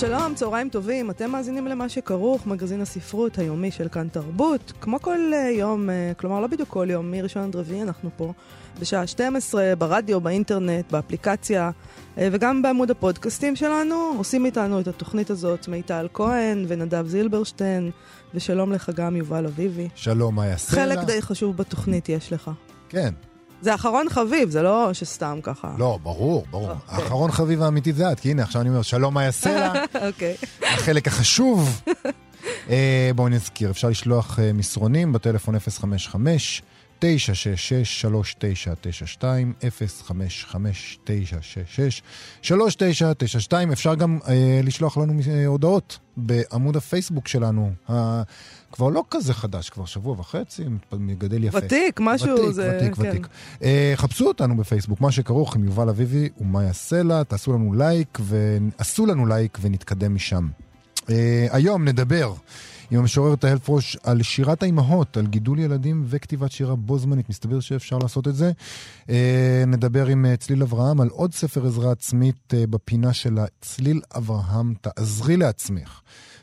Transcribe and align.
שלום, 0.00 0.34
צהריים 0.34 0.68
טובים, 0.68 1.10
אתם 1.10 1.30
מאזינים 1.30 1.66
למה 1.66 1.88
שכרוך, 1.88 2.46
מגזין 2.46 2.80
הספרות 2.80 3.38
היומי 3.38 3.70
של 3.70 3.88
כאן 3.88 4.08
תרבות. 4.08 4.72
כמו 4.80 5.00
כל 5.00 5.18
uh, 5.32 5.58
יום, 5.58 5.88
uh, 5.88 6.14
כלומר 6.20 6.40
לא 6.40 6.46
בדיוק 6.46 6.68
כל 6.68 6.86
יום, 6.90 7.10
מראשון 7.10 7.42
עד 7.42 7.56
רביעי 7.56 7.82
אנחנו 7.82 8.10
פה 8.16 8.32
בשעה 8.80 9.06
12, 9.06 9.72
ברדיו, 9.78 10.20
באינטרנט, 10.20 10.92
באפליקציה 10.92 11.70
uh, 11.70 12.20
וגם 12.32 12.62
בעמוד 12.62 12.90
הפודקאסטים 12.90 13.56
שלנו. 13.56 14.12
עושים 14.16 14.46
איתנו 14.46 14.80
את 14.80 14.88
התוכנית 14.88 15.30
הזאת 15.30 15.68
מיטל 15.68 16.08
כהן 16.14 16.64
ונדב 16.68 17.06
זילברשטיין, 17.06 17.90
ושלום 18.34 18.72
לך 18.72 18.90
גם 18.94 19.16
יובל 19.16 19.46
אביבי. 19.46 19.88
שלום, 19.94 20.34
מה 20.34 20.46
יעשה 20.46 20.86
לה? 20.86 20.94
חלק 20.94 21.06
די 21.06 21.22
חשוב 21.22 21.56
בתוכנית 21.56 22.08
יש 22.08 22.32
לך. 22.32 22.50
כן. 22.88 23.14
זה 23.62 23.74
אחרון 23.74 24.06
חביב, 24.08 24.50
זה 24.50 24.62
לא 24.62 24.92
שסתם 24.92 25.38
ככה. 25.42 25.74
לא, 25.78 25.98
ברור, 26.02 26.46
ברור. 26.50 26.70
אוקיי. 26.70 27.04
האחרון 27.04 27.30
חביב 27.30 27.62
האמיתי 27.62 27.92
זה 27.92 28.12
את, 28.12 28.20
כי 28.20 28.30
הנה, 28.30 28.42
עכשיו 28.42 28.60
אני 28.60 28.70
אומר, 28.70 28.82
שלום, 28.82 29.14
מה 29.14 29.24
יעשה 29.24 29.60
לה? 29.60 29.84
אוקיי. 30.06 30.36
החלק 30.62 31.08
החשוב. 31.08 31.82
אה, 32.70 33.10
בואו 33.14 33.28
נזכיר, 33.28 33.70
אפשר 33.70 33.88
לשלוח 33.88 34.38
אה, 34.38 34.52
מסרונים 34.52 35.12
בטלפון 35.12 35.58
055 35.58 36.62
966 37.00 38.00
3992 38.00 39.52
055 39.70 40.98
966 41.04 42.02
3992 42.42 43.72
אפשר 43.72 43.94
גם 43.94 44.18
אה, 44.28 44.60
לשלוח 44.62 44.98
לנו 44.98 45.12
אה, 45.30 45.46
הודעות 45.46 45.98
בעמוד 46.16 46.76
הפייסבוק 46.76 47.28
שלנו. 47.28 47.72
כבר 48.72 48.88
לא 48.88 49.04
כזה 49.10 49.34
חדש, 49.34 49.70
כבר 49.70 49.84
שבוע 49.84 50.16
וחצי, 50.18 50.64
מגדל 50.92 51.44
יפה. 51.44 51.58
ותיק, 51.58 52.00
משהו, 52.02 52.34
ותיק, 52.34 52.50
זה... 52.50 52.76
ותיק, 52.76 52.94
כן. 52.94 53.08
ותיק. 53.10 53.28
אה, 53.62 53.92
חפשו 53.96 54.26
אותנו 54.26 54.56
בפייסבוק, 54.56 55.00
מה 55.00 55.12
שכרוך 55.12 55.56
עם 55.56 55.64
יובל 55.64 55.88
אביבי 55.88 56.28
ומאיה 56.40 56.72
סלע, 56.72 57.22
תעשו 57.22 57.52
לנו 57.52 57.72
לייק, 57.72 58.18
ועשו 58.20 59.06
לנו 59.06 59.26
לייק 59.26 59.58
ונתקדם 59.60 60.14
משם. 60.14 60.48
אה, 61.10 61.46
היום 61.50 61.84
נדבר 61.84 62.34
עם 62.90 62.98
המשורר 62.98 63.34
תהל 63.34 63.58
פרוש 63.58 63.96
על 64.02 64.22
שירת 64.22 64.62
האימהות, 64.62 65.16
על 65.16 65.26
גידול 65.26 65.58
ילדים 65.58 66.04
וכתיבת 66.08 66.52
שירה 66.52 66.76
בו 66.76 66.98
זמנית. 66.98 67.28
מסתבר 67.28 67.60
שאפשר 67.60 67.98
לעשות 67.98 68.28
את 68.28 68.34
זה. 68.34 68.52
אה, 69.10 69.64
נדבר 69.66 70.06
עם 70.06 70.26
אה, 70.26 70.36
צליל 70.36 70.62
אברהם 70.62 71.00
על 71.00 71.08
עוד 71.08 71.34
ספר 71.34 71.66
עזרה 71.66 71.92
עצמית 71.92 72.54
אה, 72.54 72.66
בפינה 72.66 73.12
שלה, 73.12 73.44
צליל 73.60 74.00
אברהם, 74.16 74.74
תעזרי 74.80 75.36
לעצמך. 75.36 76.00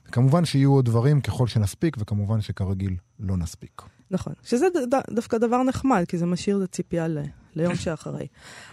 וכמובן 0.10 0.46
שיהיו 0.46 0.72
עוד 0.74 0.86
דברים 0.86 1.22
ככל 1.22 1.48
שנספיק, 1.48 1.98
וכמובן 2.00 2.42
שכרגיל 2.42 2.96
לא 3.20 3.38
נספיק. 3.38 3.82
נכון, 4.12 4.34
שזה 4.44 4.66
ד- 4.76 4.94
ד- 4.96 5.16
דווקא 5.16 5.38
דבר 5.38 5.64
נחמד, 5.64 6.04
כי 6.08 6.18
זה 6.18 6.26
משאיר 6.26 6.58
את 6.58 6.70
הציפייה 6.70 7.08
ל- 7.08 7.18
ליום 7.56 7.76
שאחרי. 7.76 8.28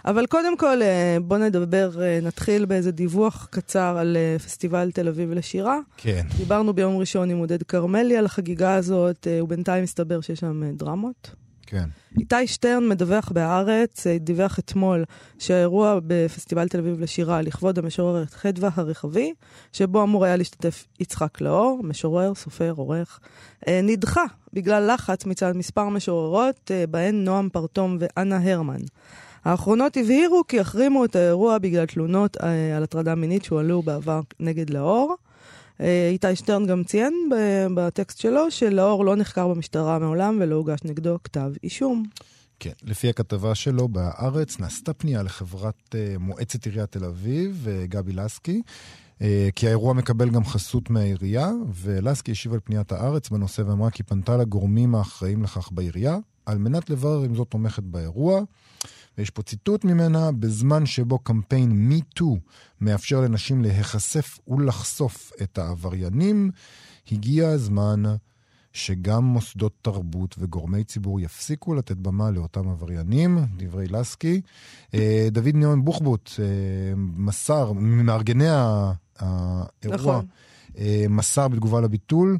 אבל 0.05 0.25
קודם 0.25 0.57
כל, 0.57 0.81
אה, 0.81 1.17
בוא 1.21 1.37
נדבר, 1.37 2.01
אה, 2.03 2.19
נתחיל 2.21 2.65
באיזה 2.65 2.91
דיווח 2.91 3.47
קצר 3.51 3.97
על 3.99 4.17
אה, 4.17 4.39
פסטיבל 4.39 4.91
תל 4.91 5.07
אביב 5.07 5.31
לשירה. 5.31 5.79
כן. 5.97 6.25
דיברנו 6.37 6.73
ביום 6.73 6.97
ראשון 6.97 7.29
עם 7.29 7.37
עודד 7.37 7.63
כרמלי 7.63 8.17
על 8.17 8.25
החגיגה 8.25 8.75
הזאת, 8.75 9.27
ובינתיים 9.43 9.83
מסתבר 9.83 10.21
שיש 10.21 10.39
שם 10.39 10.63
דרמות. 10.77 11.35
כן. 11.65 11.89
איתי 12.19 12.47
שטרן 12.47 12.89
מדווח 12.89 13.31
בהארץ, 13.31 14.07
אה, 14.07 14.17
דיווח 14.17 14.59
אתמול 14.59 15.03
שהאירוע 15.39 15.99
בפסטיבל 16.07 16.67
תל 16.67 16.79
אביב 16.79 16.99
לשירה 16.99 17.41
לכבוד 17.41 17.79
המשוררת 17.79 18.33
חדווה 18.33 18.69
הרחבי, 18.75 19.33
שבו 19.73 20.03
אמור 20.03 20.25
היה 20.25 20.35
להשתתף 20.35 20.87
יצחק 20.99 21.41
לאור, 21.41 21.81
משורר, 21.83 22.35
סופר, 22.35 22.73
עורך, 22.77 23.19
אה, 23.67 23.79
נדחה 23.83 24.23
בגלל 24.53 24.93
לחץ 24.93 25.25
מצד 25.25 25.51
מספר 25.55 25.89
משוררות, 25.89 26.71
אה, 26.71 26.87
בהן 26.87 27.23
נועם 27.23 27.49
פרטום 27.49 27.97
ואנה 27.99 28.37
הרמן. 28.43 28.81
האחרונות 29.45 29.97
הבהירו 29.97 30.43
כי 30.47 30.57
יחרימו 30.57 31.05
את 31.05 31.15
האירוע 31.15 31.57
בגלל 31.57 31.85
תלונות 31.85 32.37
על 32.77 32.83
הטרדה 32.83 33.15
מינית 33.15 33.43
שהועלו 33.43 33.81
בעבר 33.81 34.21
נגד 34.39 34.69
לאור. 34.69 35.15
אה, 35.81 36.09
איתי 36.11 36.35
שטרן 36.35 36.65
גם 36.65 36.83
ציין 36.83 37.29
בטקסט 37.75 38.19
שלו 38.19 38.51
שלאור 38.51 39.05
לא 39.05 39.15
נחקר 39.15 39.47
במשטרה 39.47 39.99
מעולם 39.99 40.37
ולא 40.41 40.55
הוגש 40.55 40.79
נגדו 40.85 41.17
כתב 41.23 41.51
אישום. 41.63 42.03
כן, 42.59 42.71
לפי 42.83 43.09
הכתבה 43.09 43.55
שלו 43.55 43.87
בהארץ, 43.87 44.59
נעשתה 44.59 44.93
פנייה 44.93 45.23
לחברת 45.23 45.75
uh, 45.89 46.19
מועצת 46.19 46.65
עיריית 46.65 46.91
תל 46.91 47.05
אביב, 47.05 47.67
uh, 47.67 47.87
גבי 47.87 48.13
לסקי, 48.13 48.61
כי 49.55 49.67
האירוע 49.67 49.93
מקבל 49.93 50.29
גם 50.29 50.45
חסות 50.45 50.89
מהעירייה, 50.89 51.51
ולסקי 51.73 52.31
השיב 52.31 52.53
על 52.53 52.59
פניית 52.63 52.91
הארץ 52.91 53.29
בנושא 53.29 53.61
ואמרה 53.61 53.89
כי 53.89 54.03
פנתה 54.03 54.37
לגורמים 54.37 54.95
האחראים 54.95 55.43
לכך 55.43 55.69
בעירייה, 55.71 56.17
על 56.45 56.57
מנת 56.57 56.89
לברר 56.89 57.25
אם 57.25 57.35
זאת 57.35 57.47
תומכת 57.47 57.83
באירוע. 57.83 58.41
ויש 59.17 59.29
פה 59.29 59.41
ציטוט 59.41 59.83
ממנה, 59.85 60.31
בזמן 60.31 60.85
שבו 60.85 61.19
קמפיין 61.19 61.91
MeToo 61.91 62.39
מאפשר 62.81 63.21
לנשים 63.21 63.61
להיחשף 63.61 64.39
ולחשוף 64.47 65.31
את 65.41 65.57
העבריינים, 65.57 66.51
הגיע 67.11 67.49
הזמן 67.49 68.03
שגם 68.75 69.23
מוסדות 69.23 69.73
תרבות 69.81 70.35
וגורמי 70.39 70.83
ציבור 70.83 71.19
יפסיקו 71.19 71.73
לתת 71.73 71.97
במה 71.97 72.31
לאותם 72.31 72.69
עבריינים, 72.69 73.37
דברי 73.57 73.87
לסקי. 73.87 74.41
אה, 74.93 75.27
דוד 75.31 75.55
ניאון 75.55 75.85
בוחבוט, 75.85 76.29
אה, 76.39 76.45
מסר, 76.95 77.71
ממארגני 77.71 78.47
האירוע, 78.49 79.95
נכון. 79.95 80.25
אה, 80.77 81.05
מסר 81.09 81.47
בתגובה 81.47 81.81
לביטול. 81.81 82.37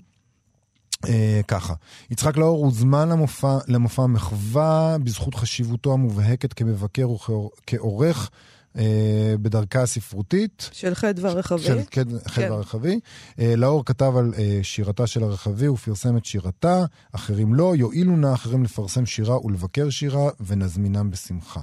אה, 1.07 1.41
ככה, 1.47 1.73
יצחק 2.11 2.37
לאור 2.37 2.65
הוזמן 2.65 3.09
למופע, 3.09 3.57
למופע 3.67 4.05
מחווה 4.05 4.97
בזכות 5.03 5.35
חשיבותו 5.35 5.93
המובהקת 5.93 6.53
כמבקר 6.53 7.09
וכעורך 7.09 8.29
אה, 8.77 9.35
בדרכה 9.41 9.81
הספרותית. 9.81 10.69
של 10.71 10.95
חדווה 10.95 11.31
רחבי. 11.31 11.61
של 11.61 11.79
כן, 11.91 12.03
חדווה 12.27 12.57
רחבי. 12.57 12.99
אה, 13.39 13.55
לאור 13.55 13.85
כתב 13.85 14.13
על 14.17 14.33
אה, 14.37 14.59
שירתה 14.63 15.07
של 15.07 15.23
הרחבי 15.23 15.67
ופרסם 15.67 16.17
את 16.17 16.25
שירתה, 16.25 16.85
אחרים 17.11 17.53
לא, 17.53 17.73
יועילו 17.75 18.15
נא 18.17 18.33
אחרים 18.33 18.63
לפרסם 18.63 19.05
שירה 19.05 19.45
ולבקר 19.45 19.89
שירה, 19.89 20.29
ונזמינם 20.39 21.11
בשמחה. 21.11 21.61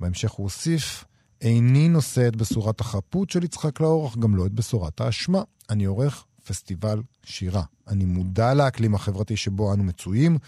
בהמשך 0.00 0.30
הוא 0.30 0.44
הוסיף, 0.44 1.04
איני 1.40 1.88
נושא 1.88 2.28
את 2.28 2.36
בשורת 2.36 2.80
החפות 2.80 3.30
של 3.30 3.44
יצחק 3.44 3.80
לאור, 3.80 4.08
אך 4.08 4.16
גם 4.16 4.36
לא 4.36 4.46
את 4.46 4.52
בשורת 4.52 5.00
האשמה. 5.00 5.42
אני 5.70 5.84
עורך 5.84 6.24
פסטיבל 6.46 7.02
שירה. 7.24 7.62
אני 7.88 8.04
מודע 8.04 8.54
לאקלים 8.54 8.94
החברתי 8.94 9.36
שבו 9.36 9.74
אנו 9.74 9.84
מצויים, 9.84 10.38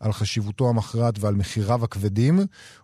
על 0.00 0.12
חשיבותו 0.12 0.68
המכרעת 0.68 1.14
ועל 1.18 1.34
מחיריו 1.34 1.84
הכבדים, 1.84 2.40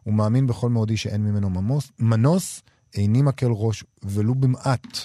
ומאמין 0.07 0.47
בכל 0.47 0.71
מאודי 0.71 0.97
שאין 0.97 1.25
ממנו 1.25 1.51
ממוס, 1.51 1.91
מנוס, 1.99 2.63
איני 2.95 3.23
מקל 3.23 3.51
ראש 3.51 3.85
ולו 4.03 4.35
במעט 4.35 4.99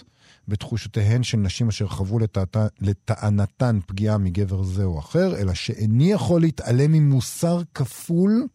בתחושותיהן 0.47 1.23
של 1.23 1.37
נשים 1.37 1.67
אשר 1.67 1.87
חוו 1.87 2.19
לטעתה, 2.19 2.67
לטענתן 2.81 3.79
פגיעה 3.87 4.17
מגבר 4.17 4.63
זה 4.63 4.83
או 4.83 4.99
אחר, 4.99 5.37
אלא 5.37 5.53
שאיני 5.53 6.11
יכול 6.11 6.41
להתעלם 6.41 6.91
ממוסר 6.91 7.61
כפול 7.73 8.47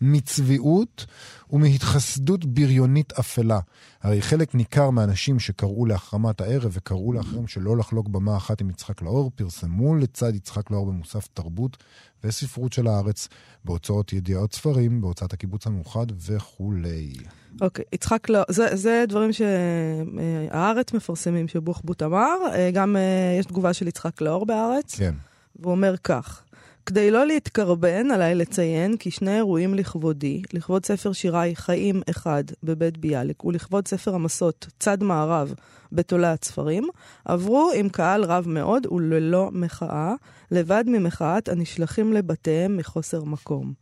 מצביעות 0.00 1.06
ומהתחסדות 1.50 2.44
בריונית 2.44 3.12
אפלה. 3.12 3.60
הרי 4.02 4.22
חלק 4.22 4.54
ניכר 4.54 4.90
מהאנשים 4.90 5.38
שקראו 5.38 5.86
להחרמת 5.86 6.40
הערב 6.40 6.70
וקראו 6.74 7.12
לאחרים 7.12 7.46
שלא 7.46 7.76
לחלוק 7.76 8.08
במה 8.08 8.36
אחת 8.36 8.60
עם 8.60 8.70
יצחק 8.70 9.02
לאור, 9.02 9.30
פרסמו 9.34 9.94
לצד 9.94 10.34
יצחק 10.34 10.70
לאור 10.70 10.86
במוסף 10.86 11.28
תרבות 11.34 11.76
וספרות 12.24 12.72
של 12.72 12.86
הארץ, 12.86 13.28
בהוצאות 13.64 14.12
ידיעות 14.12 14.52
ספרים, 14.52 15.00
בהוצאת 15.00 15.32
הקיבוץ 15.32 15.66
המאוחד 15.66 16.06
וכולי. 16.26 17.12
אוקיי, 17.60 17.84
יצחק 17.92 18.28
לא, 18.28 18.40
זה, 18.48 18.76
זה 18.76 19.04
דברים 19.08 19.30
שהארץ 19.32 20.92
מפרסמים 20.92 21.48
שבוחבוט 21.48 22.02
אמר, 22.02 22.36
אה, 22.54 22.70
גם 22.70 22.96
אה, 22.96 23.36
יש 23.38 23.46
תגובה 23.46 23.72
של 23.72 23.88
יצחק 23.88 24.20
לאור 24.20 24.46
בהארץ, 24.46 24.94
כן. 24.94 25.14
והוא 25.56 25.72
אומר 25.72 25.96
כך: 25.96 26.42
כדי 26.88 27.10
לא 27.10 27.26
להתקרבן, 27.26 28.10
עליי 28.10 28.34
לציין 28.34 28.96
כי 28.96 29.10
שני 29.10 29.36
אירועים 29.36 29.74
לכבודי, 29.74 30.42
לכבוד 30.52 30.86
ספר 30.86 31.12
שיריי 31.12 31.56
חיים 31.56 32.02
אחד 32.10 32.44
בבית 32.62 32.98
ביאליק 32.98 33.44
ולכבוד 33.44 33.88
ספר 33.88 34.14
המסות 34.14 34.66
צד 34.78 35.02
מערב 35.02 35.54
בתולעת 35.92 36.44
ספרים, 36.44 36.88
עברו 37.24 37.70
עם 37.74 37.88
קהל 37.88 38.24
רב 38.24 38.48
מאוד 38.48 38.86
וללא 38.86 39.48
מחאה, 39.52 40.14
לבד 40.50 40.84
ממחאת 40.86 41.48
הנשלחים 41.48 42.12
לבתיהם 42.12 42.76
מחוסר 42.76 43.24
מקום. 43.24 43.72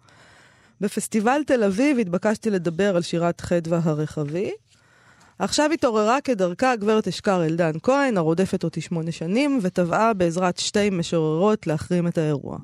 בפסטיבל 0.81 1.41
תל 1.47 1.64
אביב 1.64 1.99
התבקשתי 1.99 2.50
לדבר 2.50 2.97
על 2.97 3.03
שירת 3.03 3.41
חדווה 3.41 3.81
הרחבי. 3.82 4.50
עכשיו 5.38 5.70
התעוררה 5.72 6.20
כדרכה 6.20 6.72
הגברת 6.72 7.08
אשכר 7.08 7.44
אלדן 7.44 7.72
כהן, 7.82 8.16
הרודפת 8.16 8.64
אותי 8.64 8.80
שמונה 8.80 9.12
שנים, 9.12 9.58
ותבעה 9.62 10.14
בעזרת 10.14 10.58
שתי 10.58 10.90
משוררות 10.90 11.66
להחרים 11.66 12.06
את 12.06 12.18
האירוע. 12.18 12.58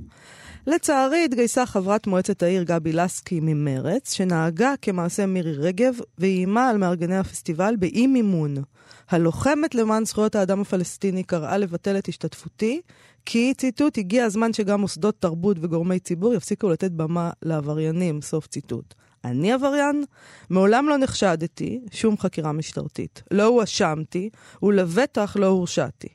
לצערי 0.66 1.24
התגייסה 1.24 1.66
חברת 1.66 2.06
מועצת 2.06 2.42
העיר 2.42 2.62
גבי 2.62 2.92
לסקי 2.92 3.40
ממרץ, 3.42 4.12
שנהגה 4.12 4.74
כמעשה 4.82 5.26
מירי 5.26 5.52
רגב, 5.52 5.94
ואיימה 6.18 6.68
על 6.68 6.78
מארגני 6.78 7.18
הפסטיבל 7.18 7.74
באי 7.78 8.06
מימון. 8.06 8.54
הלוחמת 9.10 9.74
למען 9.74 10.04
זכויות 10.04 10.34
האדם 10.34 10.60
הפלסטיני 10.60 11.24
קראה 11.24 11.58
לבטל 11.58 11.98
את 11.98 12.08
השתתפותי, 12.08 12.80
כי, 13.26 13.54
ציטוט, 13.56 13.98
הגיע 13.98 14.24
הזמן 14.24 14.52
שגם 14.52 14.80
מוסדות 14.80 15.14
תרבות 15.20 15.56
וגורמי 15.60 15.98
ציבור 15.98 16.34
יפסיקו 16.34 16.68
לתת 16.68 16.90
במה 16.90 17.30
לעבריינים, 17.42 18.20
סוף 18.20 18.46
ציטוט. 18.46 18.94
אני 19.24 19.52
עבריין? 19.52 20.04
מעולם 20.50 20.88
לא 20.88 20.98
נחשדתי, 20.98 21.80
שום 21.90 22.18
חקירה 22.18 22.52
משטרתית. 22.52 23.22
לא 23.30 23.46
הואשמתי, 23.46 24.30
ולבטח 24.62 25.36
לא 25.36 25.46
הורשעתי. 25.46 26.08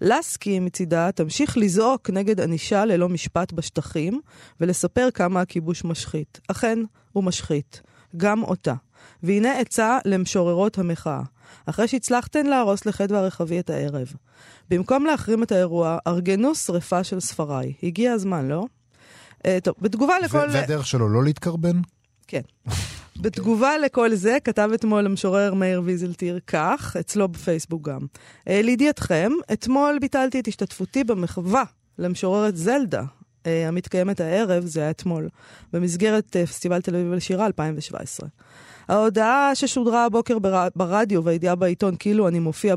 לסקי 0.00 0.60
מצידה 0.60 1.12
תמשיך 1.12 1.58
לזעוק 1.58 2.10
נגד 2.10 2.40
ענישה 2.40 2.84
ללא 2.84 3.08
משפט 3.08 3.52
בשטחים, 3.52 4.20
ולספר 4.60 5.08
כמה 5.14 5.40
הכיבוש 5.40 5.84
משחית. 5.84 6.40
אכן, 6.48 6.78
הוא 7.12 7.24
משחית. 7.24 7.82
גם 8.16 8.42
אותה. 8.42 8.74
והנה 9.22 9.58
עצה 9.58 9.98
למשוררות 10.04 10.78
המחאה. 10.78 11.22
אחרי 11.66 11.88
שהצלחתן 11.88 12.46
להרוס 12.46 12.86
לחדווה 12.86 13.20
הרחבי 13.20 13.60
את 13.60 13.70
הערב. 13.70 14.12
במקום 14.70 15.06
להחרים 15.06 15.42
את 15.42 15.52
האירוע, 15.52 15.98
ארגנו 16.06 16.54
שריפה 16.54 17.04
של 17.04 17.20
ספריי. 17.20 17.72
הגיע 17.82 18.12
הזמן, 18.12 18.48
לא? 18.48 18.64
Uh, 19.38 19.42
טוב, 19.62 19.74
בתגובה 19.78 20.14
לכל... 20.18 20.46
והדרך 20.52 20.86
שלו 20.86 21.08
לא 21.08 21.24
להתקרבן? 21.24 21.80
כן. 22.30 22.40
בתגובה 23.20 23.78
לכל 23.78 24.14
זה, 24.14 24.38
כתב 24.44 24.70
אתמול 24.74 25.06
המשורר 25.06 25.54
מאיר 25.54 25.82
ויזלטיר 25.84 26.38
כך, 26.46 26.96
אצלו 27.00 27.28
בפייסבוק 27.28 27.88
גם. 27.88 28.00
אה, 28.48 28.62
לידיעתכם, 28.62 29.32
אתמול 29.52 29.98
ביטלתי 30.00 30.40
את 30.40 30.48
השתתפותי 30.48 31.04
במחווה 31.04 31.64
למשוררת 31.98 32.56
זלדה, 32.56 33.02
אה, 33.46 33.68
המתקיימת 33.68 34.20
הערב, 34.20 34.64
זה 34.66 34.80
היה 34.80 34.90
אתמול, 34.90 35.28
במסגרת 35.72 36.36
אה, 36.36 36.46
פסטיבל 36.46 36.80
תל 36.80 36.96
אביב 36.96 37.12
לשירה 37.12 37.46
2017. 37.46 38.28
ההודעה 38.88 39.54
ששודרה 39.54 40.04
הבוקר 40.04 40.38
ברדיו 40.76 41.24
והידיעה 41.24 41.54
בעיתון 41.54 41.94
כאילו 41.98 42.28
אני 42.28 42.38
מופיע 42.38 42.74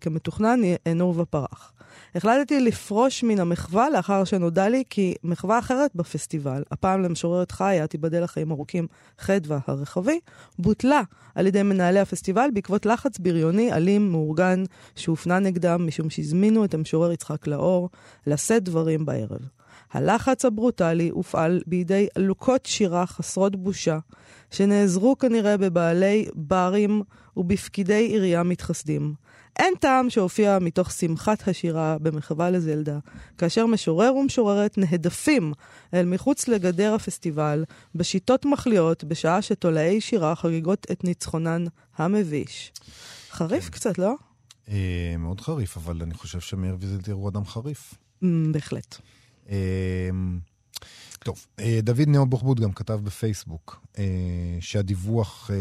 כמתוכנן 0.00 0.60
היא 0.62 0.76
עורבא 1.00 1.24
פרח. 1.30 1.72
החלטתי 2.14 2.60
לפרוש 2.60 3.22
מן 3.22 3.40
המחווה 3.40 3.90
לאחר 3.90 4.24
שנודע 4.24 4.68
לי 4.68 4.82
כי 4.90 5.14
מחווה 5.24 5.58
אחרת 5.58 5.90
בפסטיבל, 5.94 6.62
הפעם 6.70 7.02
למשוררת 7.02 7.52
חיה, 7.52 7.86
תיבדל 7.86 8.22
לחיים 8.22 8.50
ארוכים, 8.50 8.86
חדווה 9.18 9.58
הרחבי, 9.66 10.20
בוטלה 10.58 11.02
על 11.34 11.46
ידי 11.46 11.62
מנהלי 11.62 12.00
הפסטיבל 12.00 12.48
בעקבות 12.54 12.86
לחץ 12.86 13.18
בריוני 13.18 13.72
אלים 13.72 14.10
מאורגן 14.10 14.64
שהופנה 14.96 15.38
נגדם 15.38 15.86
משום 15.86 16.10
שהזמינו 16.10 16.64
את 16.64 16.74
המשורר 16.74 17.12
יצחק 17.12 17.46
לאור 17.46 17.88
לשאת 18.26 18.62
דברים 18.62 19.06
בערב. 19.06 19.40
הלחץ 19.92 20.44
הברוטלי 20.44 21.08
הופעל 21.08 21.62
בידי 21.66 22.06
עלוקות 22.14 22.66
שירה 22.66 23.06
חסרות 23.06 23.56
בושה, 23.56 23.98
שנעזרו 24.50 25.18
כנראה 25.18 25.56
בבעלי 25.56 26.26
ברים 26.34 27.02
ובפקידי 27.36 28.06
עירייה 28.06 28.42
מתחסדים. 28.42 29.14
אין 29.56 29.74
טעם 29.80 30.10
שהופיע 30.10 30.58
מתוך 30.60 30.92
שמחת 30.92 31.48
השירה 31.48 31.96
במחווה 31.98 32.50
לזלדה, 32.50 32.98
כאשר 33.38 33.66
משורר 33.66 34.14
ומשוררת 34.14 34.78
נהדפים 34.78 35.52
אל 35.94 36.06
מחוץ 36.06 36.48
לגדר 36.48 36.94
הפסטיבל, 36.94 37.64
בשיטות 37.94 38.44
מחליאות, 38.44 39.04
בשעה 39.04 39.42
שתולעי 39.42 40.00
שירה 40.00 40.36
חגיגות 40.36 40.86
את 40.92 41.04
ניצחונן 41.04 41.64
המביש. 41.96 42.72
חריף 43.30 43.64
כן. 43.64 43.70
קצת, 43.70 43.98
לא? 43.98 44.14
אה, 44.68 45.14
מאוד 45.18 45.40
חריף, 45.40 45.76
אבל 45.76 46.02
אני 46.02 46.14
חושב 46.14 46.40
שמאיר 46.40 46.76
ויזלטיר 46.80 47.14
הוא 47.14 47.28
אדם 47.28 47.44
חריף. 47.44 47.94
Mm, 48.22 48.26
בהחלט. 48.52 48.96
אה, 49.50 50.10
טוב, 51.24 51.46
אה, 51.60 51.78
דוד 51.82 52.08
נאו 52.08 52.26
בוחבוט 52.26 52.60
גם 52.60 52.72
כתב 52.72 53.00
בפייסבוק 53.04 53.80
אה, 53.98 54.04
שהדיווח 54.60 55.50
אה, 55.50 55.56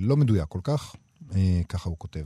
לא 0.00 0.16
מדויק 0.16 0.48
כל 0.48 0.60
כך, 0.62 0.96
ככה 1.68 1.88
הוא 1.88 1.98
כותב. 1.98 2.24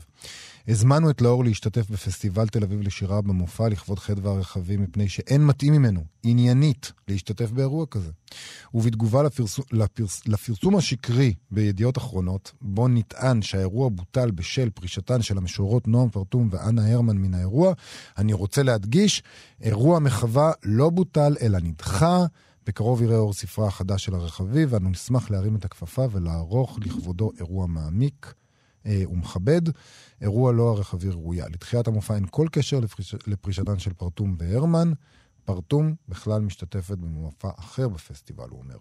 הזמנו 0.68 1.10
את 1.10 1.20
לאור 1.20 1.44
להשתתף 1.44 1.90
בפסטיבל 1.90 2.48
תל 2.48 2.62
אביב 2.62 2.80
לשירה 2.80 3.20
במופע 3.20 3.68
לכבוד 3.68 3.98
חדווה 3.98 4.32
הרחבים, 4.32 4.82
מפני 4.82 5.08
שאין 5.08 5.46
מתאים 5.46 5.72
ממנו, 5.72 6.04
עניינית, 6.22 6.92
להשתתף 7.08 7.50
באירוע 7.50 7.86
כזה. 7.86 8.10
ובתגובה 8.74 9.22
לפרסום, 9.22 9.64
לפרס, 9.72 10.28
לפרסום 10.28 10.76
השקרי 10.76 11.34
בידיעות 11.50 11.98
אחרונות, 11.98 12.52
בו 12.60 12.88
נטען 12.88 13.42
שהאירוע 13.42 13.88
בוטל 13.88 14.30
בשל 14.30 14.70
פרישתן 14.70 15.22
של 15.22 15.38
המשוררות 15.38 15.88
נועם 15.88 16.10
פרטום 16.10 16.48
ואנה 16.50 16.92
הרמן 16.92 17.16
מן 17.16 17.34
האירוע, 17.34 17.72
אני 18.18 18.32
רוצה 18.32 18.62
להדגיש, 18.62 19.22
אירוע 19.60 19.98
מחווה 19.98 20.52
לא 20.64 20.90
בוטל 20.90 21.36
אלא 21.42 21.58
נדחה. 21.58 22.26
בקרוב 22.66 23.02
יראה 23.02 23.16
אור 23.16 23.32
ספרה 23.32 23.66
החדש 23.66 24.04
של 24.04 24.14
הרחבי, 24.14 24.64
ואנו 24.64 24.90
נשמח 24.90 25.30
להרים 25.30 25.56
את 25.56 25.64
הכפפה 25.64 26.06
ולערוך 26.10 26.78
לכבודו 26.82 27.30
אירוע 27.38 27.66
מעמיק. 27.66 28.34
אה, 28.86 29.02
ומכבד, 29.10 29.62
אירוע 30.20 30.52
לא 30.52 30.70
הרחבי 30.70 31.08
ראויה. 31.08 31.48
לתחיית 31.48 31.88
המופע 31.88 32.14
אין 32.14 32.26
כל 32.30 32.46
קשר 32.52 32.80
לפריש... 32.80 33.14
לפרישתן 33.26 33.78
של 33.78 33.92
פרטום 33.92 34.36
והרמן. 34.38 34.92
פרטום 35.44 35.94
בכלל 36.08 36.40
משתתפת 36.40 36.98
במופע 36.98 37.50
אחר 37.58 37.88
בפסטיבל, 37.88 38.48
הוא 38.50 38.58
אומר. 38.58 38.76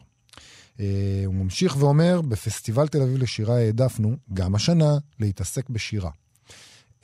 אה, 0.79 1.23
הוא 1.25 1.35
ממשיך 1.35 1.75
ואומר, 1.79 2.21
בפסטיבל 2.21 2.87
תל 2.87 3.01
אביב 3.01 3.17
לשירה 3.17 3.57
העדפנו, 3.57 4.17
גם 4.33 4.55
השנה, 4.55 4.97
להתעסק 5.19 5.69
בשירה. 5.69 6.11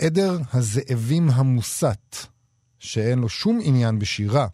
עדר 0.02 0.38
הזאבים 0.54 1.30
המוסת, 1.30 2.16
שאין 2.80 3.20
לו 3.20 3.30
שום 3.30 3.60
עניין 3.64 4.00
בשירה, 4.00 4.48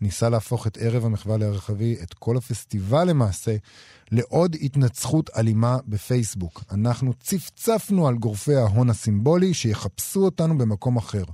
ניסה 0.00 0.28
להפוך 0.28 0.66
את 0.66 0.78
ערב 0.80 1.04
המחווה 1.04 1.36
להרחבי, 1.36 1.96
את 2.02 2.14
כל 2.14 2.36
הפסטיבל 2.36 3.04
למעשה, 3.04 3.56
לעוד 4.12 4.56
התנצחות 4.62 5.30
אלימה 5.36 5.78
בפייסבוק. 5.86 6.64
אנחנו 6.70 7.14
צפצפנו 7.14 8.08
על 8.08 8.14
גורפי 8.14 8.54
ההון 8.54 8.90
הסימבולי 8.90 9.54
שיחפשו 9.54 10.24
אותנו 10.24 10.58
במקום 10.58 10.96
אחר. 10.96 11.24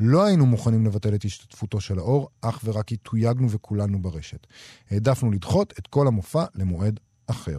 לא 0.00 0.24
היינו 0.24 0.46
מוכנים 0.46 0.86
לבטל 0.86 1.14
את 1.14 1.24
השתתפותו 1.24 1.80
של 1.80 1.98
האור, 1.98 2.28
אך 2.40 2.60
ורק 2.64 2.84
כי 2.84 2.96
תויגנו 2.96 3.50
וכולנו 3.50 4.02
ברשת. 4.02 4.46
העדפנו 4.90 5.30
לדחות 5.30 5.74
את 5.78 5.86
כל 5.86 6.06
המופע 6.06 6.44
למועד 6.54 7.00
אחר. 7.26 7.58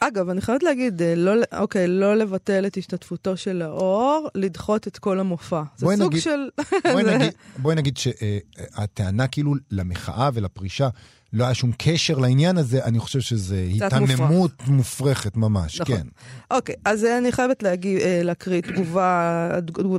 אגב, 0.00 0.28
אני 0.28 0.40
חייבת 0.40 0.62
להגיד, 0.62 1.02
אה, 1.02 1.14
לא, 1.16 1.32
אוקיי, 1.58 1.86
לא 1.88 2.14
לבטל 2.14 2.66
את 2.66 2.76
השתתפותו 2.76 3.36
של 3.36 3.62
האור, 3.62 4.28
לדחות 4.34 4.86
את 4.88 4.98
כל 4.98 5.20
המופע. 5.20 5.62
זה 5.76 5.86
סוג 5.96 6.02
נגיד, 6.12 6.22
של... 6.22 6.48
בואי 6.92 7.04
זה- 7.04 7.14
נגיד, 7.18 7.32
בואי 7.58 7.74
נגיד 7.74 7.96
שהטענה 7.96 9.26
כאילו 9.26 9.54
למחאה 9.70 10.30
ולפרישה 10.34 10.88
לא 11.32 11.44
היה 11.44 11.54
שום 11.54 11.72
קשר 11.78 12.18
לעניין 12.18 12.58
הזה, 12.58 12.84
אני 12.84 12.98
חושב 12.98 13.20
שזו 13.20 13.54
היתממות 13.54 14.50
מופרכת 14.66 15.36
ממש, 15.36 15.80
נכון. 15.80 15.96
כן. 15.96 16.06
אוקיי, 16.50 16.74
אז 16.84 17.04
אה, 17.04 17.18
אני 17.18 17.32
חייבת 17.32 17.62
להגיב, 17.62 17.98
אה, 18.00 18.20
להקריא 18.24 18.60
תגובה, 18.60 19.50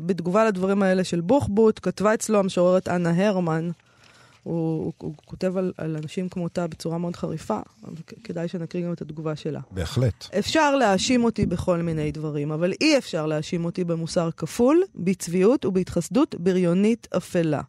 בתגובה 0.06 0.46
לדברים 0.46 0.84
האלה 0.84 1.04
של 1.04 1.22
בוחבוט, 1.22 1.80
כתבה 1.84 2.14
אצלו 2.14 2.40
המשוררת 2.40 2.88
אנה 2.88 3.28
הרמן, 3.28 3.70
הוא, 4.44 4.84
הוא, 4.84 4.94
הוא 4.98 5.14
כותב 5.26 5.58
על, 5.58 5.74
על 5.78 5.96
אנשים 5.96 6.30
כמותה 6.30 6.68
בצורה 6.68 6.98
מאוד 6.98 7.16
חריפה, 7.16 7.60
כדאי 8.24 8.48
שנקריא 8.48 8.86
גם 8.86 8.94
את 8.94 9.02
התגובה 9.02 9.36
שלה. 9.36 9.60
בהחלט. 9.72 10.28
אפשר 10.40 10.76
להאשים 10.76 11.24
אותי 11.24 11.46
בכל 11.46 11.78
מיני 11.78 12.12
דברים, 12.12 12.52
אבל 12.52 12.74
אי 12.82 12.98
אפשר 12.98 13.26
להאשים 13.26 13.66
אותי 13.66 13.84
במוסר 13.84 14.30
כפול, 14.38 14.84
בצביעות 14.96 15.66
ובהתחסדות 15.66 16.36
בריונית 16.36 17.08
אפלה. 17.18 17.62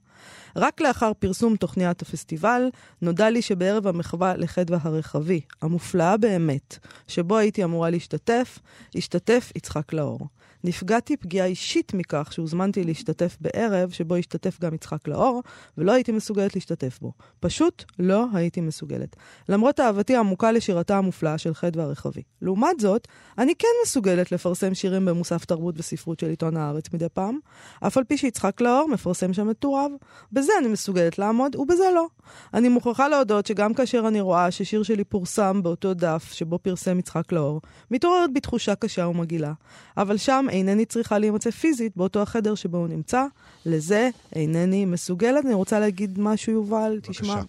רק 0.56 0.80
לאחר 0.80 1.12
פרסום 1.18 1.56
תוכניית 1.56 2.02
הפסטיבל, 2.02 2.62
נודע 3.02 3.30
לי 3.30 3.42
שבערב 3.42 3.86
המחווה 3.86 4.36
לחדווה 4.36 4.78
הרחבי, 4.82 5.40
המופלאה 5.62 6.16
באמת, 6.16 6.78
שבו 7.08 7.36
הייתי 7.36 7.64
אמורה 7.64 7.90
להשתתף, 7.90 8.58
השתתף 8.94 9.52
יצחק 9.56 9.92
לאור. 9.92 10.20
נפגעתי 10.64 11.17
פגיעה 11.17 11.47
אישית 11.47 11.95
מכך 11.95 12.29
שהוזמנתי 12.33 12.85
להשתתף 12.85 13.37
בערב 13.40 13.90
שבו 13.90 14.17
השתתף 14.17 14.61
גם 14.61 14.75
יצחק 14.75 15.09
לאור, 15.09 15.43
ולא 15.79 15.93
הייתי 15.93 16.12
מסוגלת 16.12 16.55
להשתתף 16.55 16.99
בו. 17.00 17.12
פשוט 17.40 17.85
לא 17.99 18.26
הייתי 18.35 18.61
מסוגלת. 18.61 19.17
למרות 19.49 19.81
אהבתי 19.81 20.17
העמוקה 20.17 20.52
לשירתה 20.52 20.99
המופלאה 20.99 21.38
של 21.38 21.55
חדווה 21.55 21.85
הרחבי. 21.85 22.23
לעומת 22.43 22.81
זאת, 22.81 23.09
אני 23.38 23.55
כן 23.55 23.69
מסוגלת 23.85 24.33
לפרסם 24.33 24.75
שירים 24.75 25.05
במוסף 25.05 25.45
תרבות 25.45 25.75
וספרות 25.79 26.21
של 26.21 26.29
עיתון 26.29 26.57
הארץ 26.57 26.85
מדי 26.93 27.09
פעם, 27.09 27.38
אף 27.87 27.97
על 27.97 28.05
פי 28.05 28.17
שיצחק 28.17 28.61
לאור 28.61 28.88
מפרסם 28.88 29.33
שם 29.33 29.50
את 29.50 29.59
טוריו. 29.59 29.90
בזה 30.33 30.52
אני 30.61 30.69
מסוגלת 30.69 31.19
לעמוד, 31.19 31.57
ובזה 31.57 31.85
לא. 31.95 32.07
אני 32.55 32.69
מוכרחה 32.69 33.09
להודות 33.09 33.47
שגם 33.47 33.75
כאשר 33.75 34.05
אני 34.09 34.21
רואה 34.21 34.50
ששיר 34.50 34.83
שלי 34.83 35.05
פורסם 35.05 35.62
באותו 35.62 35.95
דף 35.95 36.33
שבו 36.33 36.59
פרסם 36.59 36.99
יצחק 36.99 37.33
לאור, 37.33 37.61
מתעוררת 37.90 38.33
בי 38.33 38.40
תחושה 38.40 38.75
קשה 38.75 39.07
ומגעילה. 39.07 39.52
אבל 39.97 40.17
שם 40.17 40.47
אינני 40.50 40.85
צריכה 40.85 41.19
להימצא 41.19 41.50
פיזית 41.50 41.97
באותו 41.97 42.23
החדר 42.23 42.54
שבו 42.54 42.78
הוא 42.78 42.88
נמצא, 42.88 43.25
לזה 43.66 44.11
אינני 44.33 44.85
מסוגלת. 44.85 45.45
אני 45.45 45.54
רוצה 45.54 45.80
להגיד 45.80 46.19
משהו, 46.19 46.52
יובל, 46.52 47.00
תשמע. 47.02 47.35
בבקשה. 47.35 47.47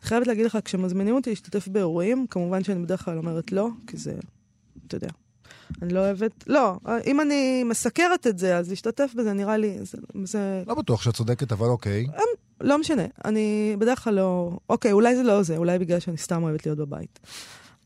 אני 0.00 0.08
חייבת 0.08 0.26
להגיד 0.26 0.46
לך, 0.46 0.58
כשמזמינים 0.64 1.14
אותי 1.14 1.30
להשתתף 1.30 1.68
באירועים, 1.68 2.26
כמובן 2.30 2.64
שאני 2.64 2.82
בדרך 2.82 3.04
כלל 3.04 3.18
אומרת 3.18 3.52
לא, 3.52 3.68
כי 3.86 3.96
זה, 3.96 4.14
אתה 4.86 4.96
יודע. 4.96 5.08
אני 5.82 5.94
לא 5.94 6.00
אוהבת... 6.00 6.44
לא, 6.46 6.76
אם 7.06 7.20
אני 7.20 7.64
מסקרת 7.64 8.26
את 8.26 8.38
זה, 8.38 8.56
אז 8.56 8.70
להשתתף 8.70 9.10
בזה 9.16 9.32
נראה 9.32 9.56
לי... 9.56 9.78
זה... 9.82 9.98
זה... 10.24 10.62
לא 10.66 10.74
בטוח 10.74 11.02
שאת 11.02 11.14
צודקת, 11.14 11.52
אבל 11.52 11.66
אוקיי. 11.66 12.06
לא 12.60 12.78
משנה, 12.78 13.02
אני 13.24 13.76
בדרך 13.78 14.04
כלל 14.04 14.14
לא... 14.14 14.58
אוקיי, 14.68 14.92
אולי 14.92 15.16
זה 15.16 15.22
לא 15.22 15.42
זה, 15.42 15.56
אולי 15.56 15.78
בגלל 15.78 16.00
שאני 16.00 16.16
סתם 16.16 16.42
אוהבת 16.42 16.66
להיות 16.66 16.78
בבית. 16.78 17.18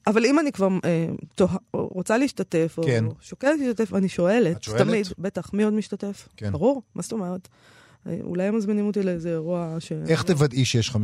אבל 0.06 0.24
אם 0.24 0.38
אני 0.38 0.52
כבר 0.52 0.68
אה, 0.84 1.06
תוה... 1.34 1.56
רוצה 1.72 2.18
להשתתף, 2.18 2.78
כן. 2.84 3.04
או 3.04 3.14
שוקלת 3.20 3.58
להשתתף, 3.60 3.94
אני 3.94 4.08
שואלת. 4.08 4.56
את 4.56 4.62
שואלת? 4.62 4.82
תמיד, 4.82 5.06
בטח, 5.18 5.50
מי 5.52 5.62
עוד 5.62 5.74
משתתף? 5.74 6.28
כן. 6.36 6.52
ברור, 6.52 6.82
מה 6.94 7.02
זאת 7.02 7.12
אומרת? 7.12 7.48
אה, 8.06 8.18
אולי 8.22 8.44
הם 8.44 8.56
מזמינים 8.56 8.86
אותי 8.86 9.02
לאיזה 9.02 9.30
אירוע 9.30 9.76
ש... 9.78 9.92
איך 10.08 10.22
תוודאי 10.22 10.64
שיש 10.64 10.90
50% 10.90 10.94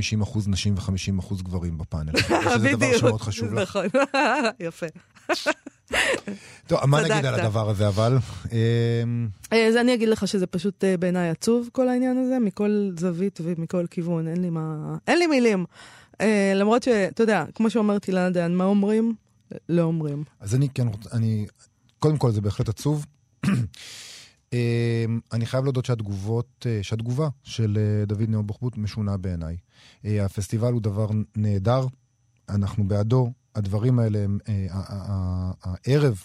נשים 0.46 0.74
ו-50% 0.74 1.42
גברים 1.42 1.78
בפאנל? 1.78 2.12
יש 2.18 2.24
איזה 2.30 2.68
דבר 2.68 2.76
בדיוק. 2.76 2.96
שמאוד 2.96 3.20
חשוב 3.20 3.54
לך. 3.54 3.78
נכון, 3.86 3.86
יפה. 4.66 4.86
טוב, 6.66 6.86
מה. 6.86 7.00
נגיד 7.00 7.24
על 7.24 7.34
הדבר 7.34 7.70
הזה, 7.70 7.88
אבל? 7.88 8.16
אמ, 8.52 9.28
אה, 9.52 9.66
אז 9.66 9.76
אני 9.76 9.94
אגיד 9.94 10.08
לך 10.08 10.28
שזה 10.28 10.46
פשוט 10.46 10.84
אה, 10.84 10.96
בעיניי 10.96 11.28
עצוב, 11.28 11.68
כל 11.72 11.88
העניין 11.88 12.18
הזה, 12.18 12.38
מכל 12.38 12.90
זווית 12.98 13.40
ומכל 13.42 13.86
כיוון, 13.86 14.28
אין 14.28 14.42
לי 14.42 14.50
מה... 14.50 14.96
אין 15.06 15.18
לי 15.18 15.26
מילים. 15.26 15.64
אה, 16.20 16.52
למרות 16.54 16.82
שאתה 16.82 17.22
יודע, 17.22 17.44
כמו 17.54 17.70
שאומרת 17.70 18.08
אילנה 18.08 18.30
דיין, 18.30 18.56
מה 18.56 18.64
אומרים? 18.64 19.14
לא 19.68 19.82
אומרים. 19.82 20.24
אז 20.40 20.54
אני 20.54 20.68
כן 20.68 20.88
רוצה, 20.88 21.10
אני, 21.12 21.46
קודם 21.98 22.16
כל 22.16 22.30
זה 22.30 22.40
בהחלט 22.40 22.68
עצוב. 22.68 23.06
אמ, 24.52 25.20
אני 25.32 25.46
חייב 25.46 25.64
להודות 25.64 25.84
שהתגובות, 25.84 26.66
אה, 26.66 26.78
שהתגובה 26.82 27.28
של 27.42 27.78
אה, 27.80 28.04
דוד 28.04 28.28
נאור 28.28 28.42
בוחבוט 28.42 28.76
משונה 28.76 29.16
בעיניי. 29.16 29.56
אה, 30.04 30.24
הפסטיבל 30.24 30.72
הוא 30.72 30.82
דבר 30.82 31.08
נהדר, 31.36 31.86
אנחנו 32.48 32.88
בעדו. 32.88 33.32
הדברים 33.54 33.98
האלה, 33.98 34.18
הם, 34.18 34.38
אה, 34.48 34.66
הערב 35.62 36.22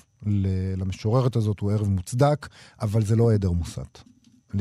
למשוררת 0.78 1.36
הזאת 1.36 1.60
הוא 1.60 1.72
ערב 1.72 1.88
מוצדק, 1.88 2.48
אבל 2.82 3.06
זה 3.06 3.16
לא 3.16 3.34
עדר 3.34 3.52
מוסת. 3.52 4.00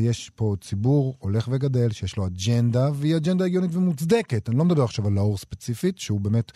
יש 0.00 0.30
פה 0.34 0.54
ציבור 0.60 1.16
הולך 1.18 1.48
וגדל, 1.52 1.90
שיש 1.90 2.16
לו 2.16 2.26
אג'נדה, 2.26 2.90
והיא 2.94 3.16
אג'נדה 3.16 3.44
הגיונית 3.44 3.70
ומוצדקת. 3.74 4.48
אני 4.48 4.58
לא 4.58 4.64
מדבר 4.64 4.82
עכשיו 4.82 5.06
על 5.06 5.12
לאור 5.12 5.38
ספציפית, 5.38 5.98
שהוא 5.98 6.20
באמת, 6.20 6.52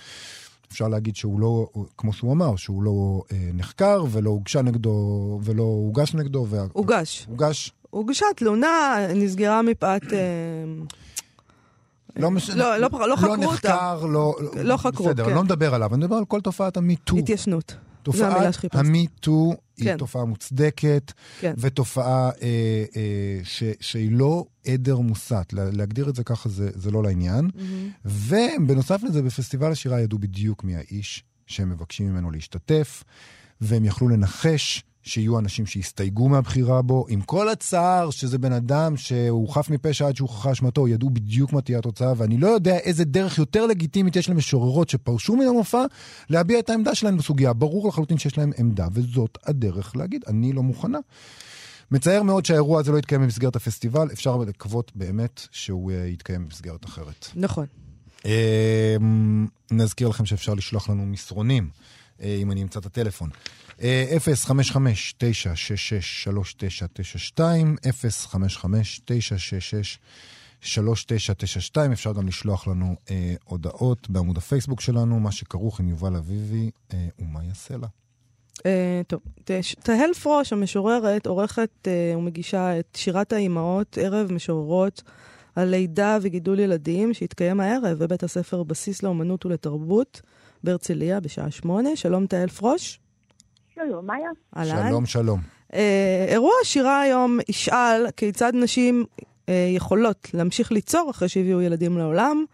אפשר 0.72 0.88
להגיד 0.88 1.16
שהוא 1.16 1.40
לא, 1.40 1.68
כמו 1.98 2.12
שהוא 2.12 2.32
אמר, 2.32 2.56
שהוא 2.56 2.82
לא 2.82 3.22
אה, 3.32 3.50
נחקר 3.54 4.04
ולא 4.10 4.30
הוגשה 4.30 4.62
נגדו, 4.62 5.40
ולא 5.44 5.62
הוגש 5.62 6.14
נגדו. 6.14 6.46
וה... 6.50 6.64
הוגש. 6.72 7.26
הוגש. 7.28 7.72
הוגשה 7.90 8.26
תלונה, 8.36 8.96
נסגרה 9.14 9.62
מפאת... 9.62 10.12
אה, 10.12 10.18
לא 12.16 12.30
משנה. 12.30 12.56
לא, 12.56 12.76
לא, 12.76 13.08
לא 13.08 13.16
חקרו 13.16 13.36
לא 13.36 13.44
אותה. 13.44 13.46
נחקר, 13.52 14.06
לא... 14.06 14.34
לא 14.64 14.76
חקרו, 14.76 15.06
בסדר, 15.06 15.22
כן. 15.22 15.28
אני 15.28 15.36
לא 15.36 15.44
מדבר 15.44 15.74
עליו, 15.74 15.94
אני 15.94 16.04
מדבר 16.04 16.16
על 16.16 16.24
כל 16.24 16.40
תופעת 16.40 16.76
המיטו. 16.76 17.16
התיישנות. 17.16 17.76
תופעת. 18.12 18.64
המיטו 18.72 19.54
היא 19.76 19.84
כן. 19.84 19.96
תופעה 19.96 20.24
מוצדקת, 20.24 21.12
כן. 21.40 21.54
ותופעה 21.58 22.30
אה, 22.42 22.84
אה, 22.96 23.40
ש, 23.44 23.62
שהיא 23.80 24.12
לא 24.12 24.44
עדר 24.66 24.98
מוסת. 24.98 25.52
לה, 25.52 25.70
להגדיר 25.70 26.08
את 26.08 26.14
זה 26.14 26.24
ככה 26.24 26.48
זה, 26.48 26.70
זה 26.74 26.90
לא 26.90 27.02
לעניין. 27.02 27.50
מהמם. 27.54 27.90
ובנוסף 28.04 29.02
לזה, 29.02 29.22
בפסטיבל 29.22 29.72
השירה 29.72 30.00
ידעו 30.00 30.18
בדיוק 30.18 30.64
מי 30.64 30.76
האיש 30.76 31.24
שהם 31.46 31.70
מבקשים 31.70 32.12
ממנו 32.12 32.30
להשתתף, 32.30 33.04
והם 33.60 33.84
יכלו 33.84 34.08
לנחש 34.08 34.84
שיהיו 35.06 35.38
אנשים 35.38 35.66
שיסתייגו 35.66 36.28
מהבחירה 36.28 36.82
בו, 36.82 37.06
עם 37.08 37.20
כל 37.20 37.48
הצער 37.48 38.10
שזה 38.10 38.38
בן 38.38 38.52
אדם 38.52 38.96
שהוא 38.96 39.48
חף 39.48 39.70
מפשע 39.70 40.06
עד 40.06 40.16
שהוכחה 40.16 40.52
אשמתו, 40.52 40.88
ידעו 40.88 41.10
בדיוק 41.10 41.52
מה 41.52 41.60
תהיה 41.60 41.78
התוצאה, 41.78 42.12
ואני 42.16 42.38
לא 42.38 42.46
יודע 42.46 42.76
איזה 42.76 43.04
דרך 43.04 43.38
יותר 43.38 43.66
לגיטימית 43.66 44.16
יש 44.16 44.28
למשוררות 44.28 44.88
שפרשו 44.88 45.36
מן 45.36 45.46
המופע 45.46 45.84
להביע 46.30 46.58
את 46.58 46.70
העמדה 46.70 46.94
שלהן 46.94 47.16
בסוגיה. 47.16 47.52
ברור 47.52 47.88
לחלוטין 47.88 48.18
שיש 48.18 48.38
להן 48.38 48.50
עמדה, 48.58 48.86
וזאת 48.92 49.38
הדרך 49.46 49.96
להגיד, 49.96 50.24
אני 50.26 50.52
לא 50.52 50.62
מוכנה. 50.62 50.98
מצער 51.90 52.22
מאוד 52.22 52.44
שהאירוע 52.44 52.80
הזה 52.80 52.92
לא 52.92 52.98
יתקיים 52.98 53.22
במסגרת 53.22 53.56
הפסטיבל, 53.56 54.08
אפשר 54.12 54.36
לקוות 54.36 54.92
באמת 54.94 55.46
שהוא 55.50 55.92
אה, 55.92 56.06
יתקיים 56.06 56.44
במסגרת 56.44 56.84
אחרת. 56.84 57.28
נכון. 57.34 57.66
אה, 58.26 58.96
נזכיר 59.70 60.08
לכם 60.08 60.26
שאפשר 60.26 60.54
לשלוח 60.54 60.90
לנו 60.90 61.06
מסרונים, 61.06 61.68
אם 62.20 62.50
אני 62.50 62.62
אמצא 62.62 62.78
את 62.80 62.86
הטלפון. 62.86 63.30
אה, 63.82 64.16
055-966-3992, 67.36 67.40
055-966-3992, 70.62 71.78
אפשר 71.92 72.12
גם 72.12 72.26
לשלוח 72.26 72.68
לנו 72.68 72.96
אה, 73.10 73.34
הודעות 73.44 74.10
בעמוד 74.10 74.36
הפייסבוק 74.36 74.80
שלנו, 74.80 75.20
מה 75.20 75.32
שכרוך 75.32 75.80
עם 75.80 75.88
יובל 75.88 76.16
אביבי 76.16 76.70
אה, 76.92 77.06
ומה 77.18 77.44
יעשה 77.44 77.76
לה. 77.76 77.86
אה, 78.66 79.00
טוב, 79.06 79.20
תהל 79.82 80.14
פרוש, 80.22 80.52
המשוררת, 80.52 81.26
עורכת 81.26 81.70
אה, 81.86 82.18
ומגישה 82.18 82.78
את 82.78 82.96
שירת 82.96 83.32
האימהות, 83.32 83.98
ערב 84.00 84.32
משוררות 84.32 85.02
על 85.56 85.68
לידה 85.68 86.18
וגידול 86.22 86.58
ילדים, 86.58 87.14
שהתקיים 87.14 87.60
הערב 87.60 87.98
בבית 87.98 88.22
הספר 88.22 88.62
בסיס 88.62 89.02
לאומנות 89.02 89.46
ולתרבות 89.46 90.22
בהרצליה 90.66 91.20
בשעה 91.20 91.50
שמונה. 91.50 91.96
שלום 91.96 92.26
תהל 92.26 92.48
פרוש. 92.48 93.00
שלום, 93.74 94.06
מאיה. 94.06 94.28
אהלן. 94.56 94.88
שלום, 94.88 95.06
שלום. 95.06 95.40
אה, 95.74 96.26
אירוע 96.28 96.52
השירה 96.62 97.00
היום 97.00 97.38
ישאל 97.48 98.06
כיצד 98.16 98.52
נשים 98.54 99.04
אה, 99.48 99.68
יכולות 99.76 100.30
להמשיך 100.34 100.72
ליצור 100.72 101.10
אחרי 101.10 101.28
שהביאו 101.28 101.60
ילדים 101.60 101.98
לעולם. 101.98 102.44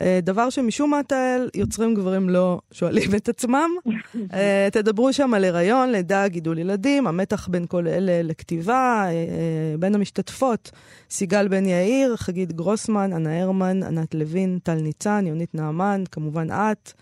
אה, 0.00 0.18
דבר 0.22 0.50
שמשום 0.50 0.90
מה, 0.90 1.02
תהל, 1.02 1.48
יוצרים 1.54 1.94
גברים 1.94 2.28
לא 2.28 2.60
שואלים 2.72 3.14
את 3.14 3.28
עצמם. 3.28 3.70
אה, 4.34 4.68
תדברו 4.72 5.12
שם 5.12 5.34
על 5.34 5.44
הריון, 5.44 5.90
לידה, 5.92 6.28
גידול 6.28 6.58
ילדים, 6.58 7.06
המתח 7.06 7.48
בין 7.48 7.66
כל 7.66 7.88
אלה 7.88 8.22
לכתיבה, 8.22 9.02
אה, 9.04 9.10
אה, 9.10 9.74
בין 9.78 9.94
המשתתפות, 9.94 10.70
סיגל 11.10 11.48
בן 11.48 11.66
יאיר, 11.66 12.16
חגית 12.16 12.52
גרוסמן, 12.52 13.12
אנה 13.12 13.42
הרמן, 13.42 13.82
ענת 13.82 14.14
לוין, 14.14 14.58
טל 14.62 14.74
ניצן, 14.74 15.24
יונית 15.26 15.54
נעמן, 15.54 16.04
כמובן 16.12 16.50
את. 16.50 16.92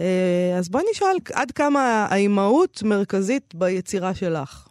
אה, 0.00 0.54
אז 0.58 0.68
בואי 0.68 0.84
נשאל 0.90 1.16
עד 1.34 1.50
כמה 1.50 2.06
האימהות 2.10 2.82
מרכזית 2.84 3.54
ביצירה 3.54 4.14
שלך. 4.14 4.68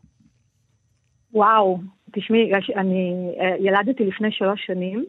וואו, 1.33 1.79
תשמעי, 2.11 2.51
אני 2.75 3.31
אה, 3.39 3.55
ילדתי 3.59 4.03
לפני 4.05 4.31
שלוש 4.31 4.65
שנים, 4.65 5.05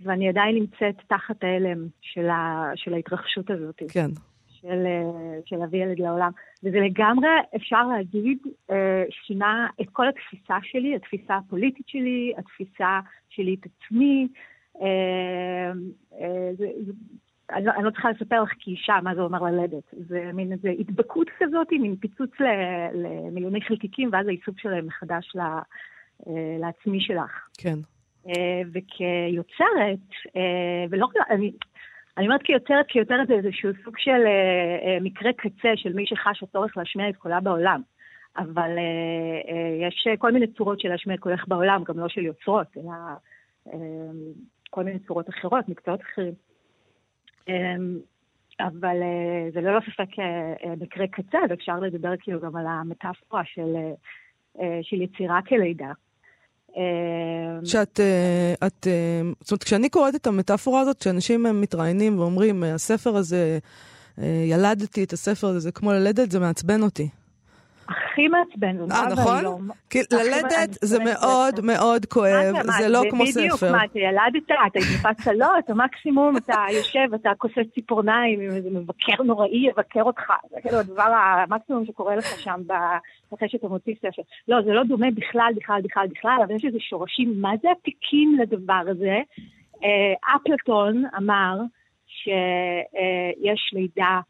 ואני 0.00 0.28
עדיין 0.28 0.54
נמצאת 0.54 1.02
תחת 1.08 1.44
ההלם 1.44 1.86
של, 2.00 2.28
ה, 2.28 2.70
של 2.76 2.94
ההתרחשות 2.94 3.50
הזאת, 3.50 3.82
כן. 3.88 4.10
של, 4.48 4.86
אה, 4.86 5.38
של 5.44 5.56
להביא 5.56 5.82
ילד 5.82 5.98
לעולם. 5.98 6.30
וזה 6.64 6.80
לגמרי, 6.80 7.28
אפשר 7.56 7.86
להגיד, 7.86 8.38
שינה 9.10 9.66
את 9.80 9.86
כל 9.92 10.08
התפיסה 10.08 10.54
שלי, 10.62 10.96
התפיסה 10.96 11.36
הפוליטית 11.36 11.88
שלי, 11.88 12.32
התפיסה 12.38 13.00
שלי 13.28 13.56
את 13.60 13.66
עצמי. 13.66 14.28
זה, 16.58 16.66
זה, 16.86 16.92
אני, 17.52 17.64
לא- 17.64 17.72
אני 17.76 17.84
לא 17.84 17.90
צריכה 17.90 18.10
לספר 18.10 18.42
לך 18.42 18.50
כאישה 18.58 18.98
מה 19.02 19.14
זה 19.14 19.20
אומר 19.20 19.42
ללדת. 19.42 19.84
זה 19.92 20.30
מין 20.34 20.52
איזו 20.52 20.68
הדבקות 20.78 21.30
כזאת, 21.38 21.72
מין 21.72 21.96
פיצוץ 21.96 22.30
למיליוני 22.94 23.60
חלקיקים, 23.62 24.08
ואז 24.12 24.26
העיסוק 24.26 24.60
שלהם 24.60 24.86
מחדש 24.86 25.32
ל, 25.34 25.40
אה, 25.40 26.56
לעצמי 26.60 27.00
שלך. 27.00 27.48
כן. 27.58 27.78
אה, 28.28 28.62
וכיוצרת, 28.72 30.08
אה, 30.36 30.84
ולא 30.90 31.06
רק, 31.06 31.12
אני, 31.30 31.52
אני 32.18 32.26
אומרת 32.26 32.42
כיוצרת, 32.42 32.86
כיוצרת 32.88 33.28
זה 33.28 33.34
איזשהו 33.34 33.70
סוג 33.84 33.94
של 33.98 34.22
מקרה 35.00 35.32
קצה 35.32 35.72
של 35.76 35.92
מי 35.92 36.06
שחש 36.06 36.42
הצורך 36.42 36.76
להשמיע 36.76 37.08
את 37.08 37.16
קולה 37.16 37.40
בעולם. 37.40 37.82
אבל 38.36 38.70
אה, 38.78 39.54
אה, 39.54 39.88
יש 39.88 40.08
כל 40.18 40.32
מיני 40.32 40.46
צורות 40.46 40.80
של 40.80 40.88
להשמיע 40.88 41.16
את 41.16 41.20
קולך 41.20 41.48
בעולם, 41.48 41.84
גם 41.84 41.98
לא 41.98 42.08
של 42.08 42.24
יוצרות, 42.24 42.66
אלא 42.76 42.92
אה, 43.72 43.78
כל 44.70 44.84
מיני 44.84 44.98
צורות 44.98 45.28
אחרות, 45.28 45.68
מקצועות 45.68 46.00
אחרים. 46.00 46.32
אה, 47.48 47.54
אבל 48.60 48.96
אה, 49.02 49.50
זה 49.54 49.60
ללא 49.60 49.80
ספק 49.80 50.18
אה, 50.18 50.24
אה, 50.64 50.74
מקרה 50.80 51.06
קצה, 51.06 51.38
ואפשר 51.50 51.80
לדבר 51.80 52.12
כאילו 52.20 52.40
גם 52.40 52.56
על 52.56 52.66
המטאפורה 52.66 53.42
של, 53.44 53.76
של 54.82 55.02
יצירה 55.02 55.40
כלידה. 55.48 55.92
אה, 56.76 57.64
שאת, 57.64 58.00
את, 58.66 58.86
זאת 59.40 59.50
אומרת, 59.50 59.64
כשאני 59.64 59.88
קוראת 59.88 60.14
את 60.14 60.26
המטאפורה 60.26 60.80
הזאת, 60.80 60.98
כשאנשים 60.98 61.46
מתראיינים 61.60 62.18
ואומרים, 62.18 62.62
הספר 62.62 63.16
הזה, 63.16 63.58
ילדתי 64.50 65.04
את 65.04 65.12
הספר 65.12 65.46
הזה, 65.46 65.58
זה 65.58 65.72
כמו 65.72 65.92
ללדת, 65.92 66.30
זה 66.30 66.40
מעצבן 66.40 66.82
אותי. 66.82 67.08
הכי 68.12 68.28
מעצבן, 68.28 68.92
אה, 68.92 69.08
נכון? 69.12 69.68
כי 69.90 69.98
ללדת 70.12 70.78
זה 70.82 70.98
מאוד. 70.98 71.60
מאוד 71.62 72.06
כואב, 72.06 72.54
זה 72.78 72.88
לא 72.88 73.02
כמו 73.10 73.24
בדיוק, 73.24 73.56
ספר. 73.56 73.72
מה, 73.72 73.84
אתה 73.84 73.98
ילדת, 73.98 74.50
אתה 74.66 74.78
נפץ 74.78 75.26
לו, 75.26 75.46
אתה 75.58 75.74
מקסימום, 75.74 76.36
אתה 76.36 76.64
יושב, 76.76 77.14
אתה 77.14 77.30
כוסס 77.38 77.74
ציפורניים, 77.74 78.40
אם 78.40 78.50
איזה 78.50 78.70
מבקר 78.70 79.22
נוראי 79.24 79.68
יבקר 79.68 80.02
אותך. 80.02 80.32
זה 80.50 80.56
כאילו 80.62 80.78
הדבר 80.78 81.12
המקסימום 81.48 81.86
שקורה 81.86 82.16
לך 82.16 82.40
שם 82.40 82.60
אחרי 83.34 83.48
שאתה 83.48 83.68
מוציא 83.68 83.94
ספר. 83.94 84.22
לא, 84.48 84.62
זה 84.62 84.72
לא 84.72 84.82
דומה 84.84 85.06
בכלל, 85.14 85.52
בכלל, 85.56 85.80
בכלל, 85.84 86.06
בכלל, 86.06 86.38
אבל 86.44 86.54
יש 86.54 86.64
איזה 86.64 86.78
שורשים, 86.80 87.40
מה 87.40 87.52
זה 87.62 87.68
עתיקים 87.70 88.38
לדבר 88.42 88.82
הזה? 88.88 89.18
אה, 89.84 90.36
אפלטון 90.36 91.04
אמר 91.16 91.58
שיש 92.06 93.70
לידה 93.72 94.20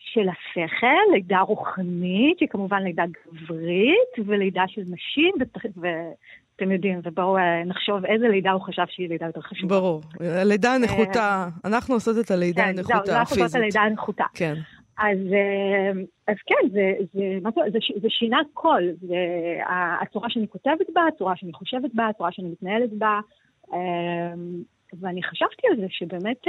של 0.00 0.28
השכל, 0.28 1.12
לידה 1.12 1.40
רוחנית, 1.40 2.38
שהיא 2.38 2.48
כמובן 2.48 2.82
לידה 2.82 3.04
גברית, 3.06 4.26
ולידה 4.26 4.62
של 4.68 4.82
נשים, 4.86 5.34
ואתם 5.76 6.72
יודעים, 6.72 7.00
ובואו 7.04 7.36
אה, 7.36 7.64
נחשוב 7.64 8.04
איזה 8.04 8.28
לידה 8.28 8.50
הוא 8.50 8.62
חשב 8.62 8.82
שהיא 8.88 9.08
לידה 9.08 9.26
יותר 9.26 9.40
חשובה. 9.40 9.76
ברור. 9.76 10.00
הלידה 10.20 10.74
הנחותה, 10.74 11.48
אנחנו 11.64 11.94
עושות 11.94 12.16
את 12.24 12.30
הלידה 12.30 12.64
הנחותה 12.64 12.94
הפיזית. 12.96 13.06
כן, 13.06 13.14
אנחנו 13.14 13.42
עושות 13.42 13.50
את 13.50 13.60
הלידה 13.60 13.80
הנחותה. 13.80 14.24
כן. 14.34 14.54
אז, 14.98 15.18
אז 16.28 16.36
כן, 16.46 16.68
זה, 16.72 16.92
זה, 17.14 17.38
זה, 17.42 17.70
זה, 17.72 17.78
זה 18.02 18.08
שינה 18.10 18.38
קול, 18.54 18.82
זה 19.00 19.16
הצורה 20.02 20.30
שאני 20.30 20.48
כותבת 20.48 20.86
בה, 20.94 21.00
הצורה 21.14 21.36
שאני 21.36 21.52
חושבת 21.52 21.90
בה, 21.94 22.08
הצורה 22.08 22.32
שאני 22.32 22.48
מתנהלת 22.48 22.92
בה. 22.92 23.20
ואני 25.00 25.22
חשבתי 25.22 25.66
על 25.70 25.76
זה 25.76 25.86
שבאמת 25.88 26.46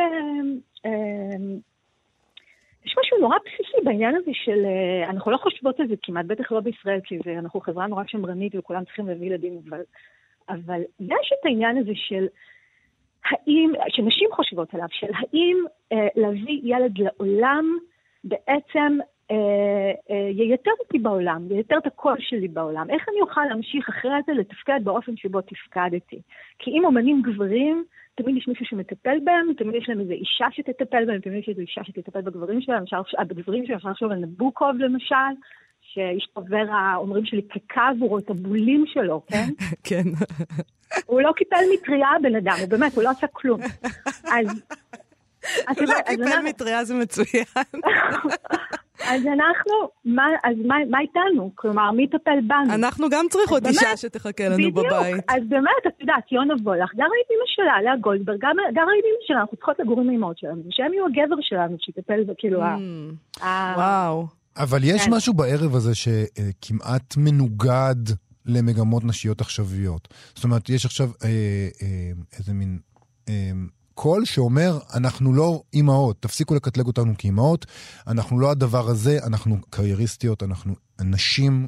יש 2.86 2.96
משהו 3.00 3.18
נורא 3.18 3.38
בסיסי 3.46 3.78
בעניין 3.84 4.16
הזה 4.16 4.32
של, 4.34 4.66
אה, 4.66 5.10
אנחנו 5.10 5.32
לא 5.32 5.38
חושבות 5.38 5.80
על 5.80 5.88
זה 5.88 5.96
כמעט, 6.04 6.26
בטח 6.26 6.52
לא 6.52 6.60
בישראל, 6.60 7.00
כי 7.04 7.20
זה, 7.26 7.40
אנחנו 7.40 7.62
חברה 7.62 7.88
נורא 7.88 8.04
שמרנית 8.08 8.56
וכולם 8.56 8.86
צריכים 8.86 9.08
להביא 9.08 9.28
ילדים, 9.28 9.62
אבל, 9.70 9.82
אבל 10.50 10.82
יש 11.00 11.34
את 11.40 11.46
העניין 11.46 11.78
הזה 11.78 11.92
של 11.96 12.28
האם, 13.26 13.72
שנשים 13.90 14.30
חושבות 14.32 14.74
עליו, 14.74 14.88
של 14.92 15.08
האם 15.14 15.58
אה, 15.92 16.08
להביא 16.16 16.62
ילד 16.64 16.98
לעולם 16.98 17.78
בעצם 18.24 18.98
אה, 19.32 19.92
אה, 20.12 20.30
ייתר 20.30 20.72
אותי 20.80 21.00
בעולם, 21.00 21.52
ייתר 21.52 21.78
את 21.78 21.86
הקול 21.86 22.16
שלי 22.20 22.48
בעולם. 22.48 22.90
איך 22.90 23.10
אני 23.10 23.22
אוכל 23.22 23.46
להמשיך 23.50 23.90
אחרי 23.90 24.12
זה 24.26 24.34
לתפקד 24.34 24.80
באופן 24.84 25.18
שבו 25.18 25.42
תפקדתי? 25.42 26.22
כי 26.60 26.72
אם 26.72 26.86
אומנים 26.86 27.22
גברים, 27.22 27.84
תמיד 28.16 28.38
יש 28.38 28.48
מישהו 28.48 28.66
שמטפל 28.66 29.18
בהם, 29.24 29.54
תמיד 29.58 29.76
יש 29.76 29.90
להם 29.90 30.00
איזו 30.00 30.12
אישה 30.12 30.46
שתטפל 30.52 31.06
בהם, 31.06 31.20
תמיד 31.20 31.40
יש 31.40 31.50
איזו 31.50 31.62
אישה 31.62 31.84
שתטפל 31.84 32.22
בגברים 32.22 32.62
שלהם, 32.62 32.84
אפשר, 32.84 33.02
בגברים 33.28 33.66
שלהם 33.66 33.78
אפשר 33.78 33.90
לחשוב 33.90 34.12
על 34.12 34.18
נבוקוב 34.18 34.76
למשל, 34.80 35.16
שאשתו 35.82 36.42
ורה, 36.50 36.96
אומרים 36.96 37.26
שלי, 37.26 37.42
קקה 37.42 37.88
עבורו 37.88 38.18
את 38.18 38.30
הבולים 38.30 38.84
שלו, 38.88 39.22
כן? 39.28 39.50
כן. 39.88 40.04
הוא 41.06 41.22
לא 41.22 41.32
קיפל 41.36 41.56
מטריה 41.74 42.08
הבן 42.20 42.36
אדם, 42.36 42.56
הוא 42.62 42.70
באמת, 42.70 42.96
הוא 42.96 43.04
לא 43.04 43.10
עשה 43.10 43.28
כלום. 43.28 43.62
אז... 44.36 44.64
הוא 45.78 45.88
לא 45.88 46.02
קיפל 46.06 46.42
מטריה 46.46 46.84
זה 46.84 46.96
מצוין. 46.96 47.46
אז 49.10 49.22
אנחנו, 49.26 49.74
מה, 50.06 50.24
אז 50.44 50.56
מה, 50.68 50.76
מה 50.90 51.00
איתנו? 51.00 51.52
כלומר, 51.56 51.92
מי 51.92 52.04
יטפל 52.04 52.40
בנו? 52.48 52.74
אנחנו 52.74 53.08
גם 53.10 53.26
צריכות 53.30 53.66
אישה 53.68 53.98
שתחכה 53.98 54.46
לנו 54.46 54.56
בדיוק, 54.56 54.76
בבית. 54.76 54.92
בדיוק, 54.92 55.26
אז 55.28 55.42
באמת, 55.50 55.84
את 55.88 56.02
יודעת, 56.02 56.32
יונה 56.32 56.54
וולך, 56.64 56.92
גם 56.96 57.08
ראית 57.12 57.28
אימא 57.32 57.44
שלה, 57.46 57.82
לאה 57.82 57.98
גולדברג, 57.98 58.38
גם, 58.42 58.56
גם 58.74 58.86
ראית 58.88 59.06
אימא 59.06 59.18
שלה, 59.28 59.40
אנחנו 59.42 59.58
צריכות 59.58 59.80
לגור 59.80 60.00
עם 60.02 60.10
האימהות 60.10 60.38
שלנו, 60.38 60.62
שהם 60.70 60.94
יהיו 60.94 61.06
הגבר 61.06 61.42
שלנו, 61.42 61.78
שיטפל, 61.80 62.24
כאילו, 62.38 62.64
mm, 62.64 63.44
ה... 63.44 63.74
וואו. 63.76 64.28
אבל 64.58 64.80
יש 64.84 65.06
כן. 65.06 65.14
משהו 65.14 65.34
בערב 65.34 65.76
הזה 65.76 65.96
שכמעט 65.96 67.18
מנוגד 67.18 68.04
למגמות 68.46 69.04
נשיות 69.04 69.42
עכשוויות. 69.42 70.08
זאת 70.36 70.44
אומרת, 70.44 70.70
יש 70.70 70.86
עכשיו 70.86 71.10
אה, 71.24 71.30
אה, 71.82 72.12
איזה 72.38 72.54
מין... 72.54 72.80
אה, 73.30 73.52
קול 74.04 74.26
שאומר, 74.26 74.72
אנחנו 74.98 75.34
לא 75.34 75.62
אימהות, 75.74 76.22
תפסיקו 76.22 76.56
לקטלג 76.56 76.86
אותנו 76.86 77.14
כאימהות, 77.18 77.66
אנחנו 78.08 78.40
לא 78.40 78.52
הדבר 78.52 78.86
הזה, 78.92 79.18
אנחנו 79.28 79.56
קרייריסטיות, 79.70 80.44
אנחנו 80.44 80.74
נשים 81.14 81.68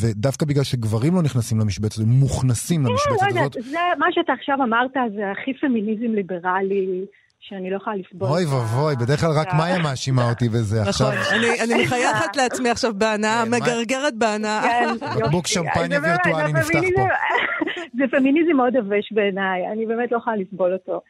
ודווקא 0.00 0.46
בגלל 0.46 0.64
שגברים 0.64 1.14
לא 1.14 1.22
נכנסים 1.22 1.60
למשבצת, 1.60 2.02
הם 2.02 2.08
מוכנסים 2.08 2.80
כן, 2.84 2.90
למשבצת 2.90 3.34
לא 3.34 3.40
הזאת. 3.40 3.52
זה 3.52 3.78
מה 3.98 4.06
שאתה 4.10 4.32
עכשיו 4.32 4.56
אמרת, 4.62 4.90
זה 5.16 5.30
הכי 5.30 5.54
פמיניזם 5.60 6.14
ליברלי. 6.14 7.04
שאני 7.40 7.70
לא 7.70 7.76
יכולה 7.76 7.96
לסבול. 7.96 8.28
אוי 8.28 8.44
ואבוי, 8.44 8.94
בדרך 8.96 9.20
כלל 9.20 9.30
רק 9.40 9.54
מאיה 9.58 9.78
מאשימה 9.82 10.30
אותי 10.30 10.48
בזה 10.48 10.82
עכשיו. 10.82 11.12
נכון, 11.12 11.38
אני 11.64 11.84
מחייכת 11.84 12.36
לעצמי 12.36 12.70
עכשיו 12.70 12.94
בהנאה, 12.94 13.42
כן, 13.44 13.50
מגרגרת 13.50 14.14
בהנאה. 14.14 14.62
כן, 14.62 15.06
בקבוק 15.16 15.46
שמפניה 15.46 16.00
וירטואלי 16.02 16.52
נפתח 16.52 16.80
פה. 16.96 17.06
זה 17.98 18.04
פמיניזם 18.10 18.56
מאוד 18.56 18.76
עבש 18.76 19.12
בעיניי, 19.12 19.72
אני 19.72 19.86
באמת 19.86 20.12
לא 20.12 20.16
יכולה 20.16 20.36
לסבול 20.36 20.72
אותו. 20.72 21.00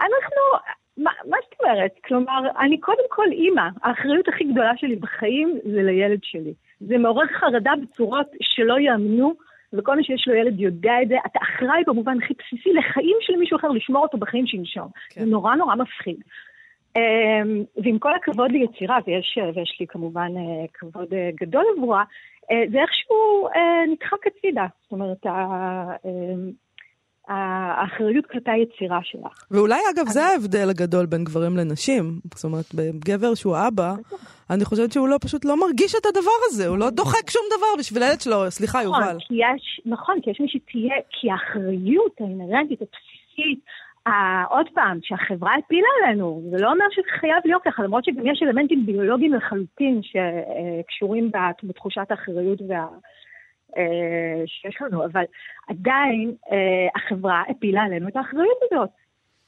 אנחנו, 0.00 0.42
מה, 0.96 1.10
מה 1.30 1.36
זאת 1.44 1.60
אומרת? 1.60 1.90
כלומר, 2.04 2.40
אני 2.60 2.80
קודם 2.80 3.04
כל 3.08 3.26
אימא. 3.32 3.68
האחריות 3.82 4.28
הכי 4.28 4.44
גדולה 4.44 4.72
שלי 4.76 4.96
בחיים 4.96 5.58
זה 5.64 5.82
לילד 5.82 6.18
שלי. 6.22 6.54
זה 6.80 6.98
מעורר 6.98 7.26
חרדה 7.26 7.72
בצורות 7.82 8.26
שלא 8.40 8.80
יאמנו, 8.80 9.34
וכל 9.72 9.96
מי 9.96 10.04
שיש 10.04 10.28
לו 10.28 10.34
ילד 10.34 10.60
יודע 10.60 10.92
את 11.02 11.08
זה. 11.08 11.16
אתה 11.26 11.38
אחראי 11.42 11.82
במובן 11.86 12.18
הכי 12.22 12.34
בסיסי 12.34 12.72
לחיים 12.72 13.16
של 13.20 13.36
מישהו 13.36 13.56
אחר, 13.56 13.68
לשמור 13.68 14.02
אותו 14.02 14.18
בחיים 14.18 14.46
שינשום. 14.46 14.88
כן. 15.10 15.20
זה 15.20 15.26
נורא 15.26 15.54
נורא 15.54 15.74
מפחיד. 15.74 16.16
אמ, 16.96 17.64
ועם 17.82 17.98
כל 17.98 18.14
הכבוד 18.14 18.50
ליצירה, 18.50 18.98
ויש, 19.06 19.38
ויש 19.54 19.76
לי 19.80 19.86
כמובן 19.86 20.32
אה, 20.36 20.66
כבוד 20.74 21.14
אה, 21.14 21.30
גדול 21.40 21.64
עבורה, 21.76 22.04
אה, 22.50 22.62
זה 22.72 22.78
איכשהו 22.80 23.48
נדחק 23.88 24.26
הצידה. 24.26 24.66
זאת 24.82 24.92
אומרת, 24.92 25.26
האחריות 27.30 28.26
כלפי 28.26 28.50
היצירה 28.50 28.98
שלך. 29.02 29.44
ואולי 29.50 29.80
אגב 29.94 30.06
זה 30.06 30.24
ההבדל 30.24 30.70
הגדול 30.70 31.06
בין 31.06 31.24
גברים 31.24 31.56
לנשים. 31.56 32.04
זאת 32.34 32.44
אומרת, 32.44 32.74
בגבר 32.74 33.34
שהוא 33.34 33.56
אבא, 33.68 33.94
אני 34.50 34.64
חושבת 34.64 34.92
שהוא 34.92 35.08
לא, 35.08 35.16
פשוט 35.20 35.44
לא 35.44 35.60
מרגיש 35.60 35.94
את 35.94 36.06
הדבר 36.06 36.38
הזה, 36.44 36.68
הוא 36.68 36.78
לא 36.78 36.90
דוחק 36.90 37.30
שום 37.30 37.42
דבר 37.56 37.66
בשביל 37.78 38.02
הילד 38.02 38.20
שלו, 38.20 38.50
סליחה 38.50 38.78
נכון, 38.78 39.02
יובל. 39.02 39.18
כי 39.20 39.34
יש, 39.34 39.80
נכון, 39.86 40.20
כי 40.22 40.30
יש 40.30 40.40
מי 40.40 40.48
שתהיה, 40.48 40.94
כי 41.10 41.30
האחריות 41.30 42.14
האינרנטית, 42.20 42.78
הבסיסית, 42.82 43.60
עוד 44.50 44.66
פעם, 44.74 44.98
שהחברה 45.02 45.52
הפילה 45.58 45.88
עלינו, 46.04 46.42
זה 46.50 46.62
לא 46.62 46.72
אומר 46.72 46.84
שזה 46.90 47.10
חייב 47.20 47.42
להיות 47.44 47.62
ככה, 47.64 47.82
למרות 47.82 48.04
שגם 48.04 48.26
יש 48.26 48.42
אלמנטים 48.42 48.86
ביולוגיים 48.86 49.34
לחלוטין 49.34 50.00
שקשורים 50.02 51.30
בתחושת 51.62 52.10
האחריות 52.10 52.58
וה... 52.68 52.86
אה, 53.76 54.42
שיש 54.46 54.76
לנו, 54.80 55.04
אבל 55.04 55.24
עדיין 55.68 56.34
אה, 56.52 56.56
החברה 56.96 57.42
הפילה 57.48 57.82
עלינו 57.82 58.08
את 58.08 58.16
האחריות 58.16 58.58
הזאת. 58.62 58.90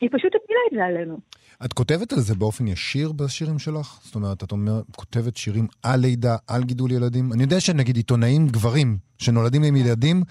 היא 0.01 0.11
פשוט 0.13 0.33
הפילה 0.35 0.59
את 0.71 0.77
זה 0.77 0.85
עלינו. 0.85 1.19
את 1.65 1.73
כותבת 1.73 2.13
על 2.13 2.19
זה 2.19 2.35
באופן 2.35 2.67
ישיר 2.69 3.13
בשירים 3.13 3.59
שלך? 3.59 4.01
זאת 4.03 4.15
אומרת, 4.15 4.45
את 4.45 4.53
אומר, 4.53 4.81
כותבת 4.97 5.37
שירים 5.37 5.67
על 5.83 6.01
לידה, 6.01 6.37
על 6.49 6.63
גידול 6.63 6.93
ילדים? 6.93 7.33
אני 7.33 7.43
יודע 7.43 7.61
שנגיד 7.61 7.97
עיתונאים 7.97 8.47
גברים 8.47 8.97
שנולדים 9.19 9.63
עם 9.63 9.77
ילדים, 9.77 10.23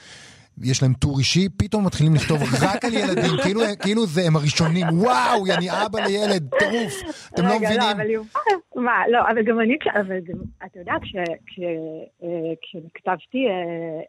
יש 0.64 0.84
להם 0.84 0.94
טור 0.94 1.20
אישי, 1.20 1.50
פתאום 1.58 1.86
מתחילים 1.86 2.16
לכתוב 2.16 2.40
רק 2.62 2.86
על 2.86 2.94
ילדים, 2.94 3.38
כאילו, 3.44 3.62
כאילו 3.82 4.06
זה 4.06 4.22
הם 4.28 4.36
הראשונים, 4.36 4.86
וואו, 4.94 5.46
אני 5.58 5.70
אבא 5.72 6.00
לילד, 6.00 6.50
טירוף, 6.60 6.94
אתם 7.34 7.44
לא 7.44 7.56
מבינים. 7.56 7.72
רגע, 7.72 7.86
לא, 7.86 7.92
אבל 7.92 8.10
יובל, 8.10 8.30
מה, 8.76 9.08
לא, 9.08 9.20
אבל 9.32 9.44
גם 9.44 9.60
אני, 9.60 9.78
אבל 10.02 10.20
גם, 10.20 10.38
אתה 10.66 10.80
יודע, 10.80 10.94
כשכתבתי 12.62 13.38
אה, 13.48 13.54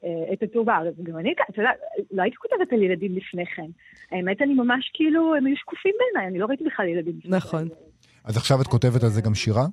אה, 0.04 0.32
את 0.32 0.42
הטור 0.42 0.64
בארץ, 0.64 0.94
גם 1.02 1.18
אני, 1.18 1.32
אתה 1.50 1.60
יודע, 1.60 1.70
לא 2.10 2.22
הייתי 2.22 2.36
כותבת 2.36 2.72
על 2.72 2.82
ילדים 2.82 3.16
לפני 3.16 3.46
כן. 3.46 3.70
האמת, 4.10 4.42
אני 4.42 4.54
ממש 4.54 4.90
כאילו, 4.94 5.34
הם 5.34 5.46
היו 5.46 5.56
שקופים 5.56 5.92
בעיניי, 5.98 6.30
אני 6.30 6.38
לא 6.38 6.46
ראיתי 6.46 6.64
בכלל 6.64 6.88
ילדים. 6.88 7.14
נכון. 7.24 7.68
אז 8.24 8.36
עכשיו 8.36 8.60
את 8.60 8.66
כותבת 8.66 9.02
על 9.02 9.08
זה 9.08 9.22
גם 9.22 9.34
שירה? 9.34 9.66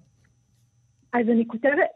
אז 1.13 1.29
אני 1.29 1.47
כותבת, 1.47 1.89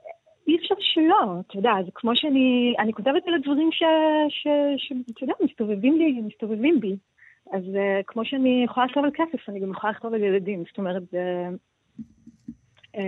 אי 0.47 0.57
אפשר 0.57 0.75
שלא, 0.79 1.39
אתה 1.47 1.57
יודע, 1.57 1.71
זה 1.85 1.91
כמו 1.95 2.11
שאני, 2.15 2.75
אני 2.79 2.93
כותבת 2.93 3.27
על 3.27 3.33
הדברים 3.33 3.69
שאתה 3.71 5.23
יודע, 5.23 5.33
מסתובבים 5.43 5.97
לי, 5.97 6.21
מסתובבים 6.21 6.79
בי. 6.79 6.95
אז 7.51 7.63
uh, 7.63 8.03
כמו 8.07 8.25
שאני 8.25 8.63
יכולה 8.65 8.85
לכתוב 8.85 9.03
על 9.03 9.11
כסף, 9.13 9.49
אני 9.49 9.59
גם 9.59 9.71
יכולה 9.71 9.93
לכתוב 9.93 10.13
על 10.13 10.23
ילדים. 10.23 10.63
זאת 10.69 10.77
אומרת, 10.77 11.03
זה, 11.11 11.47
um, 12.95 12.99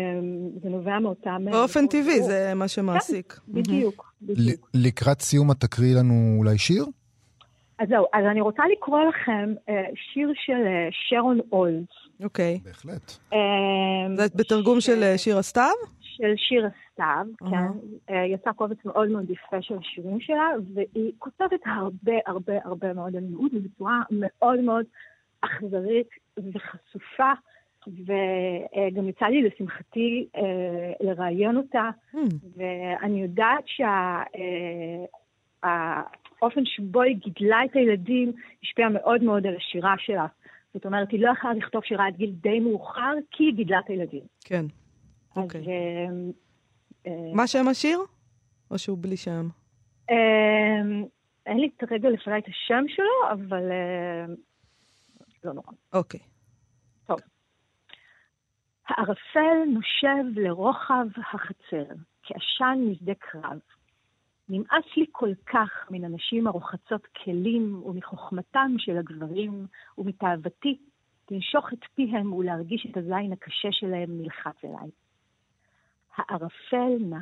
זה 0.63 0.69
נובע 0.69 0.99
מאותם... 0.99 1.45
אה, 1.47 1.51
באופן 1.51 1.87
טבעי, 1.87 2.23
זה 2.23 2.53
מה 2.55 2.67
שמעסיק. 2.67 3.33
כן, 3.33 3.53
בדיוק, 3.53 4.13
בדיוק. 4.21 4.69
לקראת 4.73 5.21
סיום 5.21 5.51
את 5.51 5.57
תקריאי 5.57 5.93
לנו 5.93 6.35
אולי 6.37 6.57
שיר? 6.57 6.85
אז 7.79 7.87
זהו, 7.89 8.05
אז 8.13 8.25
אני 8.31 8.41
רוצה 8.41 8.63
לקרוא 8.71 8.99
לכם 9.01 9.53
uh, 9.57 9.71
שיר 10.13 10.31
של 10.35 10.53
uh, 10.53 10.93
שרון 11.09 11.39
אולס. 11.51 11.87
אוקיי. 12.23 12.59
בהחלט. 12.63 13.11
Um, 13.31 13.35
זה 14.15 14.23
בתרגום 14.35 14.81
ש... 14.81 14.85
של 14.85 15.17
שיר 15.17 15.37
הסתיו? 15.37 15.75
של 16.17 16.33
שיר 16.35 16.65
הסתיו, 16.65 17.25
uh-huh. 17.43 17.49
כן. 17.49 17.67
Uh, 18.09 18.15
יצא 18.15 18.51
קובץ 18.51 18.85
מאוד 18.85 19.09
מאוד 19.09 19.29
יפה 19.29 19.61
של 19.61 19.77
השירים 19.77 20.19
שלה, 20.19 20.49
והיא 20.73 21.11
כותבת 21.19 21.59
הרבה 21.65 22.13
הרבה 22.25 22.53
הרבה 22.63 22.93
מאוד 22.93 23.15
על 23.15 23.23
מיעוט, 23.23 23.51
ובצורה 23.53 24.01
מאוד 24.11 24.59
מאוד 24.59 24.85
אכזרית 25.41 26.09
וחשופה. 26.37 27.31
וגם 27.87 29.09
יצא 29.09 29.25
לי 29.25 29.41
לשמחתי 29.41 30.27
uh, 30.35 30.39
לראיין 31.01 31.57
אותה, 31.57 31.89
mm. 32.13 32.17
ואני 32.57 33.21
יודעת 33.21 33.63
שהאופן 35.61 36.61
uh, 36.61 36.65
שבו 36.65 37.01
היא 37.01 37.15
גידלה 37.15 37.65
את 37.65 37.75
הילדים 37.75 38.31
השפיע 38.63 38.89
מאוד 38.89 39.23
מאוד 39.23 39.47
על 39.47 39.55
השירה 39.55 39.95
שלה. 39.97 40.25
זאת 40.73 40.85
אומרת, 40.85 41.11
היא 41.11 41.19
לא 41.19 41.29
יכלה 41.31 41.53
לכתוב 41.53 41.83
שירה 41.83 42.07
עד 42.07 42.15
גיל 42.15 42.31
די 42.41 42.59
מאוחר, 42.59 43.13
כי 43.31 43.43
היא 43.43 43.53
גידלה 43.53 43.79
את 43.79 43.89
הילדים. 43.89 44.23
כן. 44.45 44.65
אוקיי. 45.35 45.65
מה 47.33 47.47
שם 47.47 47.67
השיר? 47.67 47.99
או 48.71 48.77
שהוא 48.77 48.97
בלי 49.01 49.17
שם? 49.17 49.47
אמ, 50.11 51.05
אין 51.45 51.57
לי 51.57 51.69
כרגע 51.77 52.09
לפני 52.09 52.37
את 52.37 52.47
השם 52.47 52.83
שלו, 52.87 53.31
אבל 53.31 53.63
לא 55.43 55.53
נורא. 55.53 55.71
אוקיי. 55.93 56.19
טוב. 57.05 57.19
הערפל 58.87 59.65
נושב 59.73 60.39
לרוחב 60.39 61.05
החצר, 61.33 61.93
כעשן 62.23 62.79
משדה 62.91 63.13
קרב. 63.19 63.59
נמאס 64.49 64.85
לי 64.97 65.05
כל 65.11 65.29
כך 65.45 65.87
מן 65.89 66.03
הנשים 66.03 66.47
הרוחצות 66.47 67.07
כלים 67.23 67.83
ומחוכמתם 67.85 68.71
של 68.77 68.97
הגברים 68.97 69.67
ומתאוותי 69.97 70.77
לנשוך 71.31 71.73
את 71.73 71.79
פיהם 71.95 72.33
ולהרגיש 72.33 72.87
את 72.91 72.97
הזין 72.97 73.33
הקשה 73.33 73.67
שלהם 73.71 74.21
נלחץ 74.21 74.55
אליי. 74.63 74.89
הערפל 76.15 76.97
נע, 76.99 77.19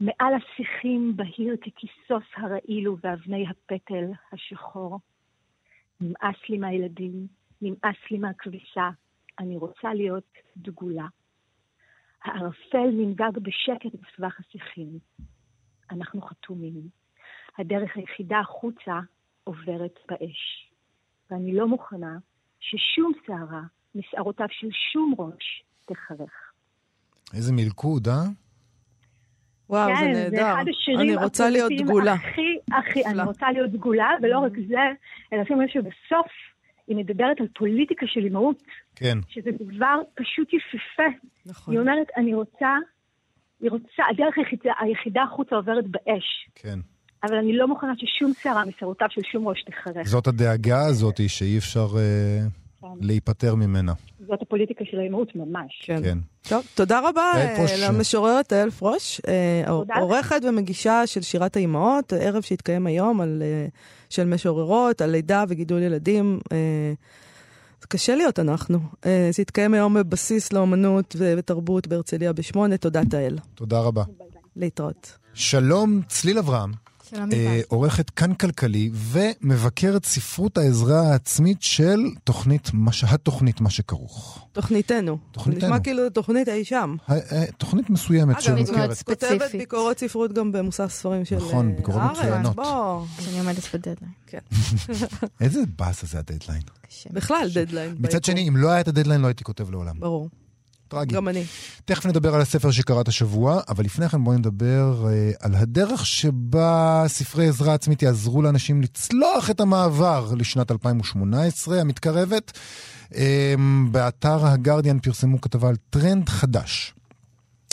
מעל 0.00 0.34
השיחים 0.34 1.16
בהיר 1.16 1.56
ככיסוס 1.56 2.24
הרעיל 2.36 2.88
ובאבני 2.88 3.46
הפטל 3.48 4.04
השחור. 4.32 4.98
נמאס 6.00 6.36
לי 6.48 6.58
מהילדים, 6.58 7.26
נמאס 7.62 7.96
לי 8.10 8.18
מהכביסה, 8.18 8.90
אני 9.38 9.56
רוצה 9.56 9.94
להיות 9.94 10.32
דגולה. 10.56 11.06
הערפל 12.24 12.90
ננגג 12.92 13.38
בשקט 13.42 13.94
בסבך 13.94 14.40
השיחים. 14.40 14.98
אנחנו 15.90 16.22
חתומים. 16.22 16.88
הדרך 17.58 17.96
היחידה 17.96 18.38
החוצה 18.38 19.00
עוברת 19.44 19.98
באש. 20.08 20.70
ואני 21.30 21.56
לא 21.56 21.68
מוכנה 21.68 22.18
ששום 22.60 23.12
שערה 23.26 23.62
משערותיו 23.94 24.46
של 24.50 24.68
שום 24.92 25.14
ראש 25.18 25.64
תחרך. 25.84 26.47
איזה 27.34 27.52
מלכוד, 27.52 28.08
אה? 28.08 28.24
וואו, 29.70 29.88
כן, 29.88 30.12
זה 30.14 30.24
זה 30.24 30.30
נהדר. 30.30 30.52
אחד 30.52 30.64
השירים 30.68 31.00
אני 31.00 31.24
רוצה 31.24 31.50
להיות 31.50 31.72
דגולה. 31.78 32.12
הכי, 32.12 32.58
הכי, 32.72 33.06
אני. 33.06 33.22
רוצה 33.22 33.52
להיות 33.52 33.70
דגולה, 33.70 34.10
ולא 34.22 34.38
רק 34.38 34.52
זה, 34.68 34.84
אלא 35.32 35.44
שימו 35.44 35.62
לב 35.62 35.68
שבסוף 35.68 36.26
היא 36.86 36.96
מדברת 36.96 37.40
על 37.40 37.46
פוליטיקה 37.58 38.06
של 38.06 38.20
אימהות, 38.20 38.62
כן. 38.96 39.18
שזה 39.28 39.50
דבר 39.50 40.00
פשוט 40.14 40.48
יפהפה. 40.52 41.18
נכון. 41.46 41.74
היא 41.74 41.80
אומרת, 41.80 42.06
אני 42.16 42.34
רוצה, 42.34 42.68
היא 43.60 43.70
רוצה, 43.70 44.02
הדרך 44.10 44.38
היחידה, 44.38 44.72
היחידה 44.80 45.22
החוצה 45.22 45.56
עוברת 45.56 45.84
באש, 45.88 46.48
כן. 46.54 46.78
אבל 47.22 47.34
אני 47.36 47.56
לא 47.56 47.68
מוכנה 47.68 47.92
ששום 47.96 48.32
שערה 48.42 48.64
משערותיו 48.64 49.08
של 49.10 49.20
שום 49.32 49.48
ראש 49.48 49.62
תחרך. 49.62 50.06
זאת 50.06 50.26
הדאגה 50.26 50.86
הזאת 50.86 51.20
שאי 51.28 51.58
אפשר 51.58 51.86
אה, 51.96 52.38
כן. 52.40 52.67
להיפטר 53.00 53.54
ממנה. 53.54 53.92
זאת 54.28 54.42
הפוליטיקה 54.42 54.84
של 54.90 54.98
האימהות 54.98 55.36
ממש. 55.36 55.82
כן. 55.86 56.02
כן. 56.02 56.18
טוב, 56.48 56.64
תודה 56.74 57.00
רבה 57.08 57.32
אה. 57.34 57.66
למשוררת 57.88 58.52
יעל 58.52 58.70
פרוש, 58.70 59.20
אה. 59.28 60.00
עורכת 60.00 60.40
ומגישה 60.48 61.06
של 61.06 61.22
שירת 61.22 61.56
האימהות, 61.56 62.12
ערב 62.12 62.42
שהתקיים 62.42 62.86
היום 62.86 63.20
על, 63.20 63.42
אה, 63.42 63.66
של 64.10 64.24
משוררות, 64.26 65.00
על 65.00 65.10
לידה 65.10 65.44
וגידול 65.48 65.82
ילדים. 65.82 66.38
קשה 67.88 68.16
להיות 68.16 68.38
אנחנו. 68.38 68.78
זה 69.04 69.42
התקיים 69.42 69.74
היום 69.74 69.94
בבסיס 69.94 70.52
לאומנות 70.52 71.16
ותרבות 71.18 71.86
בהרצליה 71.86 72.32
בשמונה, 72.32 72.76
תודה 72.76 73.04
תהל. 73.10 73.38
תודה 73.54 73.80
רבה. 73.80 74.02
להתראות. 74.56 75.18
שלום, 75.34 76.00
צליל 76.08 76.38
אברהם, 76.38 76.72
שלום 77.10 77.32
אה, 77.32 77.36
יובל. 77.38 77.60
עורכת 77.68 78.10
כאן 78.10 78.34
כלכלי 78.34 78.90
ומבקרת 78.94 80.04
ספרות 80.04 80.58
העזרה 80.58 81.00
העצמית 81.12 81.62
של 81.62 82.00
תוכנית, 82.24 82.70
מה 82.72 82.92
ש- 82.92 83.04
התוכנית 83.04 83.60
מה 83.60 83.70
שכרוך. 83.70 84.46
תוכניתנו. 84.52 85.18
תוכניתנו. 85.32 85.66
נשמע 85.68 85.80
כאילו 85.80 86.10
תוכנית 86.10 86.48
אי 86.48 86.64
שם. 86.64 86.96
ה- 87.08 87.12
אה, 87.14 87.44
תוכנית 87.58 87.90
מסוימת 87.90 88.36
אגב, 88.36 88.54
מאוד 88.54 88.66
שמוכרת. 88.66 88.92
ספציפית. 88.92 89.38
כותבת 89.42 89.54
ביקורות 89.54 89.98
ספרות 89.98 90.32
גם 90.32 90.52
במוסף 90.52 90.92
ספרים 90.92 91.24
של 91.24 91.36
נכון, 91.36 91.70
אה, 91.70 91.76
ביקורות 91.76 92.02
הארץ. 92.02 92.18
מצוינות. 92.18 92.56
בוא, 92.56 93.04
שאני 93.20 93.38
עומדת 93.38 93.74
בדדליין. 93.74 94.12
איזה 95.40 95.60
באסה 95.78 96.06
זה 96.06 96.18
הדדליין. 96.18 96.62
בכלל 97.10 97.48
דדליין. 97.54 97.94
מצד. 97.98 98.24
שני, 98.24 98.48
אם 98.48 98.56
לא 98.56 98.68
היה 98.70 98.80
את 98.80 98.88
הדדליין, 98.88 99.20
לא 99.20 99.26
הייתי 99.26 99.44
כותב 99.44 99.70
לעולם. 99.70 100.00
ברור, 100.00 100.28
טרגי. 100.88 101.14
גם 101.14 101.28
אני. 101.28 101.44
תכף 101.84 102.06
נדבר 102.06 102.34
על 102.34 102.40
הספר 102.40 102.70
שקראת 102.70 103.08
השבוע, 103.08 103.60
אבל 103.68 103.84
לפני 103.84 104.08
כן 104.08 104.24
בואי 104.24 104.36
נדבר 104.36 105.06
אה, 105.08 105.30
על 105.40 105.54
הדרך 105.54 106.06
שבה 106.06 107.04
ספרי 107.06 107.48
עזרה 107.48 107.74
עצמית 107.74 108.02
יעזרו 108.02 108.42
לאנשים 108.42 108.82
לצלוח 108.82 109.50
את 109.50 109.60
המעבר 109.60 110.34
לשנת 110.38 110.70
2018 110.70 111.80
המתקרבת. 111.80 112.58
אה, 113.14 113.54
באתר 113.90 114.46
הגרדיאן 114.46 114.98
פרסמו 114.98 115.40
כתבה 115.40 115.68
על 115.68 115.76
טרנד 115.90 116.28
חדש. 116.28 116.94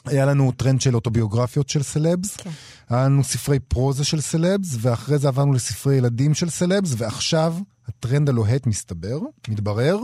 היה 0.06 0.26
לנו 0.26 0.52
טרנד 0.52 0.82
של 0.82 0.96
אוטוביוגרפיות 0.96 1.70
של 1.70 1.84
סלבס, 1.84 2.36
כן. 2.36 2.50
היה 2.90 3.06
לנו 3.06 3.24
ספרי 3.24 3.60
פרוזה 3.60 4.04
של 4.04 4.22
סלבס, 4.22 4.78
ואחרי 4.80 5.18
זה 5.18 5.28
עברנו 5.28 5.54
לספרי 5.54 5.96
ילדים 5.96 6.34
של 6.34 6.50
סלבס, 6.50 6.94
ועכשיו 6.98 7.56
הטרנד 7.88 8.30
הלוהט 8.30 8.68
מסתבר, 8.68 9.20
מתברר, 9.48 9.98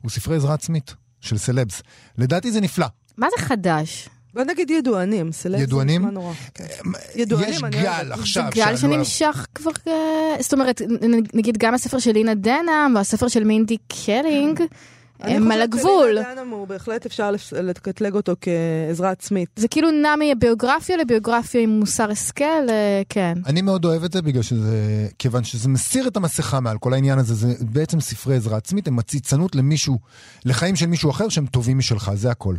הוא 0.00 0.10
ספרי 0.10 0.36
עזרה 0.36 0.54
עצמית 0.54 0.94
של 1.20 1.38
סלבס. 1.38 1.82
לדעתי 2.18 2.52
זה 2.52 2.60
נפלא. 2.60 2.86
מה 3.18 3.26
זה 3.36 3.44
חדש? 3.44 4.08
בוא 4.34 4.42
נגיד 4.42 4.70
ידוענים, 4.70 5.32
סלב 5.32 5.56
זה 5.58 5.62
ידוענים? 5.62 6.00
נשמע 6.00 6.10
נורא. 6.12 6.32
כן. 6.54 6.64
ידוענים, 7.14 7.50
יש 7.50 7.62
אני 7.64 7.82
גל. 7.82 8.12
עכשיו. 8.12 8.44
זה 8.54 8.60
גל 8.60 8.76
שנמשך 8.76 9.46
כבר, 9.54 9.70
אה, 9.88 10.42
זאת 10.42 10.52
אומרת, 10.52 10.82
נגיד 11.34 11.58
גם 11.58 11.74
הספר 11.74 11.98
של 11.98 12.12
לינה 12.12 12.34
דנהאם 12.34 12.94
והספר 12.94 13.28
של 13.28 13.44
מינדי 13.44 13.76
קלינג, 14.04 14.60
הם 15.22 15.50
על 15.52 15.62
הגבול. 15.62 15.82
אני 16.18 16.24
חושבת 16.24 16.24
שלינה 16.26 16.42
דנהאם 16.42 16.50
הוא 16.50 16.66
בהחלט 16.68 17.06
אפשר 17.06 17.30
לקטלג 17.62 18.14
אותו 18.14 18.32
כעזרה 18.40 19.10
עצמית. 19.10 19.48
זה 19.56 19.68
כאילו 19.68 19.90
נע 19.90 20.14
מביוגרפיה 20.20 20.96
לביוגרפיה 20.96 21.60
עם 21.60 21.70
מוסר 21.70 22.10
השכל, 22.10 22.44
אה, 22.68 23.02
כן. 23.08 23.38
אני 23.46 23.62
מאוד 23.62 23.84
אוהב 23.84 24.04
את 24.04 24.12
זה 24.12 24.22
בגלל 24.22 24.42
שזה, 24.42 24.76
כיוון 25.18 25.44
שזה 25.44 25.68
מסיר 25.68 26.08
את 26.08 26.16
המסכה 26.16 26.60
מעל 26.60 26.78
כל 26.78 26.92
העניין 26.92 27.18
הזה, 27.18 27.34
זה 27.34 27.54
בעצם 27.60 28.00
ספרי 28.00 28.36
עזרה 28.36 28.56
עצמית, 28.56 28.88
הם 28.88 28.96
מציצנות 28.96 29.54
למישהו, 29.54 29.98
לחיים 30.44 30.76
של 30.76 30.86
מישהו 30.86 31.10
אחר 31.10 31.28
שהם 31.28 31.46
טובים 31.46 31.78
משלך, 31.78 32.10
זה 32.14 32.30
הכל. 32.30 32.54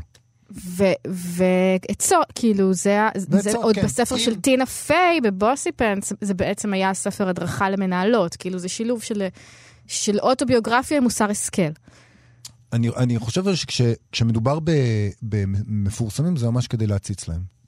ועצות, 1.05 2.25
כאילו, 2.35 2.73
זה, 2.73 3.01
ה- 3.01 3.09
זה 3.15 3.27
ועצות, 3.29 3.55
עוד 3.63 3.75
כן. 3.75 3.81
בספר 3.85 4.15
אם- 4.15 4.19
של 4.19 4.35
טינה 4.35 4.65
פיי 4.65 5.21
ב 5.21 5.71
Bossypants, 5.71 6.13
זה 6.21 6.33
בעצם 6.33 6.73
היה 6.73 6.93
ספר 6.93 7.29
הדרכה 7.29 7.69
למנהלות, 7.69 8.35
כאילו 8.35 8.59
זה 8.59 8.69
שילוב 8.69 9.01
של, 9.03 9.23
של 9.87 10.19
אוטוביוגרפיה 10.19 10.97
עם 10.97 11.03
מוסר 11.03 11.29
השכל. 11.31 11.61
אני, 12.73 12.89
אני 12.97 13.19
חושב 13.19 13.43
שכשמדובר 13.55 14.59
במפורסמים 15.21 16.37
זה 16.37 16.49
ממש 16.49 16.67
כדי 16.67 16.87
להציץ 16.87 17.27
להם. 17.27 17.61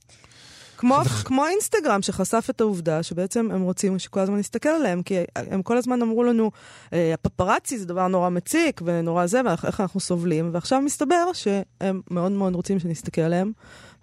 כמו, 0.77 0.95
כמו 1.25 1.47
אינסטגרם 1.47 2.01
שחשף 2.01 2.47
את 2.49 2.61
העובדה 2.61 3.03
שבעצם 3.03 3.49
הם 3.51 3.61
רוצים 3.61 3.99
שכל 3.99 4.19
הזמן 4.19 4.37
נסתכל 4.37 4.69
עליהם, 4.69 5.01
כי 5.03 5.15
הם 5.35 5.61
כל 5.61 5.77
הזמן 5.77 6.01
אמרו 6.01 6.23
לנו, 6.23 6.51
"אה, 6.93 7.13
הפפרצי 7.13 7.77
זה 7.77 7.85
דבר 7.85 8.07
נורא 8.07 8.29
מציק 8.29 8.81
ונורא 8.85 9.25
זה, 9.27 9.41
ואיך 9.45 9.81
אנחנו 9.81 9.99
סובלים, 9.99 10.49
ועכשיו 10.53 10.81
מסתבר 10.81 11.33
שהם 11.33 12.01
מאוד 12.11 12.31
מאוד 12.31 12.55
רוצים 12.55 12.79
שנסתכל 12.79 13.21
עליהם, 13.21 13.51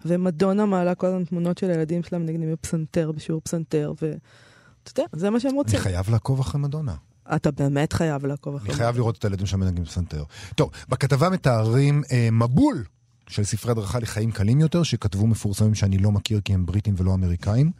ומדונה 0.05 0.65
מעלה 0.65 0.95
כל 0.95 1.07
הזמן 1.07 1.23
תמונות 1.23 1.57
של 1.57 1.69
הילדים 1.69 2.03
שלהם 2.03 2.25
נגנים 2.25 2.51
בפסנתר, 2.51 3.11
בשיעור 3.11 3.41
פסנתר, 3.43 3.93
ואתה 4.01 4.11
יודע, 5.01 5.09
זה 5.13 5.29
מה 5.29 5.39
שהם 5.39 5.49
אני 5.49 5.57
רוצים. 5.57 5.79
חייב 5.79 6.09
לעקוב 6.09 6.39
אחרי 6.39 6.61
מדונה. 6.61 6.93
אתה 7.35 7.51
באמת 7.51 7.93
חייב 7.93 8.25
לעקוב 8.25 8.55
אחרי 8.55 8.69
אני 8.69 8.77
חייב 8.77 8.95
לראות 8.95 9.17
את 9.17 9.23
הילדים 9.23 9.45
שם 9.45 9.59
מנגנים 9.59 9.85
פסנתר. 9.85 10.23
טוב, 10.55 10.71
בכתבה 10.89 11.29
מתארים 11.29 12.01
אה, 12.11 12.29
מבול 12.31 12.83
של 13.27 13.43
ספרי 13.43 13.71
הדרכה 13.71 13.99
לחיים 13.99 14.31
קלים 14.31 14.59
יותר, 14.59 14.83
שכתבו 14.83 15.27
מפורסמים 15.27 15.75
שאני 15.75 15.97
לא 15.97 16.11
מכיר 16.11 16.41
כי 16.45 16.53
הם 16.53 16.65
בריטים 16.65 16.93
ולא 16.97 17.13
אמריקאים. 17.13 17.71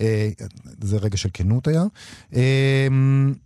אה, 0.00 0.28
זה 0.80 0.96
רגע 0.96 1.16
של 1.16 1.28
כנות 1.32 1.68
היה. 1.68 1.84
אה, 2.34 2.88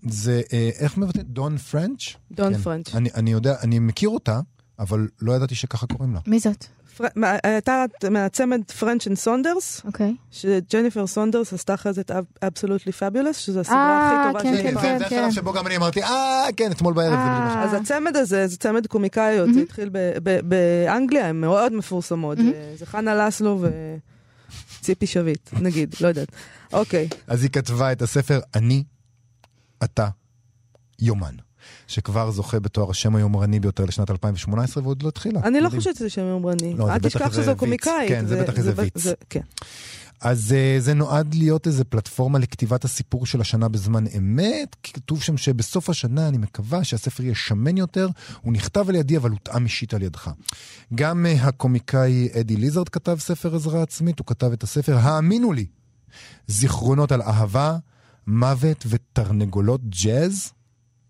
זה, 0.09 0.43
אה, 0.53 0.71
איך 0.79 0.99
מבטאים? 0.99 1.25
דון 1.29 1.59
פרנץ'? 1.59 2.03
דון 2.33 2.55
כן. 2.55 2.61
פרנץ'. 2.61 2.95
אני, 2.95 3.11
אני 3.15 3.33
יודע, 3.33 3.55
אני 3.63 3.79
מכיר 3.79 4.09
אותה, 4.09 4.41
אבל 4.79 5.09
לא 5.21 5.33
ידעתי 5.33 5.55
שככה 5.55 5.87
קוראים 5.87 6.15
לה. 6.15 6.21
מי 6.27 6.41
זאת? 6.41 6.67
הייתה 7.45 7.85
מהצמד 8.11 8.61
French 8.79 9.07
and 9.07 9.17
Saunders. 9.17 9.83
שג'ניפר 10.31 11.07
סונדרס 11.07 11.53
עשתה 11.53 11.75
אחרי 11.75 11.93
זה 11.93 12.01
את 12.01 12.11
Absolutely 12.43 12.93
Fabulous, 12.93 13.37
שזו 13.39 13.61
הסדרה 13.61 13.77
אה, 13.79 14.21
הכי 14.21 14.29
טובה 14.29 14.43
כן, 14.43 14.57
שהיא 14.57 14.75
כן. 14.75 14.81
כן. 14.81 14.99
זה 14.99 15.07
השלב 15.07 15.31
שבו 15.31 15.53
גם 15.53 15.67
אני 15.67 15.77
אמרתי, 15.77 16.03
אה, 16.03 16.45
כן, 16.57 16.71
אתמול 16.73 16.95
בערב. 16.95 17.13
אה. 17.13 17.65
אז 17.65 17.75
הצמד 17.75 18.17
הזה, 18.17 18.47
זה 18.47 18.57
צמד 18.57 18.87
קומיקאיות, 18.87 19.55
זה 19.55 19.61
התחיל 19.61 19.89
ב- 19.93 20.13
ב- 20.23 20.41
באנגליה, 20.49 21.29
הן 21.29 21.41
מאוד 21.41 21.73
מפורסמות. 21.73 22.39
אה, 22.39 22.75
זה 22.77 22.87
חנה 22.87 23.15
לסלו 23.27 23.65
וציפי 24.81 25.07
שביט, 25.07 25.51
נגיד, 25.53 25.95
לא 26.01 26.09
יודעת. 26.09 26.29
אוקיי, 26.73 27.09
אז 27.27 27.43
היא 27.43 27.51
כתבה 27.51 27.93
את 27.93 28.03
הספר 28.03 28.41
אני, 28.55 28.85
אתה, 29.85 30.09
יומן, 31.01 31.35
שכבר 31.95 32.31
זוכה 32.31 32.61
בתואר 32.61 32.91
השם 32.91 33.17
היומרני 33.17 33.61
ביותר 33.61 33.85
לשנת 33.85 34.11
2018 34.11 34.83
ועוד 34.83 35.03
לא 35.03 35.09
התחילה. 35.09 35.41
אני 35.45 35.61
לא. 35.61 35.69
חושבת 35.69 35.97
שזה 35.97 36.11
שם 36.11 36.21
יומרני. 36.21 36.75
לא, 36.75 36.93
אל 36.93 36.99
תשכח 36.99 37.33
שזו. 37.33 37.57
קומיקאית. 37.57 38.09
כן, 38.09 38.27
זה 38.27 38.43
בטח 38.43 38.59
איזה 38.59 38.73
ויץ. 38.77 39.07
כן. 39.31 39.41
אז 40.21 40.55
uh, 40.55 40.81
זה 40.83 40.95
נועד 40.95 41.35
להיות 41.35 41.67
איזה 41.67 41.85
פלטפורמה 41.85 42.39
לכתיבת 42.39 42.85
הסיפור 42.85 43.27
של 43.27 43.41
השנה 43.41 43.69
בזמן 43.69 44.05
אמת. 44.19 44.77
כתוב 44.83 45.23
שם 45.23 45.37
שבסוף 45.37 45.91
השנה 45.91 46.29
אני 46.29 46.39
מקווה 46.39 46.85
שהספר 46.85 47.23
יהיה 47.23 47.35
שמן 47.35 47.77
יותר. 47.77 48.09
הוא 48.41 48.53
נכתב 48.53 48.89
על 48.89 48.95
ידי 48.95 49.17
אבל 49.17 49.31
הותאם 49.31 49.65
אישית 49.65 49.95
על 49.95 50.03
ידך. 50.03 50.31
גם 50.95 51.27
uh, 51.27 51.47
הקומיקאי 51.47 52.29
אדי 52.41 52.57
ליזרד 52.57 52.89
כתב 52.89 53.17
ספר 53.21 53.57
עזרה 53.57 53.83
עצמית, 53.83 54.19
הוא 54.19 54.27
כתב 54.27 54.53
את 54.53 54.63
הספר 54.63 54.97
האמינו 54.97 55.53
לי, 55.53 55.67
זיכרונות 56.47 57.13
על 57.13 57.23
אהבה, 57.23 57.77
מוות 58.27 58.85
ותרנגולות 58.89 59.81
ג'אז. 60.05 60.54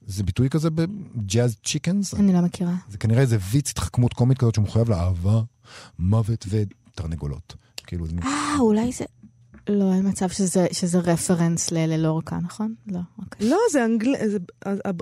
זה 0.07 0.23
ביטוי 0.23 0.51
כזה 0.51 0.69
בג'אז 0.71 1.57
צ'יקנס? 1.65 2.15
אני 2.15 2.33
לא 2.33 2.41
מכירה. 2.41 2.73
זה 2.89 2.99
כנראה 2.99 3.21
איזה 3.21 3.37
ויץ 3.51 3.71
התחכמות 3.71 4.15
קומית 4.15 4.39
כזאת 4.39 4.55
שמחויב 4.55 4.91
לאהבה, 4.91 5.41
מוות 5.99 6.47
ותרנגולות. 6.49 7.55
כאילו, 7.87 8.07
זה... 8.07 8.13
אה, 8.23 8.57
אולי 8.59 8.93
זה... 8.93 9.05
לא, 9.69 9.93
אין 9.95 10.09
מצב 10.09 10.29
שזה, 10.29 10.67
שזה 10.73 10.99
רפרנס 10.99 11.71
ל- 11.71 11.87
ללורקה, 11.87 12.39
נכון? 12.43 12.75
לא, 12.87 12.99
אוקיי. 13.19 13.49
לא, 13.49 13.59
זה 13.73 13.85
אנגלית, 13.85 14.21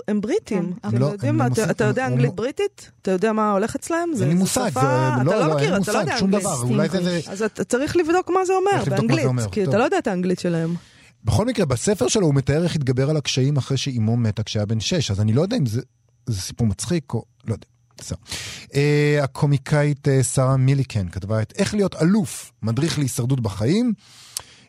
הם 0.09 0.21
בריטים. 0.21 0.73
כן, 0.83 0.88
אתם 0.88 0.99
לא, 0.99 1.07
יודעים 1.07 1.33
אין 1.33 1.37
מה, 1.38 1.47
לי 1.49 1.53
אתה- 1.62 1.71
אתה 1.71 1.85
יודע 1.85 2.07
הוא- 2.07 2.12
אנגלית 2.12 2.35
בריטית? 2.35 2.91
אתה 3.03 3.11
יודע 3.11 3.33
מה 3.33 3.53
הולך 3.53 3.75
אצלם? 3.77 4.09
זה 4.15 4.23
אין 4.25 4.31
לי 4.31 4.37
זה 4.37 4.43
מושג, 4.43 4.71
זה... 4.75 4.81
אתה 4.81 5.23
לא, 5.25 5.33
לא 5.33 5.38
לא, 5.38 5.45
אין 5.47 5.57
מכיר, 5.57 5.71
לא 5.71 5.77
יודע 5.77 5.79
מושג, 5.79 6.17
שום 6.19 6.29
אנגלית. 6.35 6.43
דבר. 6.43 6.62
אולי 6.62 6.88
זה... 6.88 7.21
אז 7.29 7.43
אתה 7.43 7.65
צריך 7.65 7.97
לבדוק 7.97 8.31
מה 8.31 8.45
זה 8.45 8.53
אומר 8.53 8.85
באנגלית, 8.97 9.27
כי. 9.53 9.65
אתה 9.65 9.79
לא 9.79 9.85
יודע 9.85 9.99
את 9.99 10.07
האנגלית 10.07 10.38
שלהם. 10.41 10.75
בכל 11.24 11.46
מקרה, 11.46 11.66
בספר 11.66 12.08
שלו 12.08 12.26
הוא 12.26 12.35
מתאר 12.35 12.64
איך 12.64 12.74
התגבר 12.76 13.11
על 13.11 13.16
הקשיים 13.16 13.56
אחרי 13.56 13.76
שאימו 13.76 14.16
מתה 14.16 14.42
כשהיה 14.42 14.66
בן 14.66 14.80
שש, 14.80 15.11
אז 15.11 15.20
אני 15.20 15.32
לא 15.32 15.42
יודע 15.42 15.56
אם 15.56 15.66
זה, 15.66 15.80
זה 16.26 16.40
סיפור 16.40 16.66
מצחיק 16.66 17.14
או... 17.14 17.24
לא 17.46 17.52
יודע. 17.52 17.66
בסדר. 17.98 18.18
Uh, 18.62 18.74
הקומיקאית 19.22 20.08
uh, 20.08 20.22
שרה 20.22 20.56
מיליקן 20.56 21.08
כתבה 21.08 21.42
את 21.42 21.52
איך 21.58 21.74
להיות 21.74 21.94
אלוף, 22.02 22.52
מדריך 22.62 22.98
להישרדות 22.98 23.40
בחיים. 23.40 23.92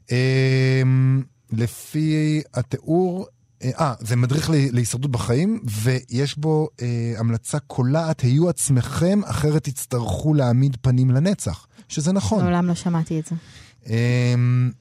Uh, 0.07 0.11
לפי 1.51 2.41
התיאור, 2.53 3.25
אה, 3.63 3.93
זה 3.99 4.15
מדריך 4.15 4.49
לה- 4.49 4.71
להישרדות 4.71 5.11
בחיים, 5.11 5.59
ויש 5.83 6.37
בו 6.37 6.67
uh, 6.77 6.81
המלצה 7.19 7.59
קולעת, 7.59 8.21
היו 8.21 8.49
עצמכם, 8.49 9.21
אחרת 9.25 9.63
תצטרכו 9.63 10.33
להעמיד 10.33 10.77
פנים 10.81 11.11
לנצח. 11.11 11.67
שזה 11.89 12.11
נכון. 12.11 12.43
מעולם 12.43 12.67
לא 12.67 12.75
שמעתי 12.75 13.19
את 13.19 13.25
זה. 13.25 13.35
אמ, 13.89 14.71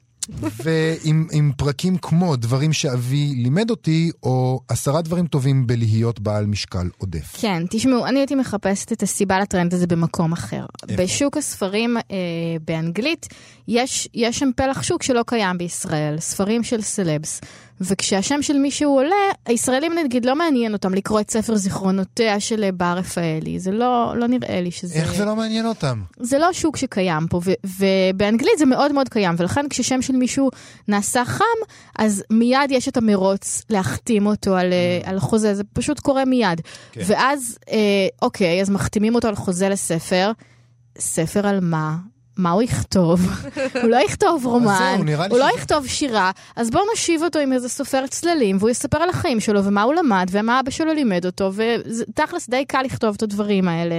ועם 0.41 1.27
עם 1.33 1.53
פרקים 1.57 1.97
כמו 1.97 2.37
דברים 2.37 2.73
שאבי 2.73 3.35
לימד 3.37 3.71
אותי, 3.71 4.11
או 4.23 4.61
עשרה 4.69 5.03
דברים 5.03 5.27
טובים 5.27 5.67
בלהיות 5.67 6.21
בעל 6.21 6.47
משקל 6.47 6.89
עודף. 6.99 7.37
כן, 7.41 7.63
תשמעו, 7.71 8.07
אני 8.07 8.19
הייתי 8.19 8.35
מחפשת 8.35 8.93
את 8.93 9.03
הסיבה 9.03 9.41
לטרנד 9.41 9.75
הזה 9.75 9.87
במקום 9.87 10.33
אחר. 10.33 10.65
איפה? 10.89 11.03
בשוק 11.03 11.37
הספרים 11.37 11.97
אה, 11.97 12.03
באנגלית, 12.67 13.29
יש, 13.69 14.09
יש 14.15 14.39
שם 14.39 14.51
פלח 14.57 14.83
שוק 14.83 15.03
שלא 15.03 15.25
קיים 15.27 15.59
בישראל, 15.59 16.17
ספרים 16.19 16.63
של 16.63 16.83
סלבס. 16.83 17.41
וכשהשם 17.89 18.43
של 18.43 18.59
מישהו 18.59 18.95
עולה, 18.95 19.17
הישראלים 19.47 19.93
נגיד 20.05 20.25
לא 20.25 20.37
מעניין 20.37 20.73
אותם 20.73 20.95
לקרוא 20.95 21.21
את 21.21 21.31
ספר 21.31 21.57
זיכרונותיה 21.57 22.41
של 22.41 22.65
אה, 22.65 22.73
בר 22.73 22.95
רפאלי. 22.97 23.59
זה 23.59 23.71
לא, 23.71 24.15
לא 24.17 24.27
נראה 24.27 24.61
לי 24.61 24.71
שזה... 24.71 24.95
איך 24.95 25.15
זה 25.15 25.25
לא 25.25 25.37
מעניין 25.37 25.67
אותם? 25.67 26.03
זה 26.21 26.39
לא 26.39 26.53
שוק 26.53 26.77
שקיים 26.77 27.29
פה, 27.29 27.41
ו- 27.45 27.53
ובאנגלית 27.79 28.59
זה 28.59 28.67
מאוד 28.67 28.93
מאוד 28.93 29.09
קיים, 29.09 29.35
ולכן 29.39 29.69
כששם 29.71 30.03
של 30.03 30.17
מישהו 30.17 30.51
נעשה 30.89 31.25
חם, 31.25 31.45
אז 31.99 32.25
מיד 32.31 32.71
יש 32.71 32.89
את 32.89 32.97
המרוץ 32.97 33.63
להחתים 33.71 34.27
אותו 34.27 34.57
על, 34.57 34.73
אה, 34.73 35.01
על 35.11 35.21
חוזה, 35.21 35.55
זה 35.55 35.65
פשוט 35.73 36.01
קורה 36.01 36.25
מיד. 36.25 36.61
כן. 36.93 37.01
ואז, 37.07 37.59
אה, 37.71 37.77
אוקיי, 38.23 38.61
אז 38.61 38.71
מחתימים 38.71 39.15
אותו 39.15 39.29
על 39.29 39.35
חוזה 39.35 39.69
לספר, 39.69 40.33
ספר 40.99 41.47
על 41.47 41.59
מה? 41.61 41.97
מה 42.37 42.51
הוא 42.51 42.63
יכתוב? 42.63 43.21
הוא 43.83 43.91
לא 43.91 43.97
יכתוב 43.97 44.47
רומן, 44.47 44.99
הוא 45.31 45.39
לא 45.39 45.49
יכתוב 45.57 45.87
שירה, 45.87 46.31
אז 46.57 46.71
בואו 46.71 46.85
נושיב 46.91 47.23
אותו 47.23 47.39
עם 47.39 47.53
איזה 47.53 47.69
סופר 47.69 48.07
צללים, 48.07 48.57
והוא 48.59 48.71
יספר 48.71 48.97
על 48.97 49.09
החיים 49.09 49.41
שלו, 49.41 49.65
ומה 49.65 49.83
הוא 49.83 49.95
למד, 49.95 50.27
ומה 50.31 50.61
אבא 50.61 50.71
שלו 50.71 50.93
לימד 50.93 51.27
אותו, 51.27 51.53
ותכלס 51.55 52.49
די 52.49 52.65
קל 52.65 52.83
לכתוב 52.83 53.15
את 53.17 53.23
הדברים 53.23 53.69
האלה, 53.69 53.95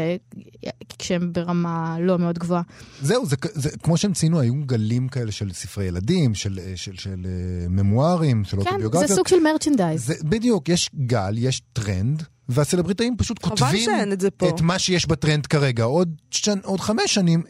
כשהם 0.99 1.33
ברמה 1.33 1.97
לא 1.99 2.19
מאוד 2.19 2.39
גבוהה. 2.39 2.61
זהו, 3.01 3.25
זה, 3.25 3.35
זה 3.53 3.69
כמו 3.83 3.97
שהם 3.97 4.13
ציינו, 4.13 4.39
היו 4.39 4.53
גלים 4.65 5.07
כאלה 5.07 5.31
של 5.31 5.53
ספרי 5.53 5.85
ילדים, 5.85 6.35
של, 6.35 6.59
של, 6.75 6.75
של, 6.75 6.97
של 6.97 7.25
אה, 7.25 7.67
ממוארים, 7.69 8.43
של 8.43 8.57
כן, 8.57 8.57
אוטוביוגרפיות. 8.57 9.07
זה 9.07 9.15
סוג 9.15 9.27
של 9.27 9.39
merchandise. 9.39 10.05
זה, 10.05 10.13
בדיוק, 10.23 10.69
יש 10.69 10.89
גל, 10.95 11.37
יש 11.37 11.61
טרנד, 11.73 12.23
והסלבריטאים 12.49 13.17
פשוט 13.17 13.39
כותבים 13.39 13.89
את 14.13 14.21
זה 14.21 14.31
פה. 14.31 14.49
את 14.49 14.61
מה 14.61 14.79
שיש 14.79 15.05
בטרנד 15.07 15.45
כרגע. 15.45 15.83
עוד, 15.83 16.09
שנ, 16.31 16.59
עוד 16.63 16.79
חמש 16.79 17.13
שנים 17.13 17.43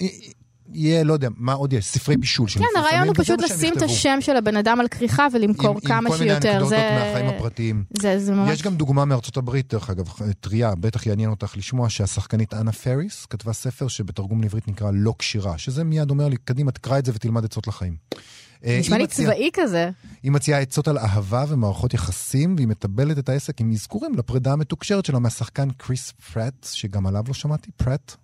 יהיה, 0.73 1.03
לא 1.03 1.13
יודע, 1.13 1.29
מה 1.37 1.53
עוד 1.53 1.73
יש? 1.73 1.85
ספרי 1.85 2.17
בישול 2.17 2.47
כן, 2.49 2.63
הרעיון 2.75 3.07
הוא 3.07 3.15
פשוט 3.17 3.41
לשים 3.41 3.73
את. 3.77 3.81
השם 3.81 4.17
של 4.21 4.35
הבן 4.35 4.57
אדם 4.57 4.79
על 4.79 4.87
כריכה 4.87 5.27
ולמכור 5.33 5.79
כמה 5.81 5.97
עם 5.97 6.07
כל 6.07 6.17
מיני 6.17 6.31
שיותר. 6.31 6.49
אנקדוטות 6.49 6.69
זה... 6.69 6.89
מהחיים 6.99 7.29
הפרטיים. 7.29 7.83
זה, 8.01 8.19
זה 8.19 8.31
ממש... 8.31 8.49
יש 8.53 8.61
גם 8.61 8.75
דוגמה 8.75 9.05
מארצות 9.05 9.37
הברית, 9.37 9.73
דרך 9.73 9.89
אגב, 9.89 10.09
טריה, 10.39 10.75
בטח 10.75 11.05
יעניין 11.05 11.29
אותך 11.29 11.53
לשמוע 11.57 11.89
שהשחקנית 11.89 12.53
אנה 12.53 12.71
פריס 12.71 13.25
כתבה 13.25 13.53
ספר 13.53 13.87
שבתרגום 13.87 14.41
לעברית 14.41 14.67
נקרא 14.67 14.91
לא 14.93 15.13
כשירה, 15.19 15.57
שזה 15.57 15.83
מיד 15.83 16.09
אומר 16.09 16.27
לי, 16.27 16.37
קדימה, 16.37 16.71
תקרא 16.71 16.99
את 16.99 17.05
זה 17.05 17.11
ותלמד 17.15 17.45
עצות 17.45 17.67
לחיים. 17.67 17.95
אה, 18.65 18.77
נשמע 18.79 18.97
לי 18.97 19.07
צבאי 19.07 19.49
כזה. 19.53 19.89
היא 20.23 20.31
מציעה 20.31 20.59
עצות 20.59 20.87
על 20.87 20.97
אהבה 20.97 21.45
ומערכות 21.47 21.93
יחסים, 21.93 22.55
והיא 22.55 22.67
מטבלת 22.67 23.17
את 23.17 23.29
העסק 23.29 23.61
עם 23.61 23.71
אזכורים 23.71 24.15
לפרידה 24.15 24.53
המתוקשרת 24.53 25.05
שלה 25.05 25.19
מהשחקן 25.19 25.69
קריס 25.71 26.11
פרט, 26.33 26.67
שגם 26.71 27.07
עליו 27.07 27.23
לא 27.27 27.33
שמעתי, 27.33 27.71
פרט. 27.77 28.15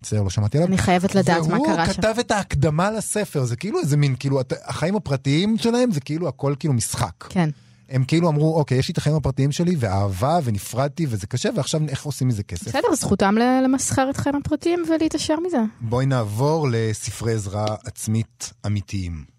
מצטער, 0.00 0.22
לא 0.22 0.30
שמעתי 0.30 0.58
עליו. 0.58 0.68
אני 0.68 0.78
חייבת 0.78 1.14
לדעת 1.14 1.46
מה 1.46 1.58
קרה 1.64 1.74
והוא 1.74 1.86
שם. 1.86 1.92
כתב 1.92 2.14
את 2.20 2.30
ההקדמה 2.30 2.90
לספר, 2.90 3.44
זה 3.44 3.56
כאילו 3.56 3.80
איזה 3.80 3.96
מין, 3.96 4.14
כאילו, 4.18 4.40
החיים 4.64 4.96
הפרטיים 4.96 5.58
שלהם 5.58 5.92
זה 5.92 6.00
כאילו 6.00 6.28
הכל 6.28 6.54
כאילו 6.58 6.74
משחק. 6.74 7.24
כן. 7.28 7.50
הם 7.88 8.04
כאילו 8.04 8.28
אמרו, 8.28 8.58
אוקיי, 8.58 8.78
יש 8.78 8.88
לי 8.88 8.92
את 8.92 8.98
החיים 8.98 9.16
הפרטיים 9.16 9.52
שלי, 9.52 9.76
ואהבה, 9.78 10.38
ונפרדתי, 10.44 11.06
וזה 11.08 11.26
קשה, 11.26 11.48
ועכשיו 11.56 11.80
איך 11.88 12.04
עושים 12.04 12.28
מזה 12.28 12.42
כסף? 12.42 12.68
בסדר, 12.68 12.94
זכותם 12.94 13.34
למסחר 13.64 14.10
את 14.10 14.16
חיים 14.16 14.34
הפרטיים 14.36 14.82
ולהתעשר 14.88 15.36
מזה. 15.46 15.58
בואי 15.80 16.06
נעבור 16.06 16.68
לספרי 16.70 17.34
עזרה 17.34 17.66
עצמית 17.84 18.52
אמיתיים. 18.66 19.35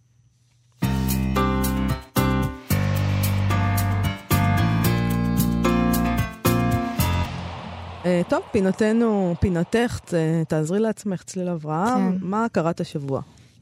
טוב, 8.29 8.41
פינתנו, 8.51 9.35
פינתך, 9.39 9.99
תעזרי 10.47 10.79
לעצמך, 10.79 11.23
צליל 11.23 11.49
אברהם. 11.49 12.11
כן. 12.11 12.17
מה 12.21 12.45
קראת 12.51 12.81
השבוע? 12.81 13.21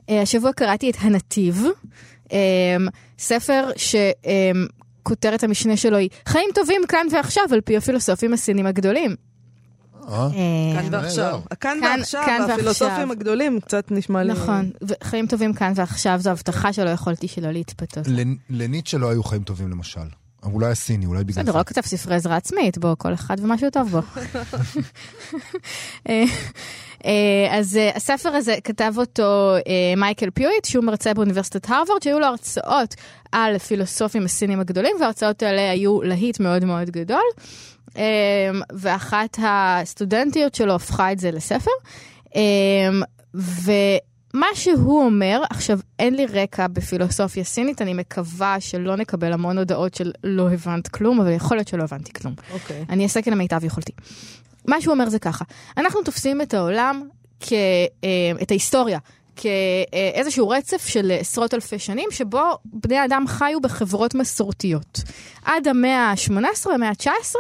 אה, 0.10 0.21
השבוע 0.21 0.53
קראתי 0.53 0.89
את 0.89 0.95
הנתיב, 0.99 1.63
אה, 2.31 2.38
ספר 3.19 3.69
שכותרת 3.75 5.43
המשנה 5.43 5.77
שלו 5.77 5.97
היא 5.97 6.10
חיים 6.27 6.49
טובים 6.55 6.81
כאן 6.88 7.08
ועכשיו 7.12 7.43
על 7.51 7.62
פי 7.62 7.77
הפילוסופים 7.77 8.34
הסינים 8.34 8.65
הגדולים. 8.65 9.15
אה? 10.10 10.27
אה, 10.36 10.81
כאן 10.81 10.93
ועכשיו. 10.93 11.39
כאן- 11.60 11.79
ועכשיו, 11.84 12.23
הפילוסופים. 12.51 13.12
הגדולים, 13.12 13.60
קצת 13.60 13.91
נשמע 13.91 14.23
לי... 14.23 14.34
נכון, 14.34 14.69
וחיים 14.81 15.27
טובים 15.27 15.53
כאן 15.53 15.71
ועכשיו 15.75 16.19
זו 16.21 16.29
הבטחה 16.29 16.73
שלא 16.73 16.89
יכולתי 16.89 17.27
שלא 17.27 17.51
להתפתות. 17.51 18.08
לנ- 18.08 18.38
לניטשה 18.49 18.97
לא 18.97 19.10
היו 19.10 19.23
חיים 19.23 19.43
טובים 19.43 19.69
למשל. 19.71 19.99
אבל 20.45 20.53
אולי 20.53 20.71
הסיני, 20.71 21.05
אולי 21.05 21.23
בגלל 21.23 21.43
בסדר, 21.43 21.51
זה. 21.51 21.58
לא 21.58 21.63
כתב 21.63 21.81
ספרי 21.81 22.15
עזרה 22.15 22.36
עצמית, 22.36 22.77
בוא, 22.77 22.95
כל 22.97 23.13
אחד 23.13 23.36
ומשהו 23.39 23.69
טוב 23.69 23.89
בו. 23.89 23.99
אה, 26.10 26.23
אה, 27.05 27.47
אז 27.51 27.77
אה, 27.77 27.91
הספר 27.95 28.29
הזה 28.29 28.55
כתב 28.63 28.93
אותו 28.97 29.55
מייקל 29.97 30.29
פיואיט, 30.29 30.65
שהוא 30.65 30.84
מרצה 30.84 31.13
באוניברסיטת 31.13 31.69
הרווארד, 31.69 32.03
שהיו 32.03 32.19
לו 32.19 32.25
הרצאות 32.25 32.95
על 33.31 33.58
פילוסופים 33.58 34.25
הסינים 34.25 34.60
הגדולים, 34.60 34.95
וההרצאות 34.99 35.43
האלה 35.43 35.71
היו 35.71 36.01
להיט 36.01 36.39
מאוד 36.39 36.65
מאוד 36.65 36.89
גדול. 36.89 37.25
ואחת 38.73 39.39
הסטודנטיות 39.43 40.55
שלו 40.55 40.75
הפכה 40.75 41.12
את 41.12 41.19
זה 41.19 41.31
לספר. 41.31 41.71
אה, 42.36 42.41
ומה 44.35 44.47
שהוא 44.53 45.05
אומר, 45.05 45.41
עכשיו 45.49 45.79
אין 45.99 46.15
לי 46.15 46.25
רקע 46.25 46.67
בפילוסופיה 46.67 47.43
סינית, 47.43 47.81
אני 47.81 47.93
מקווה 47.93 48.59
שלא 48.59 48.95
נקבל 48.95 49.33
המון 49.33 49.57
הודעות 49.57 49.93
של 49.93 50.11
לא 50.23 50.49
הבנת 50.51 50.87
כלום, 50.87 51.21
אבל 51.21 51.31
יכול 51.31 51.57
להיות 51.57 51.67
שלא 51.67 51.83
הבנתי 51.83 52.13
כלום. 52.13 52.33
אוקיי. 52.53 52.85
אני 52.89 53.03
אעשה 53.03 53.21
כלמיטב 53.21 53.63
יכולתי. 53.63 53.91
מה 54.67 54.81
שהוא 54.81 54.93
אומר 54.93 55.09
זה 55.09 55.19
ככה, 55.19 55.45
אנחנו 55.77 56.01
תופסים 56.03 56.41
את 56.41 56.53
העולם, 56.53 57.07
כ, 57.39 57.53
אה, 58.03 58.07
את 58.41 58.51
ההיסטוריה, 58.51 58.99
כאיזשהו 59.35 60.49
רצף 60.49 60.87
של 60.87 61.11
עשרות 61.19 61.53
אלפי 61.53 61.79
שנים, 61.79 62.09
שבו 62.11 62.43
בני 62.65 63.05
אדם 63.05 63.23
חיו 63.27 63.61
בחברות 63.61 64.15
מסורתיות. 64.15 64.99
עד 65.45 65.67
המאה 65.67 66.11
ה-18, 66.11 66.73
המאה 66.73 66.89
ה-19, 66.89 67.35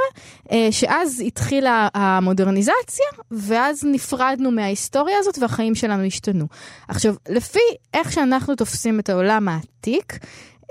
אה, 0.51 0.67
שאז 0.71 1.23
התחילה 1.27 1.87
המודרניזציה, 1.93 3.05
ואז 3.31 3.83
נפרדנו 3.91 4.51
מההיסטוריה 4.51 5.17
הזאת 5.19 5.37
והחיים 5.39 5.75
שלנו 5.75 6.03
השתנו. 6.03 6.45
עכשיו, 6.87 7.15
לפי 7.29 7.59
איך 7.93 8.11
שאנחנו 8.11 8.55
תופסים 8.55 8.99
את 8.99 9.09
העולם 9.09 9.47
העתיק, 9.47 10.13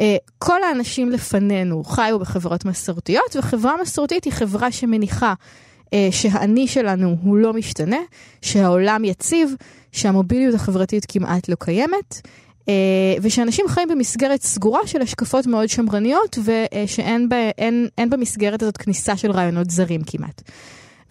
אה, 0.00 0.16
כל 0.38 0.62
האנשים 0.62 1.10
לפנינו 1.10 1.84
חיו 1.84 2.18
בחברות 2.18 2.64
מסורתיות, 2.64 3.36
וחברה 3.36 3.74
מסורתית 3.82 4.24
היא 4.24 4.32
חברה 4.32 4.72
שמניחה 4.72 5.34
שהאני 6.10 6.68
שלנו 6.68 7.16
הוא 7.22 7.36
לא 7.36 7.52
משתנה, 7.52 7.98
שהעולם 8.42 9.04
יציב, 9.04 9.54
שהמוביליות 9.92 10.54
החברתית 10.54 11.06
כמעט 11.08 11.48
לא 11.48 11.56
קיימת, 11.60 12.20
אה, 12.68 13.14
ושאנשים 13.22 13.68
חיים 13.68 13.88
במסגרת 13.88 14.42
סגורה 14.42 14.86
של 14.86 15.02
השקפות 15.02 15.46
מאוד 15.46 15.68
שמרניות, 15.68 16.38
ושאין 16.44 17.28
בה, 17.28 17.36
אין, 17.58 17.88
אין 17.98 18.10
במסגרת 18.10 18.62
הזאת 18.62 18.76
כניסה 18.76 19.16
של 19.16 19.30
רעיונות 19.30 19.70
זרים 19.70 20.02
כמעט. 20.06 20.42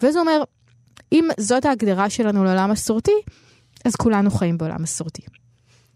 וזה 0.02 0.20
אומר, 0.20 0.42
אם 1.12 1.28
זאת 1.40 1.64
ההגדרה 1.64 2.10
שלנו 2.10 2.44
לעולם 2.44 2.70
מסורתי, 2.70 3.12
אז 3.84 3.96
כולנו 3.96 4.30
חיים 4.30 4.58
בעולם 4.58 4.82
מסורתי. 4.82 5.22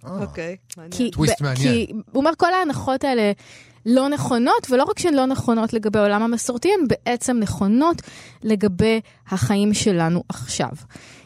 אוקיי, 0.05 0.57
מעניין. 0.77 0.93
כי, 0.93 1.11
טוויסט 1.11 1.41
מעניין. 1.41 1.57
כי 1.57 1.93
הוא 1.93 2.21
אומר 2.21 2.31
כל 2.37 2.55
ההנחות 2.55 3.05
האלה 3.05 3.33
לא 3.87 4.09
נכונות, 4.09 4.71
ולא 4.71 4.85
רק 4.85 4.99
שהן 4.99 5.15
לא 5.15 5.27
נכונות 5.27 5.73
לגבי 5.73 5.99
העולם 5.99 6.23
המסורתי, 6.23 6.69
הן 6.79 6.89
בעצם 6.89 7.37
נכונות 7.41 8.03
לגבי 8.43 9.01
החיים 9.29 9.75
שלנו 9.75 10.23
עכשיו. 10.29 10.71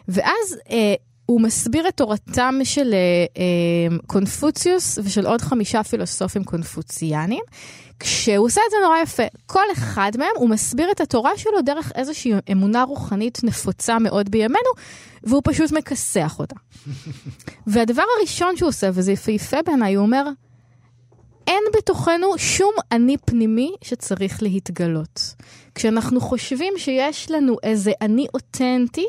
ואז 0.09 0.59
אה, 0.71 0.95
הוא 1.27 1.41
מסביר 1.41 1.89
את 1.89 1.97
תורתם 1.97 2.55
של 2.65 2.95
אה, 2.95 2.99
אה, 3.39 3.97
קונפוציוס 4.07 4.99
ושל 5.05 5.27
עוד 5.27 5.41
חמישה 5.41 5.83
פילוסופים 5.83 6.45
קונפוציאנים. 6.45 7.43
כשהוא 8.01 8.47
עושה 8.47 8.61
את 8.67 8.71
זה 8.71 8.77
נורא 8.85 8.99
יפה, 8.99 9.23
כל 9.47 9.65
אחד 9.73 10.13
מהם 10.19 10.31
הוא 10.37 10.49
מסביר 10.49 10.91
את 10.91 11.01
התורה 11.01 11.31
שלו 11.37 11.63
דרך 11.63 11.93
איזושהי 11.95 12.33
אמונה 12.53 12.83
רוחנית 12.83 13.39
נפוצה 13.43 13.99
מאוד 13.99 14.31
בימינו, 14.31 14.71
והוא 15.23 15.43
פשוט 15.45 15.73
מכסח 15.73 16.37
אותה. 16.39 16.57
והדבר 17.67 18.03
הראשון 18.19 18.57
שהוא 18.57 18.69
עושה, 18.69 18.91
וזה 18.93 19.13
יפהפה 19.13 19.57
בעיניי, 19.67 19.95
הוא 19.95 20.07
אומר, 20.07 20.25
אין 21.47 21.65
בתוכנו 21.77 22.39
שום 22.39 22.75
אני 22.93 23.17
פנימי 23.25 23.73
שצריך 23.83 24.43
להתגלות. 24.43 25.35
כשאנחנו 25.75 26.21
חושבים 26.21 26.73
שיש 26.77 27.31
לנו 27.31 27.57
איזה 27.63 27.93
אני 28.01 28.27
אותנטי, 28.35 29.07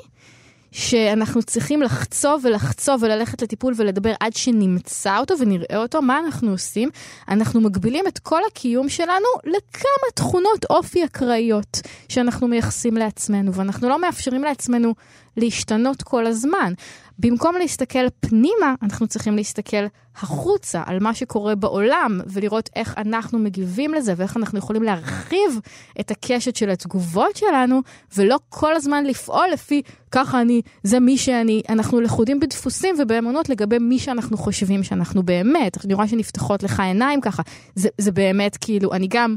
שאנחנו 0.73 1.43
צריכים 1.43 1.81
לחצוב 1.81 2.45
ולחצוב 2.45 3.03
וללכת 3.03 3.41
לטיפול 3.41 3.73
ולדבר 3.77 4.13
עד 4.19 4.35
שנמצא 4.35 5.17
אותו 5.17 5.33
ונראה 5.39 5.77
אותו, 5.77 6.01
מה 6.01 6.19
אנחנו 6.19 6.51
עושים? 6.51 6.89
אנחנו 7.27 7.61
מגבילים 7.61 8.07
את 8.07 8.19
כל 8.19 8.39
הקיום 8.51 8.89
שלנו 8.89 9.25
לכמה 9.43 10.11
תכונות 10.15 10.65
אופי 10.69 11.05
אקראיות 11.05 11.81
שאנחנו 12.09 12.47
מייחסים 12.47 12.97
לעצמנו, 12.97 13.53
ואנחנו 13.53 13.89
לא 13.89 14.01
מאפשרים 14.01 14.43
לעצמנו 14.43 14.93
להשתנות 15.37 16.01
כל 16.01 16.25
הזמן. 16.25 16.73
במקום 17.19 17.55
להסתכל 17.55 18.09
פנימה, 18.19 18.75
אנחנו 18.81 19.07
צריכים 19.07 19.35
להסתכל 19.35 19.85
החוצה 20.15 20.83
על 20.85 20.99
מה 20.99 21.13
שקורה 21.13 21.55
בעולם, 21.55 22.21
ולראות 22.27 22.69
איך 22.75 22.93
אנחנו 22.97 23.39
מגיבים 23.39 23.93
לזה, 23.93 24.13
ואיך 24.17 24.37
אנחנו 24.37 24.59
יכולים 24.59 24.83
להרחיב 24.83 25.59
את 25.99 26.11
הקשת 26.11 26.55
של 26.55 26.69
התגובות 26.69 27.35
שלנו, 27.35 27.81
ולא 28.17 28.39
כל 28.49 28.75
הזמן 28.75 29.05
לפעול 29.05 29.47
לפי 29.53 29.81
ככה 30.11 30.41
אני, 30.41 30.61
זה 30.83 30.99
מי 30.99 31.17
שאני. 31.17 31.61
אנחנו 31.69 32.01
לכודים 32.01 32.39
בדפוסים 32.39 32.95
ובאמונות 32.99 33.49
לגבי 33.49 33.79
מי 33.79 33.99
שאנחנו 33.99 34.37
חושבים 34.37 34.83
שאנחנו 34.83 35.23
באמת. 35.23 35.85
אני 35.85 35.93
רואה 35.93 36.07
שנפתחות 36.07 36.63
לך 36.63 36.79
עיניים 36.79 37.21
ככה. 37.21 37.43
זה, 37.75 37.89
זה 37.97 38.11
באמת 38.11 38.57
כאילו, 38.57 38.93
אני 38.93 39.07
גם 39.09 39.35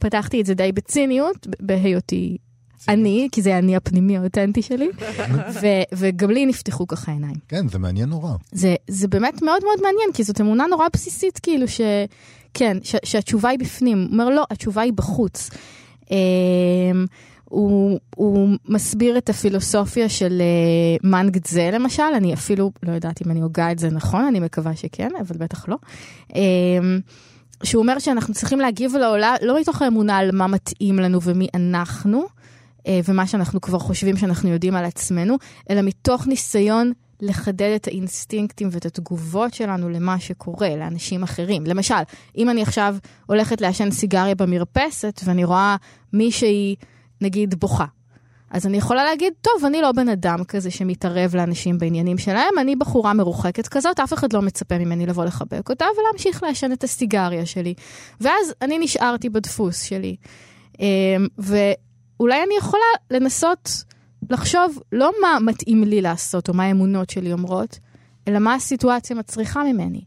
פתחתי 0.00 0.40
את 0.40 0.46
זה 0.46 0.54
די 0.54 0.72
בציניות, 0.72 1.46
בהיותי 1.60 2.36
אני, 2.88 3.28
כי 3.32 3.42
זה 3.42 3.58
אני 3.58 3.76
הפנימי 3.76 4.16
האותנטי 4.16 4.62
שלי, 4.62 4.88
ו- 5.62 5.82
וגם 5.92 6.30
לי 6.30 6.46
נפתחו 6.46 6.86
ככה 6.86 7.12
עיניים. 7.12 7.36
כן, 7.48 7.68
זה 7.68 7.78
מעניין 7.78 8.08
נורא. 8.08 8.32
זה, 8.52 8.74
זה 8.88 9.08
באמת 9.08 9.42
מאוד 9.42 9.62
מאוד 9.64 9.78
מעניין, 9.82 10.12
כי 10.14 10.24
זאת 10.24 10.40
אמונה 10.40 10.66
נורא 10.70 10.86
בסיסית, 10.92 11.38
כאילו 11.38 11.68
ש... 11.68 11.80
כן, 12.54 12.76
ש, 12.82 12.96
שהתשובה 13.04 13.48
היא 13.48 13.58
בפנים. 13.58 13.98
הוא 13.98 14.12
אומר, 14.12 14.28
לא, 14.28 14.44
התשובה 14.50 14.82
היא 14.82 14.92
בחוץ. 14.92 15.50
Um, 16.04 16.08
הוא, 17.44 17.98
הוא 18.16 18.48
מסביר 18.68 19.18
את 19.18 19.28
הפילוסופיה 19.28 20.08
של 20.08 20.42
uh, 21.02 21.06
מנגדזה 21.06 21.70
למשל, 21.72 22.02
אני 22.16 22.34
אפילו 22.34 22.72
לא 22.82 22.92
יודעת 22.92 23.26
אם 23.26 23.30
אני 23.30 23.40
הוגה 23.40 23.72
את 23.72 23.78
זה 23.78 23.90
נכון, 23.90 24.24
אני 24.24 24.40
מקווה 24.40 24.76
שכן, 24.76 25.08
אבל 25.20 25.36
בטח 25.38 25.68
לא. 25.68 25.76
Um, 26.30 26.34
שהוא 27.62 27.82
אומר 27.82 27.98
שאנחנו 27.98 28.34
צריכים 28.34 28.60
להגיב 28.60 28.96
לעולם, 28.96 29.34
לא 29.42 29.60
מתוך 29.60 29.82
האמונה 29.82 30.16
על 30.16 30.30
מה 30.32 30.46
מתאים 30.46 30.98
לנו 30.98 31.22
ומי 31.22 31.48
אנחנו, 31.54 32.26
ומה 33.04 33.26
שאנחנו 33.26 33.60
כבר 33.60 33.78
חושבים 33.78 34.16
שאנחנו 34.16 34.48
יודעים 34.48 34.74
על 34.74 34.84
עצמנו, 34.84 35.36
אלא 35.70 35.82
מתוך 35.82 36.26
ניסיון 36.26 36.92
לחדד 37.20 37.72
את 37.76 37.86
האינסטינקטים 37.86 38.68
ואת 38.72 38.86
התגובות 38.86 39.54
שלנו 39.54 39.88
למה 39.88 40.20
שקורה, 40.20 40.76
לאנשים 40.76 41.22
אחרים. 41.22 41.64
למשל, 41.66 41.94
אם 42.36 42.50
אני 42.50 42.62
עכשיו 42.62 42.96
הולכת 43.26 43.60
לעשן 43.60 43.90
סיגריה 43.90 44.34
במרפסת 44.34 45.20
ואני 45.24 45.44
רואה 45.44 45.76
מישהי, 46.12 46.74
נגיד, 47.20 47.54
בוכה. 47.54 47.84
אז 48.50 48.66
אני 48.66 48.76
יכולה 48.76 49.04
להגיד, 49.04 49.32
טוב, 49.40 49.64
אני 49.66 49.82
לא 49.82 49.92
בן 49.92 50.08
אדם 50.08 50.44
כזה 50.44 50.70
שמתערב 50.70 51.36
לאנשים 51.36 51.78
בעניינים 51.78 52.18
שלהם, 52.18 52.58
אני 52.60 52.76
בחורה 52.76 53.14
מרוחקת 53.14 53.68
כזאת, 53.68 54.00
אף 54.00 54.12
אחד 54.12 54.32
לא 54.32 54.42
מצפה 54.42 54.78
ממני 54.78 55.06
לבוא 55.06 55.24
לחבק 55.24 55.70
אותה 55.70 55.84
ולהמשיך 55.98 56.42
לעשן 56.42 56.72
את 56.72 56.84
הסיגריה 56.84 57.46
שלי. 57.46 57.74
ואז 58.20 58.54
אני 58.62 58.78
נשארתי 58.78 59.28
בדפוס 59.28 59.82
שלי. 59.82 60.16
אמ, 60.80 61.26
ואולי 62.20 62.42
אני 62.42 62.54
יכולה 62.58 62.82
לנסות 63.10 63.84
לחשוב 64.30 64.78
לא 64.92 65.12
מה 65.22 65.38
מתאים 65.40 65.84
לי 65.84 66.00
לעשות 66.00 66.48
או 66.48 66.54
מה 66.54 66.64
האמונות 66.64 67.10
שלי 67.10 67.32
אומרות, 67.32 67.78
אלא 68.28 68.38
מה 68.38 68.54
הסיטואציה 68.54 69.16
מצריכה 69.16 69.64
ממני. 69.64 70.04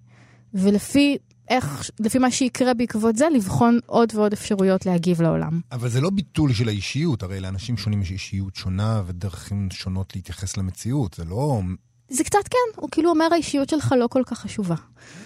ולפי 0.54 1.18
איך, 1.50 1.90
לפי 2.00 2.18
מה 2.18 2.32
שיקרה 2.32 2.74
בעקבות 2.74 3.16
זה, 3.16 3.26
לבחון 3.30 3.80
עוד 3.86 4.10
ועוד 4.16 4.34
אפשרויות 4.34 4.86
להגיב 4.86 5.22
לעולם. 5.22 5.62
אבל 5.72 5.90
זה 5.90 6.02
לא 6.02 6.10
ביטול 6.10 6.54
של 6.54 6.68
האישיות, 6.68 7.24
הרי 7.24 7.40
לאנשים 7.40 7.78
שונים 7.78 8.02
יש 8.02 8.12
אישיות 8.12 8.56
שונה 8.56 9.02
ודרכים 9.06 9.68
שונות 9.72 10.16
להתייחס 10.16 10.58
למציאות, 10.58 11.14
זה 11.14 11.26
לא... 11.26 11.62
זה 12.10 12.24
קצת 12.24 12.48
כן, 12.50 12.82
הוא 12.82 12.90
כאילו 12.92 13.10
אומר 13.10 13.28
האישיות 13.32 13.70
שלך 13.70 13.96
לא 13.98 14.08
כל 14.08 14.22
כך 14.26 14.40
חשובה. 14.40 14.76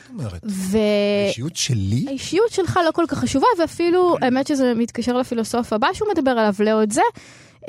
אומרת, 0.09 0.45
ו... 0.45 0.77
האישיות 1.25 1.55
שלי? 1.55 2.05
האישיות 2.07 2.49
שלך 2.49 2.79
לא 2.85 2.91
כל 2.91 3.05
כך 3.07 3.17
חשובה, 3.17 3.47
ואפילו, 3.59 4.15
האמת 4.21 4.47
שזה 4.47 4.73
מתקשר 4.73 5.17
לפילוסוף 5.17 5.73
הבא 5.73 5.87
שהוא 5.93 6.09
מדבר 6.15 6.31
עליו, 6.31 6.53
לאו 6.59 6.83
את 6.83 6.91
זה, 6.91 7.01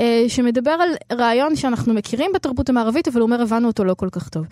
אה, 0.00 0.24
שמדבר 0.28 0.70
על 0.70 1.18
רעיון 1.18 1.56
שאנחנו 1.56 1.94
מכירים 1.94 2.30
בתרבות 2.34 2.68
המערבית, 2.68 3.08
אבל 3.08 3.20
הוא 3.20 3.26
אומר, 3.26 3.42
הבנו 3.42 3.66
אותו 3.66 3.84
לא 3.84 3.94
כל 3.94 4.08
כך 4.12 4.28
טוב. 4.28 4.46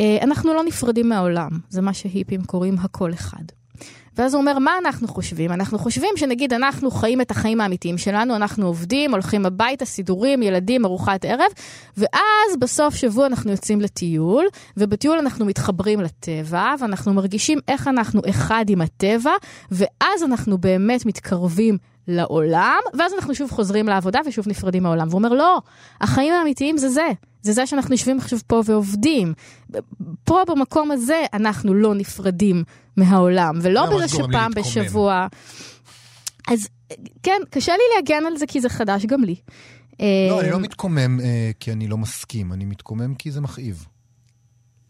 אה, 0.00 0.18
אנחנו 0.22 0.54
לא 0.54 0.64
נפרדים 0.64 1.08
מהעולם, 1.08 1.50
זה 1.68 1.82
מה 1.82 1.94
שהיפים 1.94 2.44
קוראים 2.44 2.76
הכל 2.78 3.12
אחד. 3.12 3.44
ואז 4.16 4.34
הוא 4.34 4.40
אומר, 4.40 4.58
מה 4.58 4.72
אנחנו 4.84 5.08
חושבים? 5.08 5.52
אנחנו 5.52 5.78
חושבים 5.78 6.10
שנגיד 6.16 6.52
אנחנו 6.52 6.90
חיים 6.90 7.20
את 7.20 7.30
החיים 7.30 7.60
האמיתיים 7.60 7.98
שלנו, 7.98 8.36
אנחנו 8.36 8.66
עובדים, 8.66 9.12
הולכים 9.12 9.46
הביתה, 9.46 9.84
סידורים, 9.84 10.42
ילדים, 10.42 10.84
ארוחת 10.84 11.24
ערב, 11.24 11.50
ואז 11.96 12.56
בסוף 12.60 12.94
שבוע 12.94 13.26
אנחנו 13.26 13.50
יוצאים 13.50 13.80
לטיול, 13.80 14.46
ובטיול 14.76 15.18
אנחנו 15.18 15.44
מתחברים 15.46 16.00
לטבע, 16.00 16.74
ואנחנו 16.80 17.14
מרגישים 17.14 17.58
איך 17.68 17.88
אנחנו 17.88 18.20
אחד 18.30 18.64
עם 18.68 18.80
הטבע, 18.80 19.32
ואז 19.70 20.22
אנחנו 20.22 20.58
באמת 20.58 21.06
מתקרבים 21.06 21.78
לעולם, 22.08 22.78
ואז 22.98 23.12
אנחנו 23.12 23.34
שוב 23.34 23.50
חוזרים 23.50 23.86
לעבודה 23.86 24.20
ושוב 24.26 24.48
נפרדים 24.48 24.82
מהעולם. 24.82 25.08
והוא 25.08 25.18
אומר, 25.18 25.32
לא, 25.32 25.60
החיים 26.00 26.32
האמיתיים 26.34 26.78
זה 26.78 26.88
זה. 26.88 27.08
זה 27.42 27.52
זה 27.52 27.66
שאנחנו 27.66 27.94
יושבים 27.94 28.18
עכשיו 28.18 28.38
פה 28.46 28.62
ועובדים. 28.64 29.34
פה 30.24 30.42
במקום 30.48 30.90
הזה 30.90 31.22
אנחנו 31.32 31.74
לא 31.74 31.94
נפרדים 31.94 32.64
מהעולם, 32.96 33.58
ולא 33.62 33.86
בזה 33.86 34.08
שפעם. 34.08 34.52
בשבוע... 34.56 35.26
אז 36.48 36.68
כן, 37.22 37.40
קשה 37.50 37.72
לי 37.72 37.82
להגן 37.96 38.26
על 38.26 38.36
זה 38.36 38.46
כי 38.46 38.60
זה 38.60 38.68
חדש 38.68 39.06
גם 39.06 39.24
לי. 39.24 39.34
לא, 40.00 40.40
אני 40.40 40.50
לא 40.50 40.60
מתקומם 40.60 41.20
אה, 41.20 41.50
כי 41.60 41.72
אני 41.72 41.88
לא 41.88 41.98
מסכים, 41.98 42.52
אני 42.52 42.64
מתקומם 42.64 43.14
כי 43.14 43.30
זה 43.30 43.40
מכאיב. 43.40 43.86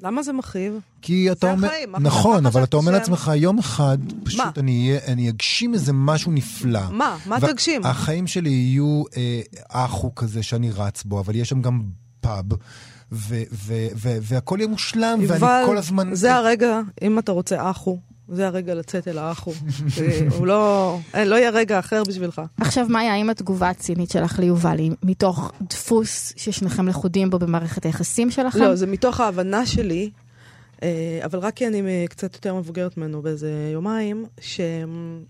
למה 0.05 0.23
זה 0.23 0.33
מכאיב? 0.33 0.73
כי 1.03 1.33
אתה 1.33 1.47
זה 1.47 1.53
אומר, 1.53 1.69
החיים, 1.69 1.93
מה- 1.93 1.99
נכון, 1.99 2.43
מה 2.43 2.49
אבל 2.49 2.65
אתה 2.65 2.77
אומר 2.77 2.93
לעצמך, 2.93 3.31
יום 3.37 3.59
אחד? 3.59 3.99
פשוט 4.25 4.59
אני 4.59 4.89
אהיה- 4.91 5.01
אני 5.13 5.31
אגשים 5.31 5.75
איזה 5.75 5.93
משהו 5.93 6.33
נפלא. 6.33 6.81
מה? 6.91 7.17
מה 7.27 7.41
תגשים? 7.41 7.87
החיים 7.87 8.27
שלי 8.27 8.51
יהיו 8.51 9.03
אה, 9.17 9.41
אחו 9.69 10.15
כזה 10.15 10.43
שאני 10.43 10.71
רץ 10.71 11.03
בו, 11.05 11.21
אבל 11.21 11.35
יש 11.37 11.49
שם 11.49 11.63
גם 11.63 11.83
פאב, 12.21 12.45
והכל 14.23 14.57
יהיה 14.59 14.69
מושלם, 14.69 15.19
ואני 15.29 15.41
כל 15.67 15.79
הזמן... 15.79 16.15
זה 16.15 16.35
הרגע, 16.35 16.81
אם 17.03 17.19
אתה 17.19 17.33
רוצה 17.33 17.71
אחו, 17.71 17.99
זה 18.29 18.47
הרגע 18.47 18.75
לצאת 18.75 19.09
אל 19.09 19.19
האחו. 19.19 19.53
הוא 20.39 20.47
לא, 20.47 20.99
אין, 21.15 21.29
לא 21.29 21.35
יהיה 21.35 21.51
רגע 21.51 21.79
אחר 21.79 22.03
בשבילך. 22.09 22.43
עכשיו, 22.61 22.87
מאיה, 22.89 23.13
האם 23.13 23.31
התגובה 23.31 23.69
הצינית 23.69 24.11
שלך 24.11 24.39
ליובל 24.39 24.79
היא 24.79 24.93
מתוך 25.03 25.53
דפוס 25.71 26.33
ששניכם 26.37 26.89
לכודים 26.89 27.31
בו 27.31 27.39
במערכת 27.39 27.85
היחסים 27.85 28.31
שלכם? 28.31 28.59
לא, 28.59 28.75
זה 28.75 28.87
מתוך 28.87 29.21
ההבנה 29.21 29.67
שלי, 29.67 30.11
אה, 30.83 31.21
אבל 31.25 31.39
רק 31.39 31.55
כי 31.55 31.67
אני 31.67 32.07
קצת 32.09 32.35
יותר 32.35 32.55
מבוגרת 32.55 32.97
ממנו 32.97 33.23
באיזה 33.23 33.71
יומיים, 33.73 34.27
שאני 34.41 35.27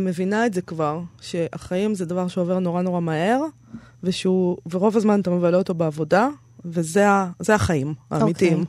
מבינה 0.00 0.46
את 0.46 0.54
זה 0.54 0.62
כבר, 0.62 1.00
שהחיים 1.20 1.94
זה 1.94 2.04
דבר 2.04 2.28
שעובר 2.28 2.58
נורא 2.58 2.82
נורא 2.82 3.00
מהר, 3.00 3.40
ושהוא, 4.02 4.56
ורוב 4.70 4.96
הזמן 4.96 5.20
אתה 5.20 5.30
מבלה 5.30 5.56
אותו 5.56 5.74
בעבודה, 5.74 6.28
וזה 6.64 7.06
החיים 7.54 7.94
האמיתיים. 8.10 8.64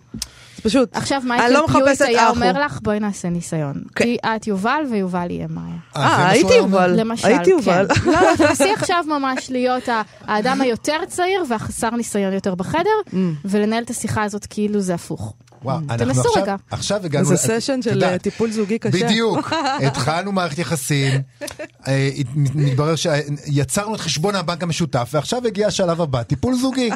זה 0.55 0.63
פשוט, 0.63 0.89
עכשיו 0.95 1.19
אני 1.21 1.27
מייקל 1.29 1.49
לא 1.49 1.65
פיוט 1.67 1.81
מחפשת 1.83 2.01
היה. 2.01 2.29
אומר 2.29 2.65
לך, 2.65 2.79
בואי 2.81 2.99
נעשה 2.99 3.29
ניסיון. 3.29 3.83
כן. 3.95 4.03
כי 4.03 4.17
את 4.35 4.47
יובל 4.47 4.83
ויובל 4.91 5.31
יהיה 5.31 5.47
מאיה. 5.49 5.75
אה, 5.95 6.17
מה 6.17 6.29
הייתי? 6.29 6.53
יובל. 6.53 6.99
למשל, 6.99 7.27
הייתי 7.27 7.49
יובל. 7.49 7.87
כן. 7.95 8.11
לא, 8.11 8.19
תנסי 8.37 8.73
עכשיו 8.73 9.03
ממש 9.07 9.51
להיות 9.51 9.83
האדם 10.27 10.61
היותר 10.61 10.97
צעיר 11.07 11.43
והחסר 11.49 11.89
ניסיון 11.89 12.33
יותר 12.33 12.55
בחדר, 12.55 12.79
Mm. 13.07 13.13
ולנהל 13.45 13.83
את 13.83 13.89
השיחה 13.89 14.23
הזאת 14.23 14.45
כאילו 14.45 14.81
זה 14.81 14.93
הפוך. 14.93 15.33
וואו, 15.63 15.77
אנחנו 15.77 15.97
תנסו 15.97 16.21
עכשיו, 16.27 16.43
רגע. 16.43 16.55
עכשיו 16.71 17.05
הגענו... 17.05 17.25
זה 17.25 17.37
סשן 17.37 17.81
של 17.81 18.03
אה, 18.03 18.17
טיפול 18.19 18.51
זוגי 18.51 18.79
קשה. 18.79 19.05
בדיוק, 19.05 19.53
התחלנו 19.87 20.31
מערכת 20.31 20.59
יחסים, 20.59 21.21
אה, 21.87 22.09
מתברר 22.35 22.95
שיצרנו 22.95 23.95
את 23.95 23.99
חשבון 23.99 24.35
הבנק 24.35 24.63
המשותף, 24.63 25.09
ועכשיו 25.13 25.47
הגיע 25.47 25.67
השלב 25.67 26.01
הבא, 26.01 26.23
טיפול 26.23 26.53
זוגי. 26.55 26.89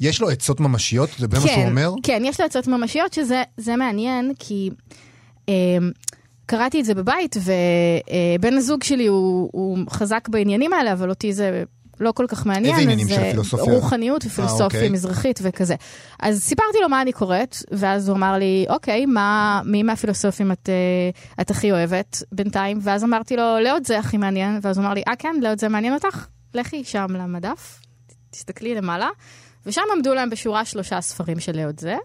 יש 0.00 0.20
לו 0.20 0.28
עצות 0.28 0.60
ממשיות? 0.60 1.10
זה 1.18 1.28
באמת 1.28 1.42
מה 1.42 1.48
שהוא 1.48 1.64
אומר? 1.64 1.90
כן, 2.02 2.22
יש 2.24 2.40
לו 2.40 2.46
עצות 2.46 2.66
ממשיות 2.66 3.12
שזה 3.12 3.42
זה 3.56 3.76
מעניין, 3.76 4.32
כי 4.38 4.70
אה, 5.48 5.54
קראתי 6.46 6.80
את 6.80 6.84
זה 6.84 6.94
בבית, 6.94 7.36
ובן 7.36 8.54
הזוג 8.56 8.82
שלי 8.82 9.06
הוא, 9.06 9.50
הוא 9.52 9.78
חזק 9.90 10.28
בעניינים 10.28 10.72
האלה, 10.72 10.92
אבל 10.92 11.10
אותי 11.10 11.32
זה 11.32 11.64
לא 12.00 12.12
כל 12.12 12.24
כך 12.28 12.46
מעניין. 12.46 12.74
איזה 12.74 12.82
עניינים 12.82 13.08
של 13.08 13.20
אה, 13.20 13.30
פילוסופיה? 13.30 13.74
רוחניות 13.74 14.24
אה, 14.24 14.28
ופילוסופיה 14.30 14.64
אוקיי. 14.64 14.88
מזרחית 14.88 15.40
וכזה. 15.42 15.74
אז 16.20 16.42
סיפרתי 16.42 16.78
לו 16.82 16.88
מה 16.88 17.02
אני 17.02 17.12
קוראת, 17.12 17.56
ואז 17.72 18.08
הוא 18.08 18.16
אמר 18.16 18.38
לי, 18.38 18.66
אוקיי, 18.68 19.06
מה, 19.06 19.60
מי 19.64 19.82
מהפילוסופים 19.82 20.52
את, 20.52 20.68
אה, 20.68 21.42
את 21.42 21.50
הכי 21.50 21.72
אוהבת 21.72 22.22
בינתיים? 22.32 22.78
ואז 22.82 23.04
אמרתי 23.04 23.36
לו, 23.36 23.58
לאוד 23.64 23.86
זה 23.86 23.98
הכי 23.98 24.16
מעניין, 24.16 24.58
ואז 24.62 24.78
הוא 24.78 24.84
אמר 24.84 24.94
לי, 24.94 25.02
אה 25.08 25.16
כן, 25.16 25.36
לאוד 25.42 25.60
זה 25.60 25.68
מעניין 25.68 25.94
אותך? 25.94 26.26
לכי 26.54 26.84
שם 26.84 27.06
למדף, 27.10 27.80
תסתכלי 28.38 28.74
למעלה. 28.74 29.08
ושם 29.66 29.82
עמדו 29.96 30.14
להם 30.14 30.30
בשורה 30.30 30.64
שלושה 30.64 31.00
ספרים 31.00 31.40
של 31.40 31.56
לאוד 31.56 31.80
זה. 31.80 31.96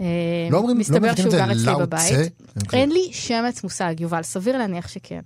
אה, 0.00 0.06
לא 0.50 0.56
אומרים, 0.58 0.76
לא 0.76 0.80
מסתבר 0.80 1.14
שהוא 1.14 1.32
גר 1.32 1.52
אצלי 1.52 1.74
בבית. 1.80 2.12
צה? 2.12 2.76
אין 2.76 2.92
לי 2.92 3.08
שמץ 3.12 3.62
מושג, 3.62 3.94
יובל, 4.00 4.22
סביר 4.22 4.58
להניח 4.58 4.88
שכן. 4.88 5.20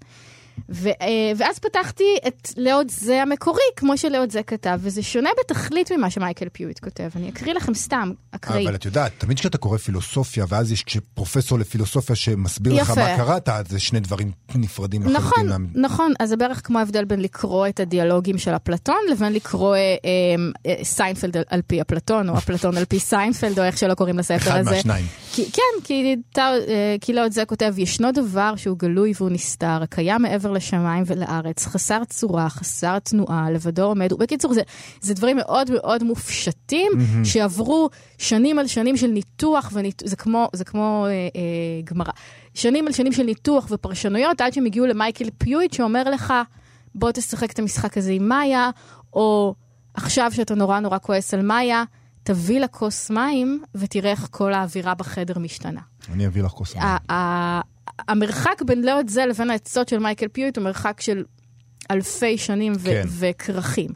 ו, 0.68 0.88
אה, 0.88 0.94
ואז 1.36 1.58
פתחתי 1.58 2.04
את 2.26 2.48
לעוד 2.56 2.86
זה 2.90 3.22
המקורי, 3.22 3.60
כמו 3.76 3.98
שלעוד 3.98 4.30
זה 4.30 4.42
כתב, 4.42 4.78
וזה 4.82 5.02
שונה 5.02 5.30
בתכלית 5.40 5.92
ממה 5.92 6.10
שמייקל 6.10 6.48
פיוט 6.52 6.78
כותב. 6.78 7.08
אני 7.16 7.28
אקריא 7.28 7.54
לכם 7.54 7.74
סתם, 7.74 8.12
אקראי. 8.30 8.64
אבל 8.66 8.74
את 8.74 8.84
יודעת, 8.84 9.12
תמיד 9.18 9.38
כשאתה 9.38 9.58
קורא 9.58 9.78
פילוסופיה, 9.78 10.44
ואז 10.48 10.72
יש 10.72 10.84
פרופסור 11.14 11.58
לפילוסופיה 11.58 12.16
שמסביר 12.16 12.74
לך 12.74 12.88
יפה. 12.90 12.94
מה 13.00 13.16
קראת, 13.16 13.48
זה 13.68 13.78
שני 13.80 14.00
דברים 14.00 14.30
נפרדים 14.54 15.02
לחלוטין. 15.02 15.46
נכון, 15.46 15.48
מה- 15.48 15.68
נכון, 15.74 16.12
אז 16.20 16.28
זה 16.28 16.36
בערך 16.36 16.60
כמו 16.64 16.78
ההבדל 16.78 17.04
בין 17.04 17.20
לקרוא 17.20 17.66
את 17.68 17.80
הדיאלוגים 17.80 18.38
של 18.38 18.56
אפלטון 18.56 18.96
לבין 19.10 19.32
לקרוא 19.32 19.74
אה, 19.76 19.80
אה, 20.66 20.84
סיינפלד 20.84 21.36
על, 21.36 21.42
על 21.48 21.62
פי 21.66 21.80
אפלטון, 21.80 22.28
או 22.28 22.38
אפלטון 22.38 22.76
על 22.76 22.84
פי 22.84 23.00
סיינפלד, 23.00 23.58
או 23.58 23.64
איך 23.64 23.78
שלא 23.78 23.94
קוראים 23.94 24.18
לספר 24.18 24.36
אחד 24.36 24.60
הזה. 24.60 24.70
מהשניים. 24.70 25.06
כי, 25.32 25.52
כן, 25.52 25.84
כי, 25.84 26.16
תא, 26.32 26.40
אה, 26.68 26.96
כי 27.00 27.12
את 27.26 27.32
זה 27.32 27.44
כותב, 27.44 27.74
ישנו 27.78 28.12
דבר 28.12 28.56
שהוא 28.56 28.78
גלוי 28.78 29.12
והוא 29.16 29.30
נסתר, 29.30 29.82
הקיים 29.82 30.22
מעבר 30.22 30.47
לשמיים 30.52 31.04
ולארץ, 31.06 31.66
חסר 31.66 32.04
צורה, 32.04 32.48
חסר 32.48 32.98
תנועה, 32.98 33.50
לבדו 33.50 33.82
עומד. 33.82 34.12
בקיצור, 34.12 34.54
זה, 34.54 34.60
זה 35.00 35.14
דברים 35.14 35.36
מאוד 35.36 35.70
מאוד 35.70 36.04
מופשטים, 36.04 36.92
שעברו 37.24 37.88
שנים 38.18 38.58
על 38.58 38.66
שנים 38.66 38.96
של 38.96 39.06
ניתוח, 39.06 39.70
וניתוח, 39.72 40.08
זה 40.08 40.16
כמו, 40.16 40.48
זה 40.52 40.64
כמו 40.64 41.06
אה, 41.06 41.10
אה, 41.10 41.20
גמרא. 41.84 42.12
שנים 42.54 42.86
על 42.86 42.92
שנים 42.92 43.12
של 43.12 43.22
ניתוח 43.22 43.66
ופרשנויות, 43.70 44.40
עד 44.40 44.52
שהם 44.52 44.66
הגיעו 44.66 44.86
למייקל 44.86 45.28
פיויט, 45.38 45.72
שאומר 45.72 46.10
לך, 46.10 46.34
בוא 46.94 47.10
תשחק 47.10 47.52
את 47.52 47.58
המשחק 47.58 47.98
הזה 47.98 48.12
עם 48.12 48.28
מאיה, 48.28 48.70
או 49.12 49.54
עכשיו 49.94 50.32
שאתה 50.34 50.54
נורא 50.54 50.80
נורא 50.80 50.98
כועס 50.98 51.34
על 51.34 51.42
מאיה, 51.42 51.84
תביא 52.22 52.60
לה 52.60 52.68
כוס 52.68 53.10
מים 53.10 53.62
ותראה 53.74 54.10
איך 54.10 54.28
כל 54.30 54.52
האווירה 54.52 54.94
בחדר 54.94 55.38
משתנה. 55.38 55.80
אני 56.12 56.26
אביא 56.26 56.42
לך 56.42 56.50
כוס 56.50 56.74
מים. 56.76 56.84
המרחק 58.08 58.62
בין 58.66 58.82
לא 58.84 59.00
את 59.00 59.08
זה 59.08 59.26
לבין 59.26 59.50
העצות 59.50 59.88
של 59.88 59.98
מייקל 59.98 60.28
פיוט 60.28 60.56
הוא 60.56 60.64
מרחק 60.64 61.00
של 61.00 61.24
אלפי 61.90 62.38
שנים 62.38 62.72
ו- 62.78 62.84
כן. 62.84 63.02
וכרכים. 63.18 63.90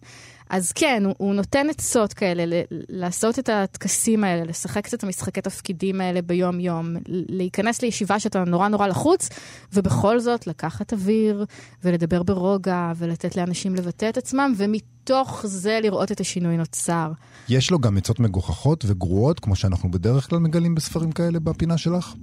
אז 0.50 0.72
כן, 0.72 1.02
הוא, 1.06 1.14
הוא 1.18 1.34
נותן 1.34 1.66
עצות 1.70 2.12
כאלה, 2.12 2.46
ל- 2.46 2.62
לעשות 2.88 3.38
את 3.38 3.48
הטקסים 3.48 4.24
האלה, 4.24 4.44
לשחק 4.44 4.94
את 4.94 5.04
המשחקי 5.04 5.40
תפקידים 5.40 6.00
האלה 6.00 6.22
ביום-יום, 6.22 6.96
להיכנס 7.08 7.82
לישיבה 7.82 8.20
שאתה 8.20 8.44
נורא 8.44 8.68
נורא 8.68 8.86
לחוץ, 8.86 9.28
ובכל 9.72 10.20
זאת 10.20 10.46
לקחת 10.46 10.92
אוויר, 10.92 11.44
ולדבר 11.84 12.22
ברוגע, 12.22 12.92
ולתת 12.96 13.36
לאנשים 13.36 13.74
לבטא 13.74 14.08
את 14.08 14.16
עצמם, 14.16 14.54
ומתוך 14.56 15.42
זה 15.46 15.78
לראות 15.82 16.12
את 16.12 16.20
השינוי 16.20 16.56
נוצר. 16.56 17.12
יש 17.48 17.70
לו 17.70 17.78
גם 17.78 17.96
עצות 17.96 18.20
מגוחכות 18.20 18.84
וגרועות, 18.88 19.40
כמו 19.40 19.56
שאנחנו 19.56 19.90
בדרך 19.90 20.30
כלל 20.30 20.38
מגלים 20.38 20.74
בספרים 20.74 21.12
כאלה 21.12 21.40
בפינה 21.40 21.78
שלך? 21.78 22.14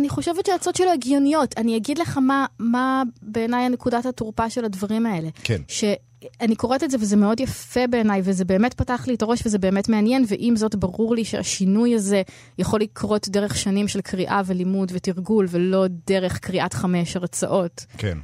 אני 0.00 0.08
חושבת 0.08 0.46
שהעצות 0.46 0.76
שלו 0.76 0.92
הגיוניות. 0.92 1.54
אני 1.56 1.76
אגיד 1.76 1.98
לך 1.98 2.18
מה, 2.18 2.46
מה 2.58 3.02
בעיניי 3.22 3.64
הנקודת 3.64 4.06
התורפה 4.06 4.50
של 4.50 4.64
הדברים 4.64 5.06
האלה. 5.06 5.28
כן. 5.44 5.62
שאני 5.68 6.56
קוראת 6.56 6.84
את 6.84 6.90
זה 6.90 6.96
וזה 7.00 7.16
מאוד 7.16 7.40
יפה 7.40 7.86
בעיניי, 7.86 8.20
וזה 8.24 8.44
באמת 8.44 8.74
פתח 8.74 9.04
לי 9.06 9.14
את 9.14 9.22
הראש 9.22 9.46
וזה 9.46 9.58
באמת 9.58 9.88
מעניין, 9.88 10.24
ועם 10.28 10.56
זאת 10.56 10.74
ברור 10.74 11.14
לי 11.14 11.24
שהשינוי 11.24 11.94
הזה 11.94 12.22
יכול 12.58 12.80
לקרות 12.80 13.28
דרך 13.28 13.56
שנים 13.56 13.88
של 13.88 14.00
קריאה 14.00 14.40
ולימוד 14.46 14.92
ותרגול, 14.94 15.46
ולא 15.50 15.84
דרך 16.06 16.38
קריאת 16.38 16.74
חמש 16.74 17.16
הרצאות. 17.16 17.86
כן. 17.98 18.18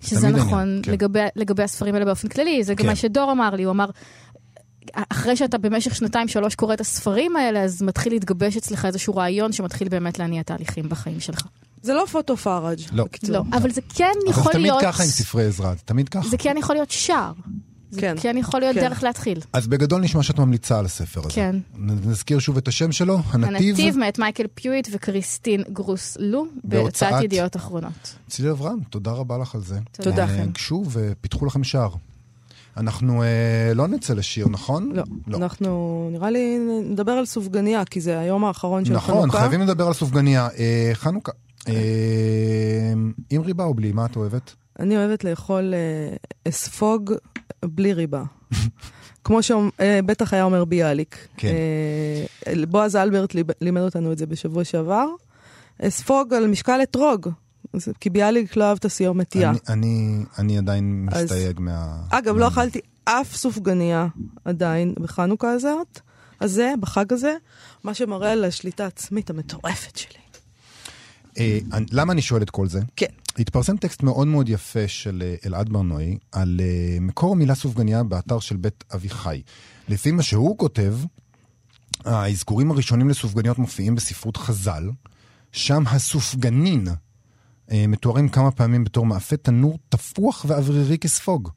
זה 0.00 0.08
שזה 0.08 0.28
נכון 0.28 0.80
כן. 0.82 0.92
לגבי, 0.92 1.20
לגבי 1.36 1.62
הספרים 1.62 1.94
האלה 1.94 2.04
באופן 2.06 2.28
כללי, 2.28 2.64
זה 2.64 2.74
גם 2.74 2.82
כן. 2.82 2.86
מה 2.86 2.96
שדור 2.96 3.32
אמר 3.32 3.50
לי, 3.50 3.62
הוא 3.62 3.70
אמר, 3.70 3.90
אחרי 4.94 5.36
שאתה 5.36 5.58
במשך 5.58 5.94
שנתיים 5.94 6.28
שלוש 6.28 6.54
קורא 6.54 6.74
את 6.74 6.80
הספרים 6.80 7.36
האלה, 7.36 7.60
אז 7.62 7.82
מתחיל 7.82 8.12
להתגבש 8.12 8.56
אצלך 8.56 8.84
איזשהו 8.84 9.16
רעיון 9.16 9.52
שמתחיל 9.52 9.88
באמת 9.88 10.18
להניע 10.18 10.42
תהליכים 10.42 10.88
בחיים 10.88 11.20
שלך. 11.20 11.46
זה 11.82 11.94
לא 11.94 12.04
פוטו 12.12 12.36
פראג'. 12.36 12.78
לא. 12.92 13.04
בקיצור. 13.04 13.36
לא, 13.36 13.42
אבל 13.52 13.70
זה 13.70 13.80
כן 13.94 14.04
אבל 14.24 14.30
יכול 14.30 14.44
זה 14.44 14.50
תמיד 14.52 14.62
להיות... 14.66 14.82
ככה 14.82 15.02
עם 15.02 15.08
ספרי 15.08 15.46
עזרה, 15.46 15.74
זה 15.74 15.80
תמיד 15.84 16.08
ככה. 16.08 16.28
זה 16.28 16.36
כן 16.36 16.56
יכול 16.58 16.76
להיות 16.76 16.90
שער. 16.90 17.32
זה 17.90 18.00
כן. 18.00 18.14
כן 18.20 18.36
יכול 18.36 18.60
להיות 18.60 18.74
כן. 18.74 18.80
דרך 18.80 19.02
להתחיל. 19.02 19.40
אז 19.52 19.66
בגדול 19.66 20.00
נשמע 20.00 20.22
שאת 20.22 20.38
ממליצה 20.38 20.78
על 20.78 20.84
הספר 20.84 21.20
הזה. 21.20 21.30
כן. 21.34 21.56
נזכיר 21.78 22.38
שוב 22.38 22.56
את 22.56 22.68
השם 22.68 22.92
שלו, 22.92 23.18
הנתיב. 23.30 23.68
הנתיב 23.68 23.96
מאת 23.98 24.18
מייקל 24.18 24.44
פיויט 24.54 24.88
וכריסטין 24.92 25.62
גרוס 25.72 26.16
לו, 26.20 26.46
בהוצאת- 26.64 27.22
ידיעות 27.22 27.56
אחרונות. 27.56 28.14
צילי 28.28 28.50
אברהם, 28.50 28.78
תודה 28.90 29.10
רבה 29.10 29.38
לך 29.38 29.54
על 29.54 29.60
זה. 29.60 29.78
תודה. 29.92 30.24
אה, 30.28 30.46
גשו 30.52 30.84
ופיתחו 30.90 31.46
לכם 31.46 31.64
שער. 31.64 31.90
אנחנו 32.78 33.22
אה, 33.22 33.72
לא 33.74 33.88
נצא 33.88 34.14
לשיר, 34.14 34.48
נכון? 34.48 34.92
לא, 34.92 35.02
אנחנו 35.36 36.08
נראה 36.12 36.30
לי 36.30 36.58
נדבר 36.84 37.12
על 37.12 37.26
סופגניה, 37.26 37.84
כי 37.84 38.00
זה 38.00 38.18
היום 38.18 38.44
האחרון 38.44 38.84
של 38.84 38.98
חנוכה. 39.00 39.26
נכון, 39.26 39.30
חייבים 39.30 39.60
לדבר 39.60 39.86
על 39.86 39.92
סופגניה. 39.92 40.48
אה, 40.58 40.90
חנוכה. 40.94 41.32
אה, 41.68 42.92
עם 43.30 43.42
ריבה 43.42 43.64
או 43.64 43.74
בלי? 43.74 43.92
מה 43.92 44.06
את 44.06 44.16
אוהבת? 44.16 44.54
אני 44.78 44.96
אוהבת 44.96 45.24
לאכול 45.24 45.74
אה, 45.74 46.16
אספוג 46.48 47.12
בלי 47.64 47.92
ריבה. 47.92 48.22
כמו 49.24 49.42
שבטח 49.42 50.34
היה 50.34 50.44
אומר 50.44 50.64
ביאליק. 50.64 51.28
כן. 51.36 51.48
אה, 52.46 52.52
בועז 52.68 52.96
אלברט 52.96 53.34
לימד 53.60 53.82
אותנו 53.82 54.12
את 54.12 54.18
זה 54.18 54.26
בשבוע 54.26 54.64
שעבר. 54.64 55.06
אספוג 55.82 56.34
על 56.34 56.46
משקל 56.46 56.80
אתרוג. 56.82 57.28
כי 58.00 58.10
ביאליק 58.10 58.56
לא 58.56 58.64
אהב 58.64 58.76
את 58.80 58.84
הסיומתיה. 58.84 59.50
אני- 59.50 59.58
אני- 59.68 60.24
אני 60.38 60.58
עדיין 60.58 61.08
אז- 61.12 61.22
מסתייג 61.24 61.60
מה... 61.60 62.02
אגב, 62.10 62.36
לא 62.36 62.48
אכלתי 62.48 62.80
אף 63.04 63.36
סופגניה 63.36 64.06
עדיין 64.44 64.94
בחנוכה 65.00 65.50
הזאת, 65.50 66.00
הזה, 66.40 66.74
בחג 66.80 67.12
הזה, 67.12 67.34
מה 67.84 67.94
שמראה 67.94 68.32
על 68.32 68.44
השליטה 68.44 68.84
העצמית 68.84 69.30
המטורפת 69.30 69.96
שלי. 69.96 70.18
אה, 71.38 71.58
למה 71.92 72.12
אני 72.12 72.22
שואל 72.22 72.42
את 72.42 72.50
כל 72.50 72.68
זה? 72.68 72.80
כן. 72.96 73.06
התפרסם 73.38 73.76
טקסט 73.76 74.02
מאוד 74.02 74.26
מאוד 74.26 74.48
יפה 74.48 74.88
של 74.88 75.22
אה, 75.26 75.34
אלעד 75.46 75.68
ברנועי 75.68 76.18
על 76.32 76.60
אה, 76.62 76.98
מקור 77.00 77.32
המילה 77.32 77.54
סופגניה 77.54 78.02
באתר 78.02 78.38
של 78.38 78.56
בית 78.56 78.84
אביחי. 78.94 79.42
לפי 79.88 80.10
מה 80.12 80.22
שהוא 80.22 80.58
כותב, 80.58 80.94
האזכורים 82.04 82.70
הראשונים 82.70 83.08
לסופגניות 83.08 83.58
מופיעים 83.58 83.94
בספרות 83.94 84.36
חז"ל, 84.36 84.90
שם 85.52 85.82
הסופגנין 85.86 86.86
מתוארים 87.72 88.28
כמה 88.28 88.50
פעמים 88.50 88.84
בתור 88.84 89.06
מאפה 89.06 89.36
תנור 89.36 89.78
תפוח 89.88 90.44
ואוורירי 90.48 90.98
כספוג. 90.98 91.48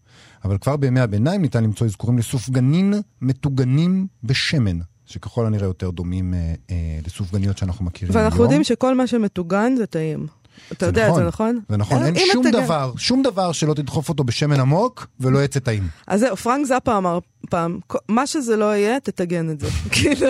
אבל 0.45 0.57
כבר 0.57 0.77
בימי 0.77 0.99
הביניים 0.99 1.41
ניתן 1.41 1.63
למצוא 1.63 1.87
אזכורים 1.87 2.17
לסופגנין 2.17 2.93
מטוגנים 3.21 4.07
בשמן, 4.23 4.79
שככל 5.05 5.45
הנראה 5.45 5.67
יותר 5.67 5.89
דומים 5.89 6.33
אה, 6.33 6.53
אה, 6.69 6.75
לסופגניות 7.07 7.57
שאנחנו 7.57 7.85
מכירים 7.85 8.15
היום. 8.15 8.23
ואנחנו 8.25 8.43
יודעים 8.43 8.63
שכל 8.63 8.95
מה 8.95 9.07
שמטוגן 9.07 9.73
זה 9.77 9.85
טעים. 9.85 10.27
אתה 10.71 10.85
יודע 10.85 11.09
את 11.09 11.15
זה, 11.15 11.23
נכון? 11.23 11.59
זה 11.69 11.77
נכון, 11.77 12.01
אה, 12.01 12.07
אין 12.07 12.15
שום 12.33 12.47
אתה- 12.47 12.61
דבר, 12.61 12.93
שום 12.97 13.21
דבר 13.23 13.51
שלא 13.51 13.73
תדחוף 13.73 14.09
אותו 14.09 14.23
בשמן 14.23 14.59
עמוק 14.59 15.07
ולא 15.19 15.43
יצא 15.43 15.59
טעים. 15.59 15.87
אז 16.07 16.19
זהו, 16.19 16.35
פרנק 16.37 16.65
זאפה 16.67 16.97
אמר 16.97 17.19
פעם, 17.49 17.79
מה 18.09 18.27
שזה 18.27 18.55
לא 18.57 18.75
יהיה, 18.75 18.99
תטגן 18.99 19.49
את 19.49 19.59
זה. 19.59 19.67
כאילו, 19.91 20.27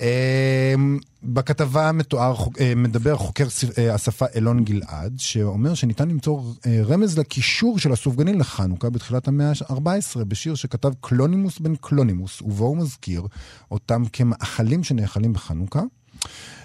אמ, 0.00 0.98
בכתבה 1.22 1.92
מתואר, 1.92 2.34
אה, 2.60 2.72
מדבר 2.76 3.16
חוקר 3.16 3.46
אה, 3.78 3.94
השפה 3.94 4.26
אילון 4.34 4.64
גלעד, 4.64 5.14
שאומר 5.18 5.74
שניתן 5.74 6.08
למצוא 6.08 6.42
אה, 6.66 6.80
רמז 6.84 7.18
לקישור 7.18 7.78
של 7.78 7.92
הסופגנין 7.92 8.38
לחנוכה 8.38 8.90
בתחילת 8.90 9.28
המאה 9.28 9.50
ה-14, 9.50 10.24
בשיר 10.24 10.54
שכתב 10.54 10.92
קלונימוס 11.00 11.58
בן 11.58 11.76
קלונימוס, 11.76 12.42
ובו 12.42 12.64
הוא 12.64 12.76
מזכיר 12.76 13.26
אותם 13.70 14.02
כמאכלים 14.12 14.84
שנאכלים 14.84 15.32
בחנוכה. 15.32 15.82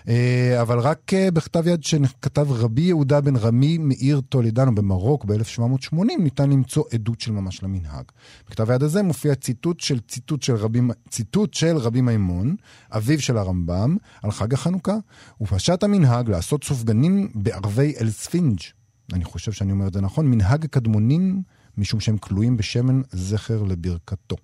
אה, 0.08 0.62
אבל 0.62 0.80
רק 0.80 1.14
אה, 1.14 1.32
בכתב 1.32 1.68
יד 1.68 1.84
שכתב 1.84 2.48
רבי 2.50 2.82
יהודה 2.82 3.22
בן 3.22 3.36
רמי 3.36 3.78
מעיר 3.78 4.22
טולידנו 4.30 4.76
במרוק 4.76 5.26
ב-1780 5.26 5.98
ניתן 6.20 6.50
למצוא 6.50 6.84
עדות 6.94 7.22
של 7.22 7.32
ממש 7.32 7.64
למנהג. 7.64 8.06
בכתב 8.48 8.72
היד 8.72 8.84
הזה 8.84 9.04
מופיע 9.04 9.36
ציטוט 9.36 9.80
של 9.80 10.00
ציטוט 10.00 10.44
של 10.44 10.56
רבי, 10.56 10.80
ציטוט 11.10 11.54
של 11.54 11.78
רבי 11.78 12.02
מימון, 12.02 12.56
אביו 12.92 13.22
של 13.22 13.38
הרמב"ם, 13.38 13.98
על 14.22 14.32
חג 14.32 14.54
החנוכה, 14.54 14.96
ופשט 15.42 15.84
המנהג 15.84 16.30
לעשות 16.30 16.64
סופגנין 16.64 17.32
בערבי 17.36 17.94
אל 18.02 18.10
ספינג'. 18.10 18.60
אני 19.14 19.24
חושב 19.24 19.52
שאני 19.52 19.72
אומר 19.72 19.88
את 19.88 19.94
זה 19.94 20.02
נכון, 20.02 20.28
מנהג 20.28 20.66
קדמונים 20.66 21.42
משום 21.78 22.00
שהם 22.00 22.18
קלויים 22.18 22.58
בשמן 22.58 23.02
זכר 23.12 23.64
לברכתו. 23.64 24.36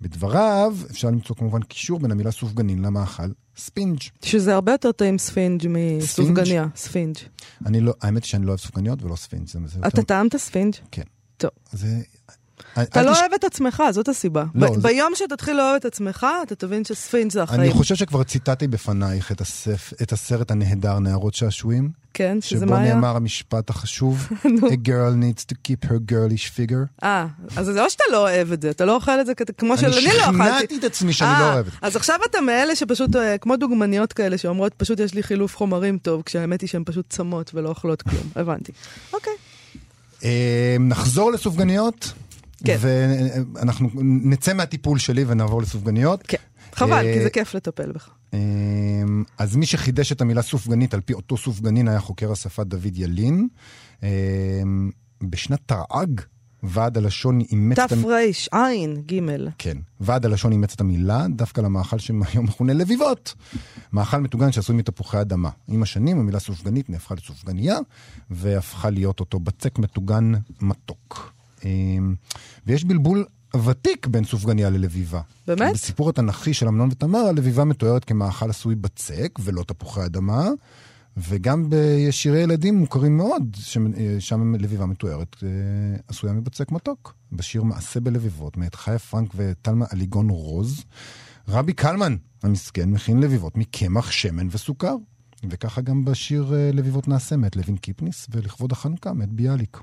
בדבריו 0.00 0.76
אפשר 0.90 1.10
למצוא 1.10 1.36
כמובן 1.36 1.62
קישור 1.62 1.98
בין 1.98 2.10
המילה 2.10 2.30
סופגנין 2.30 2.82
למאכל 2.82 3.28
ספינג'. 3.56 3.98
שזה 4.24 4.54
הרבה 4.54 4.72
יותר 4.72 4.92
טעים 4.92 5.18
ספינג' 5.18 5.66
מסופגניה. 5.68 6.66
ספינג'. 6.76 7.16
אני 7.66 7.80
לא, 7.80 7.94
האמת 8.02 8.24
היא 8.24 8.28
שאני 8.28 8.46
לא 8.46 8.50
אוהב 8.50 8.60
סופגניות 8.60 9.02
ולא 9.02 9.16
ספינג'. 9.16 9.46
אתה 9.86 10.02
טעמת 10.02 10.36
ספינג'? 10.36 10.74
כן. 10.90 11.02
טוב. 11.36 11.50
זה... 11.72 12.02
אתה 12.82 13.02
לא 13.02 13.20
אוהב 13.20 13.32
את 13.34 13.44
עצמך, 13.44 13.82
זאת 13.90 14.08
הסיבה. 14.08 14.44
לא, 14.54 14.76
ביום 14.82 15.12
שתתחיל 15.14 15.56
לאהוב 15.56 15.74
את 15.74 15.84
עצמך, 15.84 16.26
אתה 16.42 16.54
תבין 16.54 16.84
שספינג' 16.84 17.30
זה 17.30 17.40
אני 17.40 17.44
החיים. 17.44 17.72
חושב 17.72 17.94
שכבר 17.94 18.22
ציטטתי 18.22 18.68
בפנייך 18.68 19.32
את, 20.02 20.12
הסרט 20.12 20.50
הנהדר 20.50 20.98
נערות 20.98 21.34
שעשועים, 21.34 21.90
כן, 22.14 22.38
שזה 22.40 22.60
שבו 22.66 22.70
מה 22.70 22.80
היה? 22.80 22.94
נאמר 22.94 23.16
המשפט 23.16 23.70
החשוב. 23.70 24.28
A 24.44 24.88
girl 24.88 25.14
needs 25.22 25.44
to 25.52 25.54
keep 25.68 25.88
her 25.88 26.12
girlish 26.12 26.56
figure. 26.56 27.02
אה, 27.02 27.26
אז 27.56 27.66
זה 27.66 27.72
לא 27.72 27.88
שאתה 27.88 28.04
לא 28.12 28.18
אוהב 28.18 28.52
את 28.52 28.62
זה, 28.62 28.70
אתה 28.70 28.84
לא 28.84 28.94
אוכל 28.94 29.20
את 29.20 29.26
זה 29.26 29.32
כמו 29.58 29.78
שאני 29.78 29.90
לא 29.90 29.98
אני 29.98 30.08
אכלתי. 30.08 30.32
שכנעתי 30.32 30.76
את 30.78 30.84
עצמי 30.84 31.12
שאני 31.12 31.30
אה, 31.30 31.40
לא 31.40 31.52
אוהב 31.52 31.66
את 31.66 31.72
זה. 31.72 31.78
אז 31.82 31.96
עכשיו 31.96 32.16
אתה 32.30 32.40
מאלה 32.40 32.76
שפשוט, 32.76 33.16
אה, 33.16 33.38
כמו 33.38 33.56
דוגמניות 33.56 34.12
כאלה, 34.12 34.38
שאומרות, 34.38 34.74
פשוט 34.74 35.00
יש 35.00 35.14
לי 35.14 35.22
חילוף 35.22 35.56
חומרים 35.56 35.98
טוב, 35.98 36.22
כשהאמת 36.22 36.60
היא 36.60 36.68
שהן 36.68 36.82
פשוט 36.86 37.06
צמות 37.10 37.50
ולא 37.54 37.68
אוכלות 37.68 38.02
כלום. 38.02 38.22
הבנתי. 38.36 38.72
אוקיי. 39.12 39.32
אה, 40.24 40.76
נחזור 40.80 41.32
לסופגניות, 41.32 42.12
כן. 42.64 42.76
ואנחנו 42.80 43.88
נצא 44.02 44.52
מהטיפול 44.54 44.98
שלי 44.98 45.24
ונעבור 45.26 45.62
לסופגניות. 45.62 46.22
כן. 46.28 46.36
חבל, 46.72 46.92
אה, 47.06 47.14
כי 47.14 47.22
זה 47.22 47.30
כיף 47.30 47.54
לטפל 47.54 47.92
בך. 47.92 48.08
אה, 48.34 48.38
אז 49.38 49.56
מי 49.56 49.66
שחידש 49.66 50.12
את 50.12 50.20
המילה 50.20 50.42
סופגנית 50.42 50.94
על 50.94 51.00
פי 51.00 51.12
אותו 51.12 51.36
סופגנין 51.36 51.88
היה 51.88 52.00
חוקר 52.00 52.32
השפה 52.32 52.64
דוד 52.64 52.90
ילין. 52.98 53.48
אה, 54.02 54.08
בשנת 55.22 55.60
תרע"ג 55.66 56.20
ועד 56.62 56.98
הלשון 56.98 57.40
אימץ 57.40 57.78
את 57.78 57.92
המ- 57.92 58.02
תרע"ג, 58.02 59.12
ג'. 59.12 59.20
כן, 59.58 59.76
ועד 60.00 60.26
הלשון 60.26 60.52
אימץ 60.52 60.72
את 60.72 60.80
המילה 60.80 61.26
דווקא 61.36 61.60
למאכל 61.60 61.98
שהיום 61.98 62.22
מכונה 62.48 62.72
לביבות. 62.72 63.34
מאכל 63.92 64.18
מטוגן 64.18 64.52
שעשוי 64.52 64.76
מתפוחי 64.76 65.20
אדמה. 65.20 65.50
עם 65.68 65.82
השנים 65.82 66.18
המילה 66.18 66.38
סופגנית 66.40 66.90
נהפכה 66.90 67.14
לסופגניה, 67.14 67.78
והפכה 68.30 68.90
להיות 68.90 69.20
אותו 69.20 69.40
בצק 69.40 69.78
מטוגן 69.78 70.32
מתוק. 70.60 71.32
אמ, 71.64 72.14
ויש 72.66 72.84
בלבול 72.84 73.24
ותיק 73.64 74.06
בין 74.06 74.24
סופגניה 74.24 74.70
ללביבה. 74.70 75.20
באמת? 75.46 75.74
בסיפור 75.74 76.08
התנ"כי 76.08 76.54
של 76.54 76.68
אמנון 76.68 76.88
ותמר, 76.92 77.18
הלביבה 77.18 77.64
מתוארת 77.64 78.04
כמאכל 78.04 78.50
עשוי 78.50 78.74
בצק 78.74 79.38
ולא 79.40 79.62
תפוחי 79.62 80.04
אדמה. 80.04 80.48
וגם 81.16 81.66
בשירי 81.68 82.40
ילדים 82.40 82.74
מוכרים 82.74 83.16
מאוד, 83.16 83.56
שם 84.18 84.54
לביבה 84.54 84.86
מתוארת 84.86 85.36
אה, 85.42 85.48
עשויה 86.08 86.32
מבצק 86.32 86.72
מתוק. 86.72 87.14
בשיר 87.32 87.62
מעשה 87.62 88.00
בלביבות, 88.00 88.56
מאת 88.56 88.74
חיה 88.74 88.98
פרנק 88.98 89.30
וטלמה 89.36 89.84
אליגון 89.92 90.30
רוז, 90.30 90.84
רבי 91.48 91.72
קלמן 91.72 92.16
המסכן 92.42 92.90
מכין 92.90 93.20
לביבות 93.20 93.56
מקמח, 93.56 94.10
שמן 94.10 94.48
וסוכר. 94.50 94.96
וככה 95.50 95.80
גם 95.80 96.04
בשיר 96.04 96.54
אה, 96.54 96.70
לביבות 96.72 97.08
נעשה, 97.08 97.36
מאת 97.36 97.56
לוין 97.56 97.76
קיפניס, 97.76 98.26
ולכבוד 98.30 98.72
החנוכה, 98.72 99.12
מאת 99.12 99.32
ביאליק. 99.32 99.80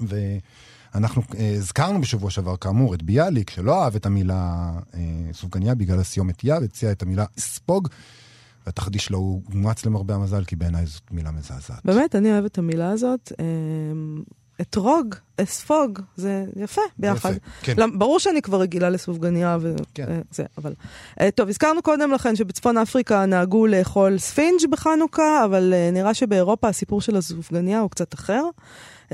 ואנחנו 0.00 1.22
אה, 1.38 1.54
הזכרנו 1.56 2.00
בשבוע 2.00 2.30
שעבר, 2.30 2.56
כאמור, 2.56 2.94
את 2.94 3.02
ביאליק, 3.02 3.50
שלא 3.50 3.84
אהב 3.84 3.94
את 3.94 4.06
המילה 4.06 4.70
אה, 4.94 5.00
סופגניה 5.32 5.74
בגלל 5.74 6.00
הסיומת 6.00 6.44
יא, 6.44 6.54
והציע 6.54 6.92
את 6.92 7.02
המילה 7.02 7.24
ספוג. 7.38 7.88
והתחדיש 8.66 9.10
לא 9.10 9.42
אומץ 9.48 9.86
למרבה 9.86 10.14
המזל, 10.14 10.44
כי 10.44 10.56
בעיניי 10.56 10.86
זאת 10.86 11.02
מילה 11.10 11.30
מזעזעת. 11.30 11.80
באמת, 11.84 12.14
אני 12.14 12.32
אוהבת 12.32 12.52
את 12.52 12.58
המילה 12.58 12.90
הזאת. 12.90 13.32
אמ, 13.40 14.22
אתרוג, 14.60 15.14
אספוג, 15.40 15.98
זה 16.16 16.44
יפה 16.56 16.80
ביחד. 16.98 17.30
יפה, 17.30 17.38
כן. 17.62 17.74
למ- 17.76 17.98
ברור 17.98 18.18
שאני 18.18 18.42
כבר 18.42 18.60
רגילה 18.60 18.90
לסופגניה 18.90 19.58
כן. 19.94 20.20
וזה, 20.32 20.44
אבל... 20.58 20.74
אה, 21.20 21.30
טוב, 21.30 21.48
הזכרנו 21.48 21.82
קודם 21.82 22.10
לכן 22.12 22.36
שבצפון 22.36 22.78
אפריקה 22.78 23.26
נהגו 23.26 23.66
לאכול 23.66 24.18
ספינג' 24.18 24.70
בחנוכה, 24.70 25.44
אבל 25.44 25.72
אה, 25.74 25.90
נראה 25.92 26.14
שבאירופה 26.14 26.68
הסיפור 26.68 27.00
של 27.00 27.16
הסופגניה 27.16 27.80
הוא 27.80 27.90
קצת 27.90 28.14
אחר. 28.14 28.42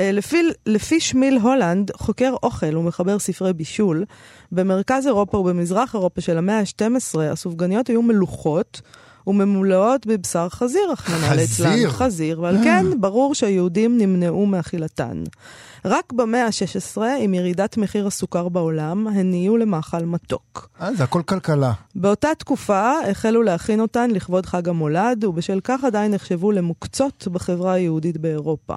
אה, 0.01 0.13
לפי, 0.13 0.43
לפי 0.67 1.01
שמיל 1.01 1.39
הולנד, 1.39 1.91
חוקר 1.97 2.35
אוכל 2.43 2.77
ומחבר 2.77 3.19
ספרי 3.19 3.53
בישול, 3.53 4.05
במרכז 4.53 5.07
אירופה 5.07 5.39
ובמזרח 5.39 5.95
אירופה 5.95 6.21
של 6.21 6.39
המאה 6.39 6.59
ה-12, 6.59 7.21
הסופגניות 7.21 7.89
היו 7.89 8.03
מלוחות. 8.03 8.81
וממולאות 9.27 10.07
בבשר 10.07 10.49
חזיר, 10.49 10.83
רחמנא 10.91 11.35
ליצלן. 11.35 11.71
חזיר? 11.71 11.91
חזיר, 11.91 12.41
ועל 12.41 12.57
כן 12.65 13.01
ברור 13.01 13.35
שהיהודים 13.35 13.99
נמנעו 13.99 14.47
מאכילתן. 14.47 15.25
רק 15.85 16.13
במאה 16.13 16.47
ה-16, 16.47 17.03
עם 17.19 17.35
ירידת 17.35 17.77
מחיר 17.77 18.07
הסוכר 18.07 18.49
בעולם, 18.49 19.07
הן 19.07 19.31
נהיו 19.31 19.57
למאכל 19.57 20.05
מתוק. 20.05 20.69
אה, 20.81 20.95
זה 20.95 21.05
הכל 21.05 21.23
כלכלה. 21.23 21.73
באותה 21.95 22.29
תקופה 22.39 22.93
החלו 23.11 23.43
להכין 23.43 23.81
אותן 23.81 24.11
לכבוד 24.11 24.47
חג 24.47 24.69
המולד, 24.69 25.25
ובשל 25.25 25.61
כך 25.65 25.85
עדיין 25.85 26.15
נחשבו 26.15 26.53
למוקצות 26.53 27.29
בחברה 27.29 27.73
היהודית 27.73 28.17
באירופה. 28.17 28.75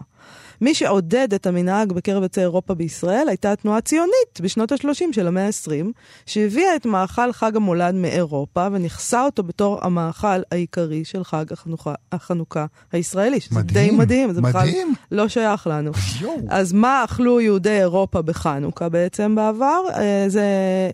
מי 0.62 0.74
שעודד 0.74 1.34
את 1.34 1.48
המנהג 1.48 1.94
בקרב 1.94 2.24
יוצאי 2.24 2.44
אירופה 2.44 2.74
בישראל 2.74 3.30
הייתה 3.30 3.52
התנועה 3.52 3.78
הציונית 3.78 4.42
בשנות 4.42 4.72
ה-30 4.72 5.04
של 5.12 5.28
המאה 5.28 5.46
ה-20, 5.46 5.86
שהביאה 6.26 6.76
את 6.76 6.86
מאכל 6.86 7.34
חג 7.34 7.56
המולד 7.56 7.96
מאירופה 7.96 8.68
ונכסה 8.72 9.26
אותו 9.26 9.44
בתור 9.44 9.80
המאכל 9.82 10.42
העיקרי 10.52 11.06
של 11.06 11.24
חג 11.24 11.46
החנוכה, 11.52 11.94
החנוכה 12.12 12.66
הישראלי, 12.92 13.40
שזה 13.40 13.56
מדהים, 13.56 13.92
די 13.92 13.98
מדהים, 13.98 14.34
זה 14.34 14.42
בכלל 14.42 14.68
מדהים. 14.68 14.94
לא 15.12 15.28
שייך 15.28 15.68
לנו. 15.68 15.92
יואו. 16.22 16.36
אז 16.50 16.74
מה 16.74 16.93
אכלו 17.04 17.42
יהודי 17.42 17.80
אירופה 17.80 18.22
בחנוכה 18.22 18.90
בעצם 18.90 19.36
בעבר? 19.36 19.82
אה, 19.96 20.26
זה 20.28 20.46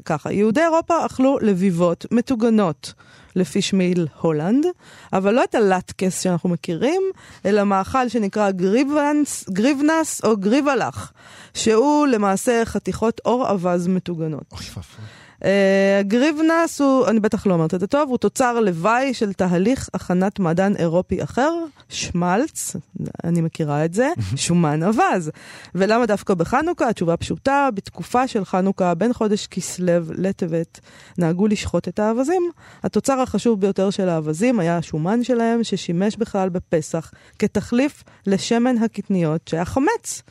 ככה, 0.06 0.32
יהודי 0.32 0.62
אירופה 0.62 1.06
אכלו 1.06 1.38
לביבות 1.41 2.06
מטוגנות. 2.12 2.93
לפי 3.36 3.62
שמיל 3.62 4.08
הולנד, 4.22 4.66
אבל 5.14 5.34
לא 5.34 5.43
את 5.43 5.56
הלטקס 5.56 6.22
שאנחנו 6.22 6.50
מכירים, 6.50 7.02
אלא 7.45 7.64
מאכל 7.64 8.10
שנקרא 8.10 8.52
גריבנס, 8.52 9.50
גריבנס 9.50 10.22
או 10.24 10.38
גריבלח, 10.38 11.14
שהוא 11.54 12.08
למעשה 12.08 12.62
חתיכות 12.66 13.22
אור 13.26 13.50
אווז 13.50 13.88
מטוגנות. 13.88 14.43
אוי 14.52 14.66
ואבוי. 14.68 15.06
אה, 15.45 16.01
גריבנס 16.03 16.81
הוא, 16.81 17.07
אני 17.07 17.19
בטח 17.19 17.47
לא 17.47 17.53
אומרת 17.53 17.73
את 17.73 17.79
זה 17.79 17.87
טוב, 17.87 18.09
הוא 18.09 18.17
תוצר 18.17 18.59
לוואי 18.59 19.13
של 19.13 19.33
תהליך 19.33 19.89
הכנת 19.93 20.39
מעדן 20.39 20.75
אירופי 20.75 21.23
אחר, 21.23 21.51
שמלץ, 21.89 22.75
אני 23.23 23.41
מכירה 23.41 23.85
את 23.85 23.93
זה, 23.93 24.09
שומן 24.35 24.83
אווז. 24.83 25.31
ולמה 25.75 26.05
דווקא 26.05 26.33
בחנוכה? 26.33 26.89
התשובה 26.89 27.17
פשוטה, 27.17 27.69
בתקופה 27.73 28.27
של 28.27 28.45
חנוכה, 28.45 28.93
בין 28.93 29.13
חודש 29.13 29.47
כסלו 29.47 29.93
לטבת, 30.17 30.79
נהגו 31.17 31.47
לשחוט 31.47 31.87
את 31.87 31.99
האווזים. 31.99 32.51
התוצר 32.83 33.21
החשוב 33.21 33.61
ביותר 33.61 33.89
של 33.89 34.09
האווזים 34.09 34.59
היה 34.59 34.77
השומן 34.77 35.23
שלהם, 35.23 35.63
ששימש 35.63 36.15
בכלל 36.15 36.49
בפסח 36.49 37.11
כתחליף 37.39 38.03
לשמן 38.27 38.77
הקטניות 38.77 39.47
שהיה 39.47 39.65
חמץ. 39.65 40.23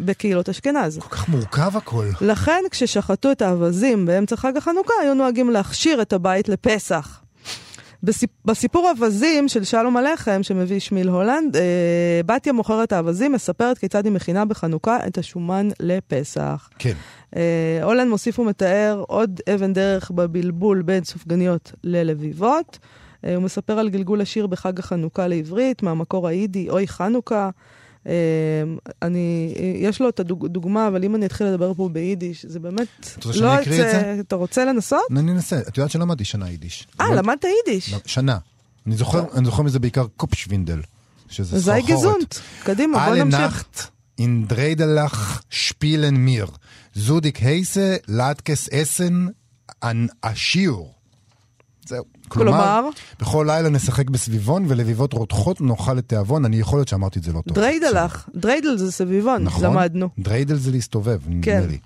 בקהילות 0.00 0.48
אשכנז. 0.48 0.98
כל 0.98 1.16
כך 1.16 1.28
מורכב 1.28 1.76
הכל. 1.76 2.06
לכן 2.20 2.62
כששחטו 2.70 3.32
את 3.32 3.42
האווזים 3.42 4.06
באמצע 4.06 4.36
חג 4.36 4.56
החנוכה, 4.56 4.92
היו 5.02 5.14
נוהגים 5.14 5.50
להכשיר 5.50 6.02
את 6.02 6.12
הבית 6.12 6.48
לפסח. 6.48 7.20
בסיפ... 8.02 8.30
בסיפור 8.44 8.90
אווזים 8.90 9.48
של 9.48 9.64
שלום 9.64 9.96
הלחם, 9.96 10.42
שמביא 10.42 10.80
שמיל 10.80 11.08
הולנד, 11.08 11.56
אה, 11.56 12.20
בתיה 12.26 12.52
מוכרת 12.52 12.92
האווזים 12.92 13.32
מספרת 13.32 13.78
כיצד 13.78 14.04
היא 14.04 14.12
מכינה 14.12 14.44
בחנוכה 14.44 14.98
את 15.06 15.18
השומן 15.18 15.68
לפסח. 15.80 16.68
כן. 16.78 16.92
אה, 17.36 17.80
הולנד 17.82 18.10
מוסיף 18.10 18.38
ומתאר 18.38 19.04
עוד 19.08 19.40
אבן 19.54 19.72
דרך 19.72 20.10
בבלבול 20.10 20.82
בין 20.82 21.04
סופגניות 21.04 21.72
ללביבות. 21.84 22.78
אה, 23.24 23.34
הוא 23.34 23.42
מספר 23.42 23.78
על 23.78 23.88
גלגול 23.88 24.20
השיר 24.20 24.46
בחג 24.46 24.78
החנוכה 24.78 25.28
לעברית, 25.28 25.82
מהמקור 25.82 26.28
היידי, 26.28 26.70
אוי 26.70 26.88
חנוכה. 26.88 27.50
אה, 28.06 28.12
אני, 29.02 29.54
יש 29.74 30.00
לו 30.00 30.08
את 30.08 30.20
הדוגמה, 30.20 30.88
אבל 30.88 31.04
אם 31.04 31.14
אני 31.14 31.26
אתחיל 31.26 31.46
לדבר 31.46 31.74
פה 31.74 31.88
ביידיש, 31.88 32.46
זה 32.46 32.60
באמת... 32.60 32.88
את 33.18 33.24
רוצה 33.24 33.38
שאני 33.38 33.62
אקריא 33.62 33.84
את 33.84 33.90
זה? 33.90 34.16
אתה 34.20 34.36
רוצה 34.36 34.64
לנסות? 34.64 35.00
אני 35.10 35.32
אנסה. 35.32 35.58
את 35.58 35.78
יודעת 35.78 35.90
שלמדתי 35.90 36.24
שנה 36.24 36.50
יידיש. 36.50 36.86
אה, 37.00 37.14
למדת 37.14 37.44
יידיש. 37.44 37.92
לא, 37.92 37.98
שנה. 38.06 38.38
אני 38.86 38.96
זוכר, 38.96 39.24
אני 39.34 39.44
זוכר 39.44 39.62
מזה 39.62 39.78
בעיקר 39.78 40.06
קופשווינדל. 40.16 40.80
שזה 41.28 41.58
זי 41.58 41.64
סחרחורת. 41.64 41.90
גזונט. 41.90 42.34
קדימה, 42.64 43.06
בוא 43.06 43.16
נמשיך. 43.16 43.64
In 44.20 44.48
Dredelach 44.48 45.42
spielen 45.48 46.16
mir. 46.16 46.48
Sudik 47.06 47.40
heiße, 47.40 48.00
Latkes 48.08 48.68
essen 48.68 49.34
an 49.80 50.08
השיעור. 50.22 50.94
זהו. 51.86 52.04
כלומר? 52.28 52.88
בכל 53.20 53.44
לילה 53.48 53.68
נשחק 53.68 54.10
בסביבון 54.10 54.64
ולביבות 54.68 55.12
רותחות 55.12 55.60
נאכל 55.60 55.94
לתיאבון. 55.94 56.44
אני 56.44 56.56
יכול 56.56 56.78
להיות 56.78 56.88
שאמרתי 56.88 57.18
את 57.18 57.24
זה 57.24 57.32
לא 57.32 57.42
טוב. 57.46 57.54
דריידלח. 57.54 58.28
דריידל 58.34 58.76
זה 58.76 58.92
סביבון, 58.92 59.44
נכון. 59.44 59.64
למדנו. 59.64 60.08
דריידל 60.18 60.56
זה 60.56 60.70
להסתובב, 60.70 61.18
נדמה 61.26 61.42
כן. 61.42 61.64
לי. 61.68 61.78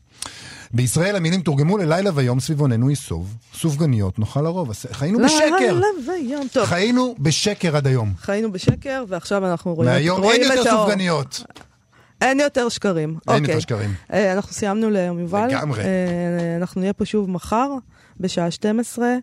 בישראל 0.74 1.16
המילים 1.16 1.40
תורגמו 1.40 1.78
ללילה 1.78 2.10
ויום 2.14 2.40
סביבוננו 2.40 2.90
יסוב, 2.90 3.36
סופגניות 3.54 4.18
נאכל 4.18 4.46
הרוב. 4.46 4.70
אז 4.70 4.86
חיינו 4.92 5.18
בשקר. 5.18 5.48
לילה 5.58 5.86
ויום. 6.08 6.46
טוב, 6.52 6.64
חיינו 6.64 7.14
בשקר 7.18 7.76
עד 7.76 7.86
היום. 7.86 8.12
חיינו 8.18 8.52
בשקר, 8.52 9.04
ועכשיו 9.08 9.46
אנחנו 9.46 9.74
רואים 9.74 9.90
מהיום 9.90 10.24
אין 10.24 10.42
יותר 10.42 10.62
את 10.62 10.66
האור. 10.66 10.84
סופגניות. 10.86 11.44
אין 12.20 12.40
יותר 12.40 12.68
שקרים. 12.68 13.08
אין 13.08 13.36
אוקיי. 13.36 13.54
יותר 13.54 13.60
שקרים. 13.60 13.94
אה, 14.12 14.32
אנחנו 14.32 14.52
סיימנו 14.52 14.90
להיום 14.90 15.18
יובל. 15.18 15.46
לגמרי. 15.48 15.84
אה, 15.84 16.56
אנחנו 16.56 16.80
נהיה 16.80 16.92
פה 16.92 17.04
שוב 17.04 17.30
מחר, 17.30 17.70
בשעה 18.20 18.50
12, 18.50 19.06
אה, 19.06 19.16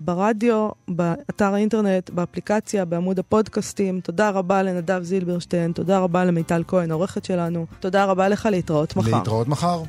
ברדיו, 0.00 0.68
באתר 0.88 1.54
האינטרנט, 1.54 2.10
באפליקציה, 2.10 2.84
בעמוד 2.84 3.18
הפודקאסטים. 3.18 4.00
תודה 4.00 4.30
רבה 4.30 4.62
לנדב 4.62 5.02
זילברשטיין, 5.02 5.72
תודה 5.72 5.98
רבה 5.98 6.24
למיטל 6.24 6.62
כהן, 6.68 6.90
העורכת 6.90 7.24
שלנו. 7.24 7.66
תודה 7.80 8.04
רבה 8.04 8.28
לך, 8.28 8.48
להתראות 8.50 8.96
מחר. 8.96 9.18
להתראות 9.18 9.48
מחר. 9.48 9.82